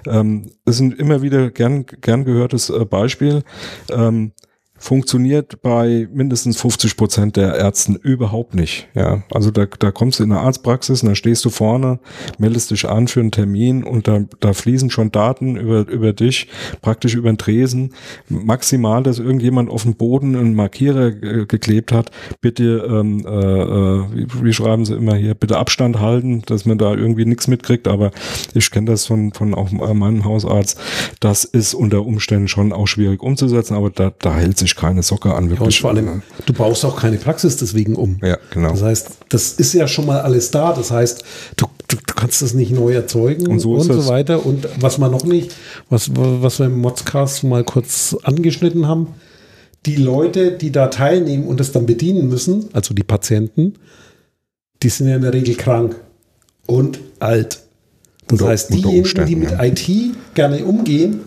Ähm, 0.06 0.50
das 0.68 0.76
sind 0.76 0.98
immer 0.98 1.22
wieder 1.22 1.50
gern, 1.50 1.86
gern 1.86 2.24
gehörtes 2.24 2.68
äh, 2.68 2.84
Beispiel. 2.84 3.42
Ähm, 3.90 4.32
funktioniert 4.78 5.60
bei 5.62 6.08
mindestens 6.12 6.60
50 6.60 6.96
Prozent 6.96 7.36
der 7.36 7.54
Ärzten 7.56 7.96
überhaupt 7.96 8.54
nicht. 8.54 8.88
Ja, 8.94 9.22
also 9.32 9.50
da, 9.50 9.66
da 9.66 9.90
kommst 9.90 10.18
du 10.18 10.24
in 10.24 10.32
eine 10.32 10.40
Arztpraxis 10.40 11.02
und 11.02 11.08
dann 11.08 11.16
stehst 11.16 11.44
du 11.44 11.50
vorne, 11.50 11.98
meldest 12.38 12.70
dich 12.70 12.88
an 12.88 13.08
für 13.08 13.20
einen 13.20 13.32
Termin 13.32 13.82
und 13.84 14.08
da, 14.08 14.24
da 14.40 14.52
fließen 14.52 14.90
schon 14.90 15.10
Daten 15.10 15.56
über, 15.56 15.86
über 15.88 16.12
dich, 16.12 16.48
praktisch 16.80 17.14
über 17.14 17.30
den 17.30 17.38
Tresen. 17.38 17.94
Maximal, 18.28 19.02
dass 19.02 19.18
irgendjemand 19.18 19.70
auf 19.70 19.82
dem 19.82 19.94
Boden 19.94 20.36
einen 20.36 20.54
Markierer 20.54 21.10
geklebt 21.10 21.92
hat. 21.92 22.10
Bitte, 22.40 22.86
ähm, 22.88 23.26
äh, 23.26 23.30
äh, 23.30 24.04
wie, 24.14 24.44
wie 24.44 24.52
schreiben 24.52 24.84
sie 24.84 24.94
immer 24.94 25.16
hier, 25.16 25.34
bitte 25.34 25.58
Abstand 25.58 26.00
halten, 26.00 26.42
dass 26.46 26.64
man 26.64 26.78
da 26.78 26.94
irgendwie 26.94 27.24
nichts 27.24 27.48
mitkriegt. 27.48 27.88
Aber 27.88 28.12
ich 28.54 28.70
kenne 28.70 28.90
das 28.90 29.06
von, 29.06 29.32
von 29.32 29.54
auch 29.54 29.70
meinem 29.70 30.24
Hausarzt. 30.24 30.80
Das 31.20 31.44
ist 31.44 31.74
unter 31.74 32.06
Umständen 32.06 32.48
schon 32.48 32.72
auch 32.72 32.86
schwierig 32.86 33.22
umzusetzen, 33.22 33.74
aber 33.74 33.90
da, 33.90 34.12
da 34.18 34.36
hält 34.36 34.58
sich 34.58 34.67
sich 34.68 34.76
keine 34.76 35.02
Socke 35.02 35.34
an. 35.34 35.50
Wirklich. 35.50 35.76
Ja, 35.76 35.80
vor 35.80 35.90
allem, 35.90 36.22
du 36.46 36.52
baust 36.52 36.84
auch 36.84 36.96
keine 36.96 37.16
Praxis 37.16 37.56
deswegen 37.56 37.96
um. 37.96 38.18
Ja, 38.22 38.38
genau. 38.50 38.70
Das 38.70 38.82
heißt, 38.82 39.10
das 39.28 39.52
ist 39.52 39.72
ja 39.72 39.88
schon 39.88 40.06
mal 40.06 40.20
alles 40.20 40.50
da. 40.50 40.72
Das 40.72 40.90
heißt, 40.90 41.24
du, 41.56 41.66
du, 41.88 41.96
du 41.96 42.14
kannst 42.14 42.42
das 42.42 42.54
nicht 42.54 42.72
neu 42.72 42.92
erzeugen 42.92 43.48
und 43.48 43.60
so, 43.60 43.74
und 43.74 43.84
so 43.84 44.06
weiter. 44.06 44.44
Und 44.44 44.68
was 44.80 44.98
man 44.98 45.10
noch 45.10 45.24
nicht, 45.24 45.54
was, 45.88 46.10
was 46.14 46.58
wir 46.58 46.66
im 46.66 46.78
Modscast 46.78 47.44
mal 47.44 47.64
kurz 47.64 48.16
angeschnitten 48.22 48.86
haben, 48.86 49.08
die 49.86 49.96
Leute, 49.96 50.52
die 50.52 50.70
da 50.70 50.88
teilnehmen 50.88 51.46
und 51.46 51.60
das 51.60 51.72
dann 51.72 51.86
bedienen 51.86 52.28
müssen, 52.28 52.68
also 52.72 52.94
die 52.94 53.04
Patienten, 53.04 53.74
die 54.82 54.88
sind 54.88 55.08
ja 55.08 55.16
in 55.16 55.22
der 55.22 55.32
Regel 55.32 55.54
krank 55.54 55.96
und 56.66 57.00
alt. 57.18 57.60
Das 58.26 58.40
unter, 58.40 58.48
heißt, 58.48 58.74
diejenigen, 58.74 59.26
die 59.26 59.36
mit 59.36 59.50
ja. 59.50 59.64
IT 59.64 59.88
gerne 60.34 60.64
umgehen, 60.64 61.20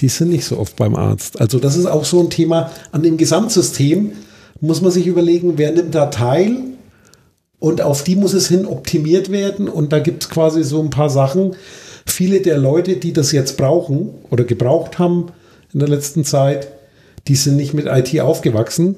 die 0.00 0.08
sind 0.08 0.30
nicht 0.30 0.44
so 0.44 0.58
oft 0.58 0.76
beim 0.76 0.94
Arzt. 0.94 1.40
Also 1.40 1.58
das 1.58 1.76
ist 1.76 1.86
auch 1.86 2.04
so 2.04 2.20
ein 2.20 2.30
Thema 2.30 2.70
an 2.92 3.02
dem 3.02 3.16
Gesamtsystem. 3.16 4.12
Muss 4.60 4.80
man 4.80 4.90
sich 4.90 5.06
überlegen, 5.06 5.54
wer 5.56 5.72
nimmt 5.72 5.94
da 5.94 6.06
teil 6.06 6.56
und 7.58 7.80
auf 7.80 8.04
die 8.04 8.16
muss 8.16 8.34
es 8.34 8.48
hin 8.48 8.66
optimiert 8.66 9.30
werden. 9.30 9.68
Und 9.68 9.92
da 9.92 9.98
gibt 9.98 10.24
es 10.24 10.30
quasi 10.30 10.62
so 10.64 10.80
ein 10.80 10.90
paar 10.90 11.10
Sachen. 11.10 11.56
Viele 12.06 12.40
der 12.40 12.58
Leute, 12.58 12.96
die 12.96 13.12
das 13.12 13.32
jetzt 13.32 13.56
brauchen 13.56 14.10
oder 14.30 14.44
gebraucht 14.44 14.98
haben 14.98 15.32
in 15.72 15.80
der 15.80 15.88
letzten 15.88 16.24
Zeit, 16.24 16.68
die 17.28 17.34
sind 17.34 17.56
nicht 17.56 17.74
mit 17.74 17.86
IT 17.86 18.18
aufgewachsen. 18.20 18.96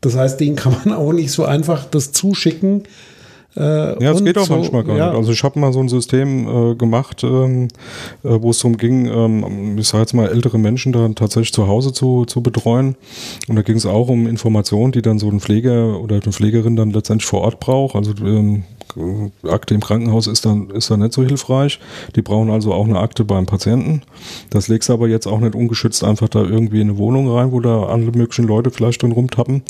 Das 0.00 0.16
heißt, 0.16 0.40
denen 0.40 0.56
kann 0.56 0.76
man 0.84 0.94
auch 0.96 1.12
nicht 1.12 1.30
so 1.32 1.44
einfach 1.44 1.84
das 1.84 2.12
zuschicken 2.12 2.84
äh, 3.56 4.02
ja, 4.02 4.12
es 4.12 4.24
geht 4.24 4.38
auch 4.38 4.46
so, 4.46 4.54
manchmal 4.54 4.84
gar 4.84 4.96
ja. 4.96 5.08
nicht. 5.08 5.16
Also 5.16 5.32
ich 5.32 5.42
habe 5.42 5.58
mal 5.58 5.72
so 5.72 5.80
ein 5.80 5.88
System 5.88 6.46
äh, 6.46 6.74
gemacht, 6.76 7.24
ähm, 7.24 7.68
äh, 8.22 8.40
wo 8.40 8.50
es 8.50 8.58
darum 8.58 8.76
ging, 8.76 9.06
ähm, 9.06 9.76
ich 9.78 9.88
sage 9.88 10.02
jetzt 10.02 10.12
mal, 10.12 10.28
ältere 10.28 10.58
Menschen 10.58 10.92
dann 10.92 11.14
tatsächlich 11.16 11.52
zu 11.52 11.66
Hause 11.66 11.92
zu, 11.92 12.24
zu 12.26 12.42
betreuen. 12.42 12.96
Und 13.48 13.56
da 13.56 13.62
ging 13.62 13.76
es 13.76 13.86
auch 13.86 14.08
um 14.08 14.26
Informationen, 14.26 14.92
die 14.92 15.02
dann 15.02 15.18
so 15.18 15.28
ein 15.28 15.40
Pfleger 15.40 16.00
oder 16.00 16.20
eine 16.22 16.32
Pflegerin 16.32 16.76
dann 16.76 16.90
letztendlich 16.90 17.26
vor 17.26 17.40
Ort 17.40 17.58
braucht. 17.58 17.96
Also 17.96 18.12
ähm, 18.24 18.62
Akte 19.44 19.74
im 19.74 19.80
Krankenhaus 19.80 20.26
ist 20.26 20.44
dann, 20.44 20.70
ist 20.70 20.90
dann 20.90 21.00
nicht 21.00 21.12
so 21.12 21.22
hilfreich. 21.22 21.80
Die 22.16 22.22
brauchen 22.22 22.50
also 22.50 22.72
auch 22.72 22.86
eine 22.86 22.98
Akte 22.98 23.24
beim 23.24 23.46
Patienten. 23.46 24.02
Das 24.50 24.68
legst 24.68 24.88
du 24.88 24.92
aber 24.92 25.08
jetzt 25.08 25.26
auch 25.26 25.40
nicht 25.40 25.54
ungeschützt 25.54 26.04
einfach 26.04 26.28
da 26.28 26.42
irgendwie 26.42 26.80
in 26.80 26.90
eine 26.90 26.98
Wohnung 26.98 27.30
rein, 27.30 27.52
wo 27.52 27.60
da 27.60 27.84
alle 27.84 28.04
möglichen 28.04 28.46
Leute 28.46 28.70
vielleicht 28.70 29.02
drin 29.02 29.12
rumtappen. 29.12 29.62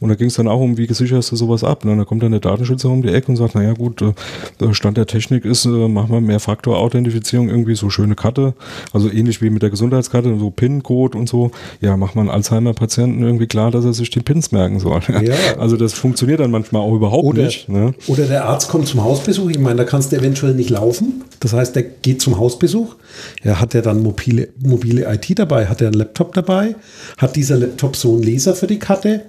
Und 0.00 0.08
da 0.08 0.14
ging 0.14 0.28
es 0.28 0.34
dann 0.34 0.48
auch 0.48 0.60
um, 0.60 0.76
wie 0.76 0.92
sicherst 0.92 1.32
du 1.32 1.36
sowas 1.36 1.64
ab. 1.64 1.84
Ne? 1.84 1.96
Da 1.96 2.04
kommt 2.04 2.22
dann 2.22 2.32
der 2.32 2.40
Datenschützer 2.40 2.88
um 2.88 3.02
die 3.02 3.08
Ecke 3.08 3.28
und 3.28 3.36
sagt, 3.36 3.54
naja 3.54 3.72
gut, 3.72 4.02
äh, 4.02 4.12
der 4.60 4.74
Stand 4.74 4.96
der 4.96 5.06
Technik 5.06 5.44
ist, 5.44 5.64
äh, 5.64 5.88
machen 5.88 6.10
wir 6.10 6.20
mehr 6.20 6.40
Faktor-Authentifizierung, 6.40 7.48
irgendwie 7.48 7.74
so 7.74 7.90
schöne 7.90 8.14
Karte. 8.14 8.54
Also 8.92 9.10
ähnlich 9.10 9.42
wie 9.42 9.50
mit 9.50 9.62
der 9.62 9.70
Gesundheitskarte, 9.70 10.38
so 10.38 10.50
PIN-Code 10.50 11.16
und 11.16 11.28
so. 11.28 11.50
Ja, 11.80 11.96
macht 11.96 12.16
man 12.16 12.28
Alzheimer-Patienten 12.28 13.22
irgendwie 13.22 13.46
klar, 13.46 13.70
dass 13.70 13.84
er 13.84 13.92
sich 13.92 14.10
die 14.10 14.20
Pins 14.20 14.52
merken 14.52 14.80
soll. 14.80 15.00
Ja. 15.22 15.34
Also 15.58 15.76
das 15.76 15.92
funktioniert 15.92 16.40
dann 16.40 16.50
manchmal 16.50 16.82
auch 16.82 16.94
überhaupt 16.94 17.24
oder, 17.24 17.44
nicht. 17.44 17.68
Ne? 17.68 17.94
Oder 18.06 18.26
der 18.26 18.46
Arzt 18.46 18.61
Arzt 18.62 18.70
kommt 18.70 18.86
zum 18.86 19.02
Hausbesuch. 19.02 19.50
Ich 19.50 19.58
meine, 19.58 19.78
da 19.78 19.84
kannst 19.84 20.12
du 20.12 20.16
eventuell 20.16 20.54
nicht 20.54 20.70
laufen. 20.70 21.24
Das 21.40 21.52
heißt, 21.52 21.74
der 21.74 21.82
geht 21.82 22.22
zum 22.22 22.38
Hausbesuch. 22.38 22.94
Er 23.42 23.60
hat 23.60 23.74
ja 23.74 23.80
dann 23.80 24.04
mobile, 24.04 24.50
mobile 24.62 25.12
IT 25.12 25.36
dabei, 25.36 25.66
hat 25.66 25.80
er 25.80 25.88
einen 25.88 25.98
Laptop 25.98 26.32
dabei, 26.32 26.76
hat 27.18 27.34
dieser 27.34 27.56
Laptop 27.56 27.96
so 27.96 28.14
einen 28.14 28.22
Laser 28.22 28.54
für 28.54 28.68
die 28.68 28.78
Karte, 28.78 29.22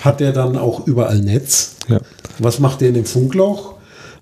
hat 0.00 0.22
er 0.22 0.32
dann 0.32 0.56
auch 0.56 0.86
überall 0.86 1.18
Netz. 1.18 1.76
Ja. 1.88 2.00
Was 2.38 2.60
macht 2.60 2.80
er 2.80 2.88
in 2.88 2.94
dem 2.94 3.04
Funkloch? 3.04 3.74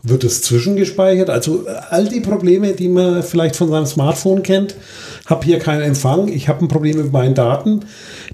Wird 0.03 0.25
es 0.25 0.43
zwischengespeichert? 0.43 1.31
Also 1.31 1.67
all 1.91 2.09
die 2.09 2.21
Probleme, 2.21 2.73
die 2.73 2.89
man 2.89 3.23
vielleicht 3.23 3.55
von 3.55 3.69
seinem 3.71 3.87
Smartphone 3.87 4.43
kennt, 4.43 4.75
habe 5.27 5.45
hier 5.45 5.61
keinen 5.61 5.83
Empfang, 5.83 6.27
ich 6.27 6.49
habe 6.49 6.65
ein 6.65 6.69
Problem 6.69 6.97
mit 6.97 7.13
meinen 7.13 7.37
Daten. 7.37 7.81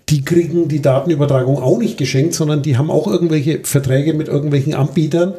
Die 0.09 0.25
kriegen 0.25 0.69
die 0.69 0.81
Datenübertragung 0.81 1.61
auch 1.61 1.79
nicht 1.79 1.99
geschenkt, 1.99 2.35
sondern 2.35 2.63
die 2.63 2.79
haben 2.79 2.91
auch 2.91 3.07
irgendwelche 3.07 3.61
Verträge 3.65 4.15
mit 4.15 4.29
irgendwelchen 4.29 4.73
Anbietern 4.73 5.35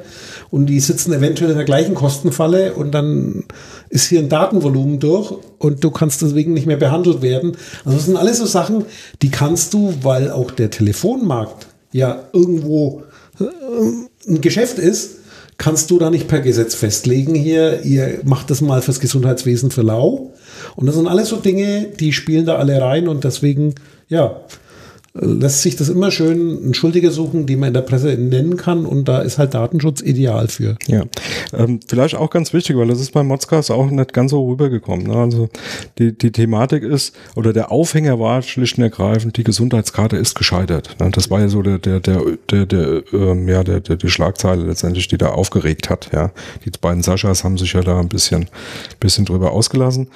und 0.50 0.68
die 0.68 0.80
sitzen 0.80 1.14
eventuell 1.14 1.52
in 1.52 1.58
der 1.58 1.66
gleichen 1.66 1.96
Kostenfalle 1.96 2.74
und 2.74 2.92
dann 2.92 3.46
ist 3.90 4.08
hier 4.08 4.20
ein 4.20 4.30
Datenvolumen 4.30 5.00
durch 5.00 5.34
und 5.58 5.84
du 5.84 5.92
kannst 5.92 6.22
deswegen 6.22 6.54
nicht 6.54 6.68
mehr 6.68 6.78
behandelt 6.78 7.22
werden. 7.22 7.58
Also 7.86 7.98
das 7.98 8.06
sind 8.06 8.18
alles 8.18 8.38
so 8.38 8.46
Sachen, 8.46 8.86
die 9.22 9.30
kannst 9.30 9.74
du, 9.74 9.94
weil 10.04 10.32
auch 10.32 10.52
der 10.52 10.70
Telefonmarkt 10.70 11.68
ja 11.92 12.24
irgendwo 12.34 13.04
äh, 13.40 13.46
ein 14.30 14.42
Geschäft 14.42 14.78
ist, 14.78 15.18
kannst 15.58 15.90
du 15.90 16.00
da 16.00 16.10
nicht 16.10 16.28
per 16.28 16.42
Gesetz 16.42 16.76
festlegen 16.76 17.34
hier, 17.34 17.84
ihr 17.84 18.20
macht 18.24 18.50
das 18.50 18.62
mal 18.62 18.82
fürs 18.82 19.00
Gesundheitswesen 19.00 19.72
für 19.72 19.82
lau. 19.82 20.34
Und 20.76 20.86
das 20.86 20.96
sind 20.96 21.08
alles 21.08 21.30
so 21.30 21.38
Dinge, 21.38 21.88
die 22.00 22.14
spielen 22.14 22.46
da 22.46 22.58
alle 22.58 22.80
rein 22.80 23.08
und 23.08 23.24
deswegen, 23.24 23.76
ja, 24.08 24.42
lässt 25.20 25.62
sich 25.62 25.76
das 25.76 25.90
immer 25.90 26.12
schön 26.12 26.58
einen 26.64 26.74
Schuldiger 26.74 27.12
suchen, 27.12 27.46
den 27.46 27.60
man 27.60 27.68
in 27.68 27.74
der 27.74 27.82
Presse 27.82 28.16
nennen 28.18 28.58
kann 28.58 28.86
und 28.86 29.08
da 29.08 29.22
ist 29.22 29.38
halt 29.38 29.54
Datenschutz 29.54 30.02
ideal 30.02 30.48
für. 30.48 30.78
Ja, 30.88 31.04
ähm, 31.54 31.80
vielleicht 31.88 32.16
auch 32.16 32.30
ganz 32.30 32.54
wichtig, 32.54 32.78
weil 32.78 32.88
das 32.88 33.00
ist 33.00 33.12
beim 33.12 33.28
Modscast 33.28 33.72
auch 33.72 33.90
nicht 33.90 34.14
ganz 34.14 34.32
so 34.32 34.48
rübergekommen. 34.48 35.08
Ne? 35.08 35.16
Also 35.16 35.50
die, 35.98 36.18
die 36.18 36.32
Thematik 36.32 36.84
ist, 36.84 37.16
oder 37.36 37.54
der 37.54 37.72
Aufhänger 37.72 38.20
war 38.20 38.42
schlicht 38.42 38.78
und 38.78 38.84
ergreifend, 38.84 39.38
die 39.38 39.44
Gesundheitskarte 39.44 40.18
ist 40.18 40.36
gescheitert. 40.36 40.96
Ne? 41.00 41.10
Das 41.12 41.30
war 41.30 41.42
ja 41.42 41.50
so 41.50 41.62
der, 41.62 41.80
der, 41.80 42.00
der, 42.00 42.22
der, 42.50 42.66
der 42.66 43.04
ähm, 43.14 43.48
ja, 43.48 43.64
der, 43.64 43.80
der, 43.80 43.96
die 43.96 44.10
Schlagzeile 44.10 44.66
letztendlich, 44.66 45.08
die 45.08 45.18
da 45.18 45.30
aufgeregt 45.30 45.90
hat. 45.90 46.10
Ja, 46.14 46.32
Die 46.66 46.72
beiden 46.80 47.04
Saschas 47.04 47.44
haben 47.44 47.58
sich 47.58 47.74
ja 47.74 47.82
da 47.82 48.00
ein 48.00 48.10
bisschen, 48.10 48.48
bisschen 49.00 49.26
drüber 49.26 49.52
ausgelassen. 49.52 50.08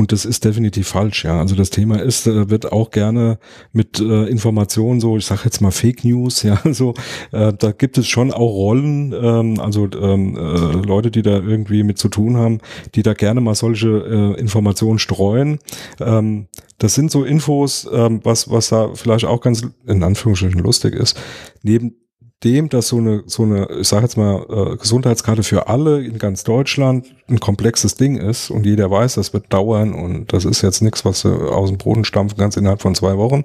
Und 0.00 0.12
das 0.12 0.24
ist 0.24 0.46
definitiv 0.46 0.88
falsch, 0.88 1.26
ja. 1.26 1.38
Also 1.38 1.54
das 1.54 1.68
Thema 1.68 2.00
ist, 2.00 2.26
äh, 2.26 2.48
wird 2.48 2.72
auch 2.72 2.90
gerne 2.90 3.38
mit 3.74 4.00
äh, 4.00 4.24
Informationen 4.28 4.98
so, 4.98 5.18
ich 5.18 5.26
sage 5.26 5.42
jetzt 5.44 5.60
mal 5.60 5.72
Fake 5.72 6.06
News, 6.06 6.42
ja, 6.42 6.58
so, 6.72 6.94
äh, 7.32 7.52
da 7.52 7.72
gibt 7.72 7.98
es 7.98 8.08
schon 8.08 8.32
auch 8.32 8.50
Rollen, 8.50 9.12
ähm, 9.12 9.60
also 9.60 9.86
ähm, 9.92 10.38
äh, 10.38 10.86
Leute, 10.86 11.10
die 11.10 11.20
da 11.20 11.32
irgendwie 11.32 11.82
mit 11.82 11.98
zu 11.98 12.08
tun 12.08 12.38
haben, 12.38 12.60
die 12.94 13.02
da 13.02 13.12
gerne 13.12 13.42
mal 13.42 13.54
solche 13.54 13.88
äh, 13.88 14.40
Informationen 14.40 14.98
streuen. 14.98 15.58
Ähm, 16.00 16.46
das 16.78 16.94
sind 16.94 17.10
so 17.10 17.22
Infos, 17.22 17.86
ähm, 17.92 18.20
was, 18.24 18.50
was 18.50 18.70
da 18.70 18.94
vielleicht 18.94 19.26
auch 19.26 19.42
ganz 19.42 19.66
in 19.86 20.02
Anführungsstrichen 20.02 20.62
lustig 20.62 20.94
ist. 20.94 21.20
Neben 21.62 21.96
dem, 22.44 22.68
dass 22.70 22.88
so 22.88 22.96
eine, 22.96 23.22
so 23.26 23.42
eine, 23.42 23.68
ich 23.80 23.88
sage 23.88 24.04
jetzt 24.04 24.16
mal, 24.16 24.44
äh, 24.48 24.76
Gesundheitskarte 24.76 25.42
für 25.42 25.68
alle 25.68 26.02
in 26.02 26.18
ganz 26.18 26.42
Deutschland 26.44 27.06
ein 27.28 27.38
komplexes 27.38 27.94
Ding 27.94 28.16
ist 28.16 28.50
und 28.50 28.66
jeder 28.66 28.90
weiß, 28.90 29.14
das 29.14 29.32
wird 29.32 29.52
dauern 29.52 29.92
und 29.92 30.32
das 30.32 30.44
ist 30.44 30.62
jetzt 30.62 30.80
nichts, 30.80 31.04
was 31.04 31.22
du 31.22 31.48
aus 31.48 31.68
dem 31.68 31.78
Boden 31.78 32.04
stampfen 32.04 32.38
kannst 32.38 32.56
innerhalb 32.56 32.82
von 32.82 32.94
zwei 32.94 33.16
Wochen, 33.16 33.44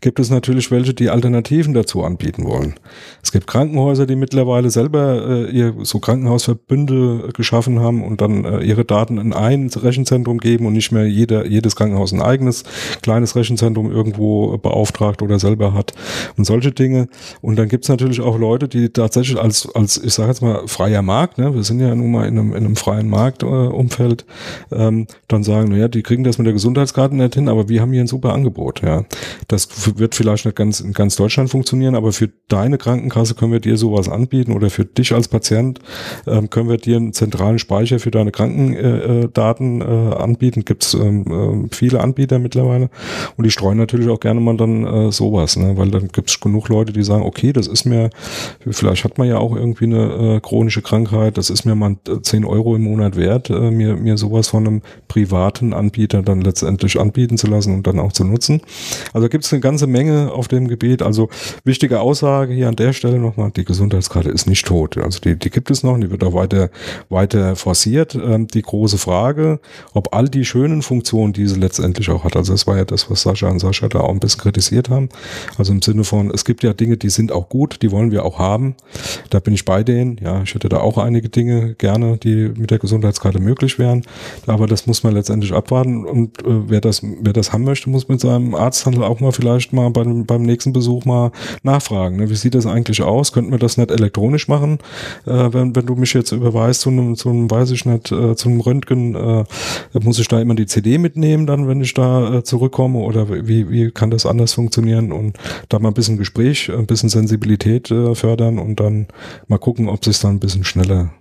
gibt 0.00 0.18
es 0.18 0.30
natürlich 0.30 0.70
welche, 0.70 0.94
die 0.94 1.10
Alternativen 1.10 1.74
dazu 1.74 2.04
anbieten 2.04 2.44
wollen. 2.44 2.74
Es 3.22 3.32
gibt 3.32 3.46
Krankenhäuser, 3.46 4.06
die 4.06 4.16
mittlerweile 4.16 4.70
selber 4.70 5.26
äh, 5.28 5.50
ihr 5.50 5.74
so 5.82 5.98
Krankenhausverbünde 5.98 7.30
geschaffen 7.34 7.80
haben 7.80 8.02
und 8.02 8.20
dann 8.20 8.44
äh, 8.44 8.60
ihre 8.60 8.84
Daten 8.84 9.18
in 9.18 9.32
ein 9.32 9.68
Rechenzentrum 9.68 10.38
geben 10.38 10.66
und 10.66 10.72
nicht 10.72 10.92
mehr 10.92 11.06
jeder, 11.06 11.46
jedes 11.46 11.76
Krankenhaus 11.76 12.12
ein 12.12 12.22
eigenes 12.22 12.64
kleines 13.02 13.36
Rechenzentrum 13.36 13.90
irgendwo 13.90 14.56
beauftragt 14.58 15.22
oder 15.22 15.38
selber 15.38 15.74
hat 15.74 15.92
und 16.36 16.44
solche 16.44 16.72
Dinge. 16.72 17.08
Und 17.42 17.56
dann 17.56 17.68
gibt 17.68 17.84
es 17.84 17.90
natürlich 17.90 18.20
auch 18.20 18.27
Leute, 18.36 18.68
die 18.68 18.88
tatsächlich 18.90 19.38
als, 19.38 19.68
als 19.74 19.96
ich 19.96 20.12
sage 20.14 20.28
jetzt 20.28 20.42
mal, 20.42 20.66
freier 20.66 21.02
Markt, 21.02 21.38
ne, 21.38 21.54
wir 21.54 21.62
sind 21.62 21.80
ja 21.80 21.94
nun 21.94 22.10
mal 22.10 22.26
in 22.26 22.38
einem, 22.38 22.50
in 22.50 22.64
einem 22.64 22.76
freien 22.76 23.08
Marktumfeld, 23.08 24.26
äh, 24.70 24.88
ähm, 24.88 25.06
dann 25.28 25.44
sagen, 25.44 25.70
naja, 25.70 25.88
die 25.88 26.02
kriegen 26.02 26.24
das 26.24 26.38
mit 26.38 26.46
der 26.46 26.52
Gesundheitskarte 26.52 27.14
nicht 27.14 27.34
hin, 27.34 27.48
aber 27.48 27.68
wir 27.68 27.80
haben 27.80 27.92
hier 27.92 28.02
ein 28.02 28.06
super 28.06 28.32
Angebot. 28.32 28.82
Ja, 28.82 29.04
Das 29.46 29.68
wird 29.98 30.14
vielleicht 30.14 30.44
nicht 30.44 30.56
ganz 30.56 30.80
in 30.80 30.92
ganz 30.92 31.16
Deutschland 31.16 31.50
funktionieren, 31.50 31.94
aber 31.94 32.12
für 32.12 32.30
deine 32.48 32.78
Krankenkasse 32.78 33.34
können 33.34 33.52
wir 33.52 33.60
dir 33.60 33.76
sowas 33.76 34.08
anbieten 34.08 34.52
oder 34.52 34.70
für 34.70 34.84
dich 34.84 35.12
als 35.12 35.28
Patient 35.28 35.80
ähm, 36.26 36.50
können 36.50 36.68
wir 36.68 36.76
dir 36.76 36.96
einen 36.96 37.12
zentralen 37.12 37.58
Speicher 37.58 37.98
für 37.98 38.10
deine 38.10 38.32
Krankendaten 38.32 39.80
äh, 39.80 39.84
äh, 39.84 40.14
anbieten. 40.14 40.64
Gibt 40.64 40.84
es 40.84 40.94
ähm, 40.94 41.66
äh, 41.70 41.74
viele 41.74 42.00
Anbieter 42.00 42.38
mittlerweile 42.38 42.90
und 43.36 43.44
die 43.44 43.50
streuen 43.50 43.78
natürlich 43.78 44.08
auch 44.08 44.20
gerne 44.20 44.40
mal 44.40 44.56
dann 44.56 44.84
äh, 44.84 45.12
sowas, 45.12 45.56
ne? 45.56 45.76
weil 45.76 45.90
dann 45.90 46.08
gibt 46.08 46.30
es 46.30 46.40
genug 46.40 46.68
Leute, 46.68 46.92
die 46.92 47.02
sagen, 47.02 47.22
okay, 47.22 47.52
das 47.52 47.66
ist 47.66 47.84
mir, 47.84 48.10
vielleicht 48.68 49.04
hat 49.04 49.18
man 49.18 49.28
ja 49.28 49.38
auch 49.38 49.54
irgendwie 49.54 49.84
eine 49.84 50.36
äh, 50.36 50.40
chronische 50.40 50.82
Krankheit, 50.82 51.38
das 51.38 51.50
ist 51.50 51.64
mir 51.64 51.74
mal 51.74 51.96
10 52.22 52.44
Euro 52.44 52.76
im 52.76 52.82
Monat 52.82 53.16
wert, 53.16 53.50
äh, 53.50 53.70
mir, 53.70 53.96
mir 53.96 54.16
sowas 54.16 54.48
von 54.48 54.66
einem 54.66 54.82
privaten 55.08 55.72
Anbieter 55.72 56.22
dann 56.22 56.40
letztendlich 56.40 56.98
anbieten 56.98 57.38
zu 57.38 57.46
lassen 57.46 57.74
und 57.74 57.86
dann 57.86 57.98
auch 57.98 58.12
zu 58.12 58.24
nutzen. 58.24 58.60
Also 59.12 59.28
gibt 59.28 59.44
es 59.44 59.52
eine 59.52 59.60
ganze 59.60 59.86
Menge 59.86 60.32
auf 60.32 60.48
dem 60.48 60.68
Gebiet. 60.68 61.02
Also 61.02 61.28
wichtige 61.64 62.00
Aussage 62.00 62.54
hier 62.54 62.68
an 62.68 62.76
der 62.76 62.92
Stelle 62.92 63.18
nochmal, 63.18 63.50
die 63.50 63.64
Gesundheitskarte 63.64 64.30
ist 64.30 64.46
nicht 64.46 64.66
tot. 64.66 64.96
Also 64.98 65.20
die, 65.20 65.36
die 65.36 65.50
gibt 65.50 65.70
es 65.70 65.82
noch, 65.82 65.98
die 65.98 66.10
wird 66.10 66.24
auch 66.24 66.34
weiter, 66.34 66.70
weiter 67.08 67.56
forciert. 67.56 68.14
Ähm, 68.14 68.46
die 68.48 68.62
große 68.62 68.98
Frage, 68.98 69.60
ob 69.94 70.14
all 70.14 70.28
die 70.28 70.44
schönen 70.44 70.82
Funktionen, 70.82 71.32
die 71.32 71.46
sie 71.46 71.58
letztendlich 71.58 72.10
auch 72.10 72.24
hat, 72.24 72.36
also 72.36 72.52
das 72.52 72.66
war 72.66 72.76
ja 72.76 72.84
das, 72.84 73.10
was 73.10 73.22
Sascha 73.22 73.48
und 73.48 73.58
Sascha 73.58 73.88
da 73.88 74.00
auch 74.00 74.10
ein 74.10 74.20
bisschen 74.20 74.40
kritisiert 74.40 74.90
haben. 74.90 75.08
Also 75.56 75.72
im 75.72 75.82
Sinne 75.82 76.04
von, 76.04 76.30
es 76.30 76.44
gibt 76.44 76.62
ja 76.62 76.72
Dinge, 76.72 76.96
die 76.96 77.10
sind 77.10 77.32
auch 77.32 77.48
gut, 77.48 77.82
die 77.82 77.90
wollen 77.90 78.07
wir 78.10 78.24
auch 78.24 78.38
haben. 78.38 78.74
Da 79.30 79.40
bin 79.40 79.54
ich 79.54 79.64
bei 79.64 79.82
denen. 79.82 80.18
Ja, 80.22 80.42
ich 80.42 80.54
hätte 80.54 80.68
da 80.68 80.78
auch 80.80 80.98
einige 80.98 81.28
Dinge 81.28 81.74
gerne, 81.74 82.16
die 82.16 82.52
mit 82.56 82.70
der 82.70 82.78
Gesundheitskarte 82.78 83.40
möglich 83.40 83.78
wären. 83.78 84.02
Aber 84.46 84.66
das 84.66 84.86
muss 84.86 85.02
man 85.02 85.14
letztendlich 85.14 85.52
abwarten. 85.52 86.04
Und 86.04 86.40
äh, 86.40 86.68
wer 86.68 86.80
das, 86.80 87.02
wer 87.02 87.32
das 87.32 87.52
haben 87.52 87.64
möchte, 87.64 87.90
muss 87.90 88.08
mit 88.08 88.20
seinem 88.20 88.54
Arzthandel 88.54 89.04
auch 89.04 89.20
mal 89.20 89.32
vielleicht 89.32 89.72
mal 89.72 89.90
beim, 89.90 90.26
beim 90.26 90.42
nächsten 90.42 90.72
Besuch 90.72 91.04
mal 91.04 91.32
nachfragen. 91.62 92.16
Ne? 92.16 92.30
Wie 92.30 92.34
sieht 92.34 92.54
das 92.54 92.66
eigentlich 92.66 93.02
aus? 93.02 93.32
Könnten 93.32 93.50
wir 93.50 93.58
das 93.58 93.76
nicht 93.76 93.90
elektronisch 93.90 94.48
machen? 94.48 94.78
Äh, 95.26 95.52
wenn, 95.52 95.74
wenn 95.76 95.86
du 95.86 95.94
mich 95.94 96.14
jetzt 96.14 96.32
überweist 96.32 96.82
zu 96.82 96.90
einem, 96.90 97.16
zu 97.16 97.28
einem, 97.28 97.50
weiß 97.50 97.70
ich 97.70 97.84
nicht, 97.84 98.12
äh, 98.12 98.34
zu 98.34 98.48
Röntgen, 98.60 99.14
äh, 99.14 99.44
muss 100.00 100.18
ich 100.18 100.28
da 100.28 100.40
immer 100.40 100.54
die 100.54 100.66
CD 100.66 100.98
mitnehmen, 100.98 101.46
dann, 101.46 101.68
wenn 101.68 101.80
ich 101.80 101.94
da 101.94 102.36
äh, 102.36 102.42
zurückkomme? 102.42 102.98
Oder 102.98 103.28
wie, 103.46 103.70
wie 103.70 103.90
kann 103.90 104.10
das 104.10 104.26
anders 104.26 104.54
funktionieren? 104.54 105.12
Und 105.12 105.38
da 105.68 105.78
mal 105.78 105.88
ein 105.88 105.94
bisschen 105.94 106.18
Gespräch, 106.18 106.70
ein 106.70 106.86
bisschen 106.86 107.08
Sensibilität 107.08 107.90
äh, 108.06 108.14
fördern 108.14 108.58
und 108.58 108.80
dann 108.80 109.06
mal 109.46 109.58
gucken, 109.58 109.88
ob 109.88 110.04
sich 110.04 110.18
dann 110.20 110.36
ein 110.36 110.40
bisschen 110.40 110.64
schneller 110.64 111.12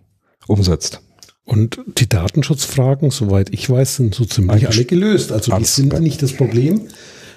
umsetzt. 0.48 1.02
Und 1.48 1.80
die 1.98 2.10
Datenschutzfragen, 2.10 3.10
soweit 3.10 3.54
ich 3.54 3.70
weiß, 3.70 3.96
sind 3.96 4.14
so 4.14 4.26
ziemlich 4.26 4.52
Eigentlich 4.52 4.78
alle 4.78 4.86
gelöst. 4.86 5.32
Also 5.32 5.58
die 5.58 5.64
sind 5.64 5.98
nicht 6.02 6.22
das 6.22 6.34
Problem. 6.34 6.82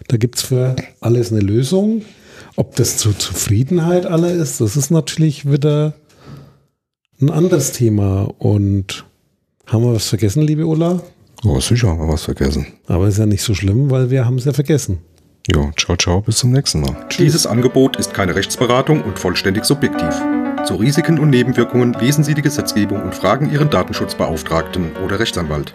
Da 0.08 0.16
gibt 0.16 0.36
es 0.36 0.42
für 0.42 0.74
alles 1.00 1.30
eine 1.30 1.40
Lösung. 1.40 2.02
Ob 2.56 2.74
das 2.74 2.96
zur 2.96 3.16
Zufriedenheit 3.16 4.06
aller 4.06 4.32
ist, 4.32 4.60
das 4.60 4.76
ist 4.76 4.90
natürlich 4.90 5.50
wieder 5.50 5.94
ein 7.20 7.30
anderes 7.30 7.70
Thema. 7.70 8.24
Und 8.38 9.04
haben 9.66 9.84
wir 9.84 9.94
was 9.94 10.08
vergessen, 10.08 10.42
liebe 10.42 10.66
Ulla? 10.66 11.00
Oh, 11.44 11.60
sicher 11.60 11.88
haben 11.88 12.00
wir 12.00 12.08
was 12.08 12.24
vergessen. 12.24 12.66
Aber 12.86 13.06
ist 13.06 13.18
ja 13.18 13.26
nicht 13.26 13.42
so 13.42 13.54
schlimm, 13.54 13.90
weil 13.90 14.10
wir 14.10 14.26
haben 14.26 14.38
es 14.38 14.44
ja 14.44 14.52
vergessen. 14.52 14.98
Ja, 15.48 15.70
ciao, 15.76 15.96
ciao, 15.96 16.20
bis 16.20 16.36
zum 16.36 16.52
nächsten 16.52 16.80
Mal. 16.80 16.94
Tschüss. 17.08 17.24
Dieses 17.24 17.46
Angebot 17.46 17.96
ist 17.96 18.12
keine 18.12 18.34
Rechtsberatung 18.34 19.02
und 19.02 19.18
vollständig 19.18 19.64
subjektiv. 19.64 20.14
Zu 20.64 20.74
Risiken 20.74 21.18
und 21.18 21.30
Nebenwirkungen 21.30 21.94
lesen 21.94 22.22
Sie 22.22 22.34
die 22.34 22.42
Gesetzgebung 22.42 23.02
und 23.02 23.14
fragen 23.14 23.50
Ihren 23.50 23.70
Datenschutzbeauftragten 23.70 24.96
oder 25.04 25.18
Rechtsanwalt. 25.18 25.74